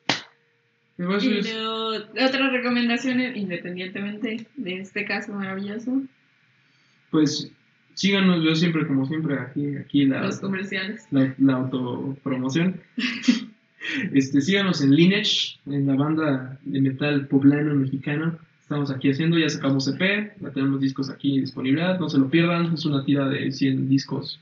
pues, 0.97 1.25
Y 1.25 1.39
es- 1.39 1.55
no- 1.55 1.89
otras 1.91 2.53
recomendaciones, 2.53 3.37
independientemente 3.37 4.47
de 4.57 4.77
este 4.79 5.05
caso 5.05 5.33
maravilloso, 5.33 6.03
pues 7.11 7.51
síganos, 7.95 8.43
yo 8.45 8.55
siempre, 8.57 8.87
como 8.89 9.07
siempre, 9.07 9.39
aquí, 9.39 9.77
aquí 9.77 10.05
la, 10.07 10.23
los 10.25 10.41
comerciales. 10.41 11.07
la, 11.11 11.33
la 11.39 11.55
autopromoción. 11.55 12.81
Este, 14.15 14.41
síganos 14.41 14.81
en 14.83 14.95
Lineage, 14.97 15.59
en 15.67 15.87
la 15.87 15.95
banda 15.95 16.59
de 16.63 16.81
metal 16.81 17.27
poblano 17.29 17.75
mexicano. 17.75 18.39
Estamos 18.65 18.91
aquí 18.91 19.11
haciendo, 19.11 19.39
ya 19.39 19.47
sacamos 19.51 19.87
EP, 19.89 20.41
ya 20.41 20.51
tenemos 20.51 20.81
discos 20.81 21.11
aquí 21.11 21.35
en 21.35 21.43
disponibilidad, 21.43 22.01
no 22.01 22.09
se 22.09 22.17
lo 22.17 22.31
pierdan, 22.31 22.73
es 22.73 22.87
una 22.87 23.05
tira 23.05 23.29
de 23.29 23.53
100 23.53 23.91
discos 23.91 24.41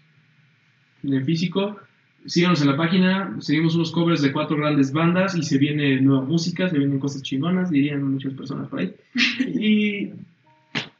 de 1.02 1.24
físico. 1.24 1.76
Síganos 2.24 2.62
en 2.62 2.68
la 2.68 2.76
página, 2.76 3.36
seguimos 3.40 3.74
unos 3.74 3.90
covers 3.90 4.22
de 4.22 4.30
cuatro 4.30 4.56
grandes 4.56 4.92
bandas 4.92 5.34
y 5.34 5.42
se 5.42 5.58
viene 5.58 6.00
nueva 6.00 6.22
música, 6.22 6.68
se 6.68 6.78
vienen 6.78 7.00
cosas 7.00 7.22
chingonas, 7.22 7.72
dirían 7.72 8.12
muchas 8.12 8.32
personas 8.34 8.68
por 8.68 8.78
ahí. 8.78 8.94
Y 9.60 10.12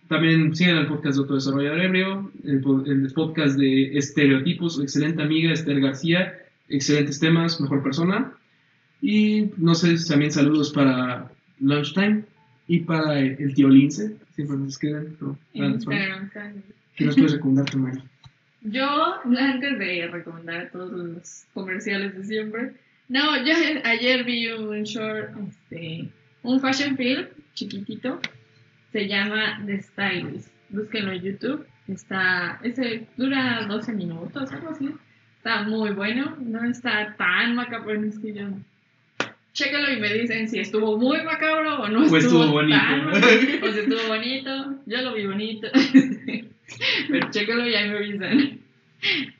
también 0.08 0.56
sigan 0.56 0.78
el 0.78 0.88
podcast 0.88 1.14
de 1.14 1.20
Autodesarrollador 1.20 1.80
Ebrio, 1.80 2.32
el, 2.42 2.60
el 2.86 3.12
podcast 3.12 3.56
de 3.56 3.96
Estereotipos, 3.96 4.80
excelente 4.80 5.22
amiga 5.22 5.52
Esther 5.52 5.80
García, 5.80 6.38
excelentes 6.68 7.20
temas, 7.20 7.60
mejor 7.60 7.84
persona. 7.84 8.32
Y 9.00 9.50
no 9.58 9.76
sé, 9.76 9.94
también 10.08 10.32
saludos 10.32 10.72
para 10.72 11.30
Lunchtime 11.60 12.24
y 12.68 12.80
para 12.80 13.18
el, 13.18 13.54
tío 13.54 13.68
Lince, 13.68 14.16
siempre 14.34 14.56
nos 14.56 14.68
escriben. 14.68 15.16
¿no? 15.20 15.38
Instagram. 15.52 16.30
¿Qué 16.96 17.04
nos 17.06 17.16
puedes 17.16 17.32
recomendar 17.32 17.76
Mari? 17.76 18.02
Yo, 18.62 19.14
antes 19.24 19.78
de 19.78 20.08
recomendar 20.08 20.70
todos 20.70 20.92
los 20.92 21.46
comerciales 21.52 22.16
de 22.16 22.24
siempre, 22.24 22.72
no, 23.08 23.36
yo 23.44 23.52
ayer 23.84 24.24
vi 24.24 24.48
un 24.52 24.84
short, 24.84 25.30
este, 25.48 26.08
un 26.42 26.60
fashion 26.60 26.96
film 26.96 27.26
chiquitito, 27.54 28.20
se 28.92 29.08
llama 29.08 29.62
The 29.66 29.82
Stylist. 29.82 30.48
Búsquenlo 30.68 31.12
en 31.12 31.22
YouTube, 31.22 31.66
está, 31.88 32.60
ese 32.62 33.06
dura 33.16 33.66
12 33.68 33.92
minutos, 33.92 34.50
algo 34.52 34.70
así. 34.70 34.90
Está 35.36 35.64
muy 35.64 35.90
bueno, 35.90 36.36
no 36.40 36.64
está 36.64 37.16
tan 37.16 37.56
macabro, 37.56 38.00
es 38.04 38.18
que 38.20 38.32
yo 38.32 38.48
Chécalo 39.53 39.92
y 39.92 40.00
me 40.00 40.12
dicen 40.14 40.48
si 40.48 40.59
estuvo 40.61 40.96
muy 40.96 41.22
macabro 41.22 41.82
o 41.82 41.88
no 41.88 42.05
estuvo 42.05 42.46
bonito. 42.46 42.78
tan 42.78 43.09
o 43.62 43.72
si 43.72 43.78
estuvo 43.80 44.09
bonito. 44.09 44.50
Yo 44.86 45.03
lo 45.03 45.14
vi 45.14 45.26
bonito. 45.26 45.68
Pero 47.09 47.30
chécalo 47.30 47.68
y 47.68 47.74
ahí 47.74 47.88
me 47.90 47.96
avisan. 47.98 48.61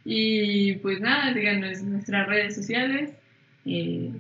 Y 0.05 0.75
pues 0.77 1.01
nada, 1.01 1.33
síganos 1.33 1.79
en 1.79 1.93
nuestras 1.93 2.29
redes 2.29 2.55
sociales. 2.55 3.11
eh, 3.65 4.11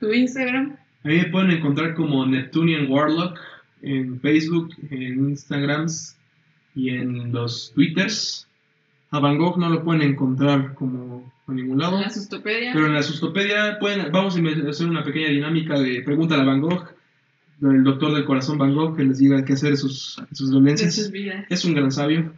tu 0.00 0.12
Instagram. 0.12 0.76
A 1.04 1.08
mí 1.08 1.16
me 1.16 1.24
pueden 1.26 1.50
encontrar 1.52 1.94
como 1.94 2.26
Neptunian 2.26 2.90
Warlock 2.90 3.38
en 3.82 4.20
Facebook, 4.20 4.74
en 4.90 5.30
Instagrams 5.30 6.16
y 6.74 6.90
en 6.90 7.32
los 7.32 7.72
Twitters. 7.74 8.47
A 9.10 9.20
Van 9.20 9.38
Gogh 9.38 9.56
no 9.58 9.68
lo 9.70 9.82
pueden 9.82 10.02
encontrar 10.02 10.74
como 10.74 11.32
en 11.48 11.56
ningún 11.56 11.78
lado. 11.78 11.98
La 12.00 12.10
Sustopedia. 12.10 12.72
Pero 12.74 12.86
en 12.86 12.94
la 12.94 13.02
sustopedia 13.02 13.78
pueden, 13.80 14.12
vamos 14.12 14.36
a 14.36 14.68
hacer 14.68 14.86
una 14.86 15.02
pequeña 15.02 15.28
dinámica 15.28 15.78
de 15.80 16.02
pregunta 16.02 16.34
a 16.40 16.44
Van 16.44 16.60
Gogh, 16.60 16.84
del 17.58 17.82
doctor 17.84 18.12
del 18.14 18.24
corazón 18.26 18.58
Van 18.58 18.74
Gogh, 18.74 18.96
que 18.96 19.04
les 19.04 19.18
diga 19.18 19.44
qué 19.44 19.54
hacer 19.54 19.70
de 19.70 19.76
sus, 19.78 19.98
sus 20.12 20.28
de 20.28 20.36
sus 20.36 20.50
dolencias. 20.50 21.10
vidas. 21.10 21.46
Es 21.48 21.64
un 21.64 21.74
gran 21.74 21.90
sabio. 21.90 22.32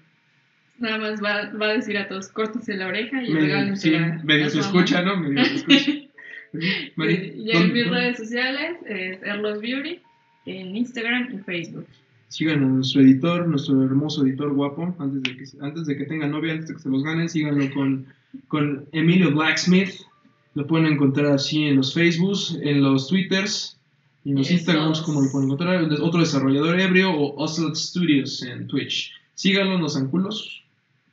Nada 0.79 0.97
más 0.99 1.23
va, 1.23 1.51
va 1.61 1.67
a 1.67 1.73
decir 1.75 1.99
a 1.99 2.09
todos, 2.09 2.29
córtense 2.29 2.75
la 2.75 2.87
oreja 2.87 3.23
y 3.23 3.33
regálense 3.35 3.89
sí, 3.91 3.95
a- 3.97 4.21
medio 4.25 4.49
se 4.49 4.61
escucha. 4.61 5.03
¿no? 5.03 5.17
Medio 5.17 5.45
se 5.45 5.55
escucha. 5.57 5.93
Y 6.53 7.51
en 7.51 7.53
¿dónde- 7.53 7.73
mis 7.75 7.89
redes 7.91 8.17
sociales 8.17 8.77
es 8.87 9.23
Erlos 9.23 9.61
Beauty, 9.61 10.01
en 10.47 10.77
Instagram 10.77 11.29
y 11.35 11.39
Facebook. 11.39 11.87
Sigan 12.31 12.63
a 12.63 12.67
nuestro 12.67 13.01
editor, 13.01 13.49
nuestro 13.49 13.83
hermoso 13.85 14.25
editor 14.25 14.55
guapo, 14.55 14.95
antes 15.01 15.21
de 15.23 15.37
que, 15.37 15.45
antes 15.63 15.85
de 15.87 15.97
que 15.97 16.05
tenga 16.05 16.29
novia, 16.29 16.53
antes 16.53 16.69
de 16.69 16.75
que 16.75 16.81
se 16.81 16.89
los 16.89 17.03
ganen, 17.03 17.29
síganlo 17.29 17.69
con, 17.75 18.07
con 18.47 18.87
Emilio 18.93 19.33
Blacksmith. 19.33 19.91
Lo 20.55 20.65
pueden 20.67 20.87
encontrar 20.87 21.27
así 21.33 21.65
en 21.67 21.77
los 21.77 21.93
Facebooks, 21.93 22.57
en 22.63 22.83
los 22.83 23.09
Twitters 23.09 23.77
y 24.25 24.31
en 24.31 24.37
los. 24.39 24.51
Instagrams, 24.51 25.01
como 25.01 25.23
lo 25.23 25.31
pueden 25.33 25.49
encontrar. 25.49 25.83
Otro 26.01 26.21
desarrollador 26.21 26.79
ebrio 26.79 27.11
o 27.11 27.35
Ocelot 27.43 27.75
Studios 27.75 28.43
en 28.45 28.69
Twitch. 28.69 29.13
Síganlo, 29.35 29.79
no 29.79 29.89
sean 29.89 30.09
culos. 30.09 30.63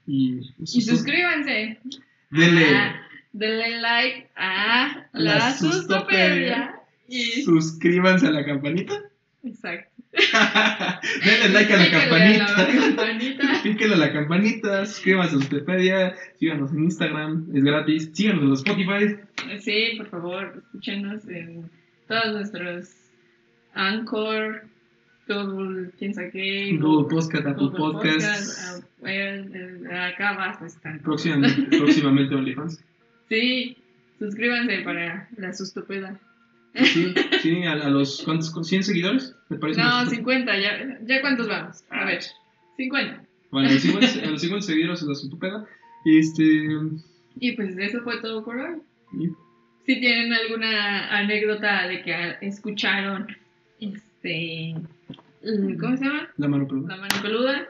Y, 0.05 0.39
Y 0.59 0.81
suscríbanse. 0.81 1.79
Denle, 2.29 2.65
Ah, 2.75 2.95
denle 3.33 3.81
like 3.81 4.29
a 4.35 5.07
la, 5.13 5.35
La 5.35 5.57
Sustopedia. 5.57 5.77
Sustopedia. 5.79 6.81
Y... 7.07 7.41
suscríbanse 7.41 8.27
a 8.27 8.31
la 8.31 8.45
campanita. 8.45 9.01
Exacto. 9.43 9.96
Denle 11.25 11.53
like 11.53 11.73
a 11.73 11.77
la 11.77 11.91
campanita. 11.91 12.45
a 12.45 12.57
la 12.57 12.79
campanita. 12.79 13.43
Píquenle 13.63 13.95
a 13.95 13.97
la 13.97 14.13
campanita, 14.13 14.85
suscríbanse 14.85 15.35
a 15.35 15.39
Wikipedia, 15.39 16.15
síganos 16.39 16.71
en 16.71 16.83
Instagram, 16.85 17.47
es 17.53 17.63
gratis, 17.63 18.09
síganos 18.13 18.43
en 18.43 18.53
Spotify, 18.53 19.19
Sí, 19.59 19.95
por 19.97 20.09
favor, 20.09 20.63
escúchenos 20.63 21.27
en 21.27 21.69
todos 22.07 22.33
nuestros 22.33 22.93
Anchor, 23.73 24.63
Google, 25.27 25.91
quién 25.99 26.13
sabe 26.13 26.31
qué, 26.31 26.77
Google 26.79 27.09
Podcast, 27.09 27.45
Apple 27.45 27.67
Google 27.67 27.77
Podcasts, 27.77 28.83
ah, 29.03 29.09
eh, 29.09 29.83
acá 29.91 30.29
abajo 30.29 30.65
están. 30.65 30.99
próximamente, 30.99 31.77
próximamente 31.77 32.33
OnlyFans. 32.33 32.83
Sí, 33.29 33.77
suscríbanse 34.19 34.79
para 34.79 35.27
la 35.37 35.53
sustopeda. 35.53 36.19
Sí, 36.85 37.13
sí, 37.41 37.63
a, 37.63 37.73
a 37.73 37.89
los 37.89 38.21
¿cuántos? 38.23 38.49
¿Con 38.51 38.63
100 38.65 38.83
seguidores? 38.83 39.35
¿Me 39.49 39.57
parece? 39.57 39.81
No, 39.81 39.99
mucho? 39.99 40.11
50, 40.11 40.59
ya, 40.59 40.99
ya 41.05 41.21
cuántos 41.21 41.47
vamos. 41.47 41.83
A 41.89 42.05
ver, 42.05 42.21
50. 42.77 43.23
Bueno, 43.51 43.69
a 43.69 43.71
los 43.71 43.81
50, 43.81 44.19
a 44.27 44.31
los 44.31 44.41
50 44.41 44.65
seguidores 44.65 45.01
en 45.01 45.07
la 45.09 45.15
Sutupeda. 45.15 45.65
Este. 46.05 46.69
Y 47.39 47.51
pues 47.53 47.77
eso 47.77 48.01
fue 48.01 48.19
todo 48.21 48.43
por 48.43 48.57
hoy. 48.57 48.77
y- 49.19 49.29
Si 49.85 49.99
tienen 49.99 50.33
alguna 50.33 51.09
anécdota 51.17 51.87
de 51.87 52.01
que 52.01 52.13
ah, 52.13 52.37
escucharon 52.41 53.27
este 53.79 54.75
¿cómo 55.79 55.97
se 55.97 56.03
llama? 56.05 56.29
La 56.37 56.47
mano 56.47 56.67
peluda. 56.67 56.95
La 56.95 57.01
mano 57.01 57.15
peluda. 57.21 57.67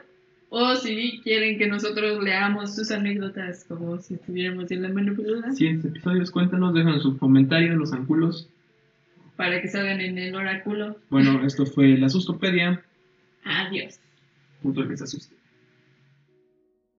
O 0.50 0.74
si 0.76 1.20
quieren 1.22 1.58
que 1.58 1.66
nosotros 1.68 2.22
leamos 2.24 2.74
sus 2.74 2.90
anécdotas 2.90 3.64
como 3.68 3.98
si 3.98 4.14
estuviéramos 4.14 4.70
en 4.70 4.82
la 4.82 4.88
mano 4.88 5.14
peluda. 5.14 5.52
Siguientes 5.52 5.84
episodios, 5.90 6.30
cuéntanos, 6.30 6.72
déjanos 6.74 7.02
sus 7.02 7.18
comentarios, 7.18 7.76
los 7.76 7.92
anculos. 7.92 8.48
Para 9.38 9.62
que 9.62 9.68
salgan 9.68 10.00
en 10.00 10.18
el 10.18 10.34
oráculo. 10.34 10.98
Bueno, 11.10 11.46
esto 11.46 11.64
fue 11.64 11.96
la 11.96 12.08
Sustopedia. 12.08 12.82
Adiós. 13.44 14.00
Punto 14.60 14.82
de 14.82 14.88
que 14.88 14.96
se 14.96 15.04
asuste. 15.04 15.37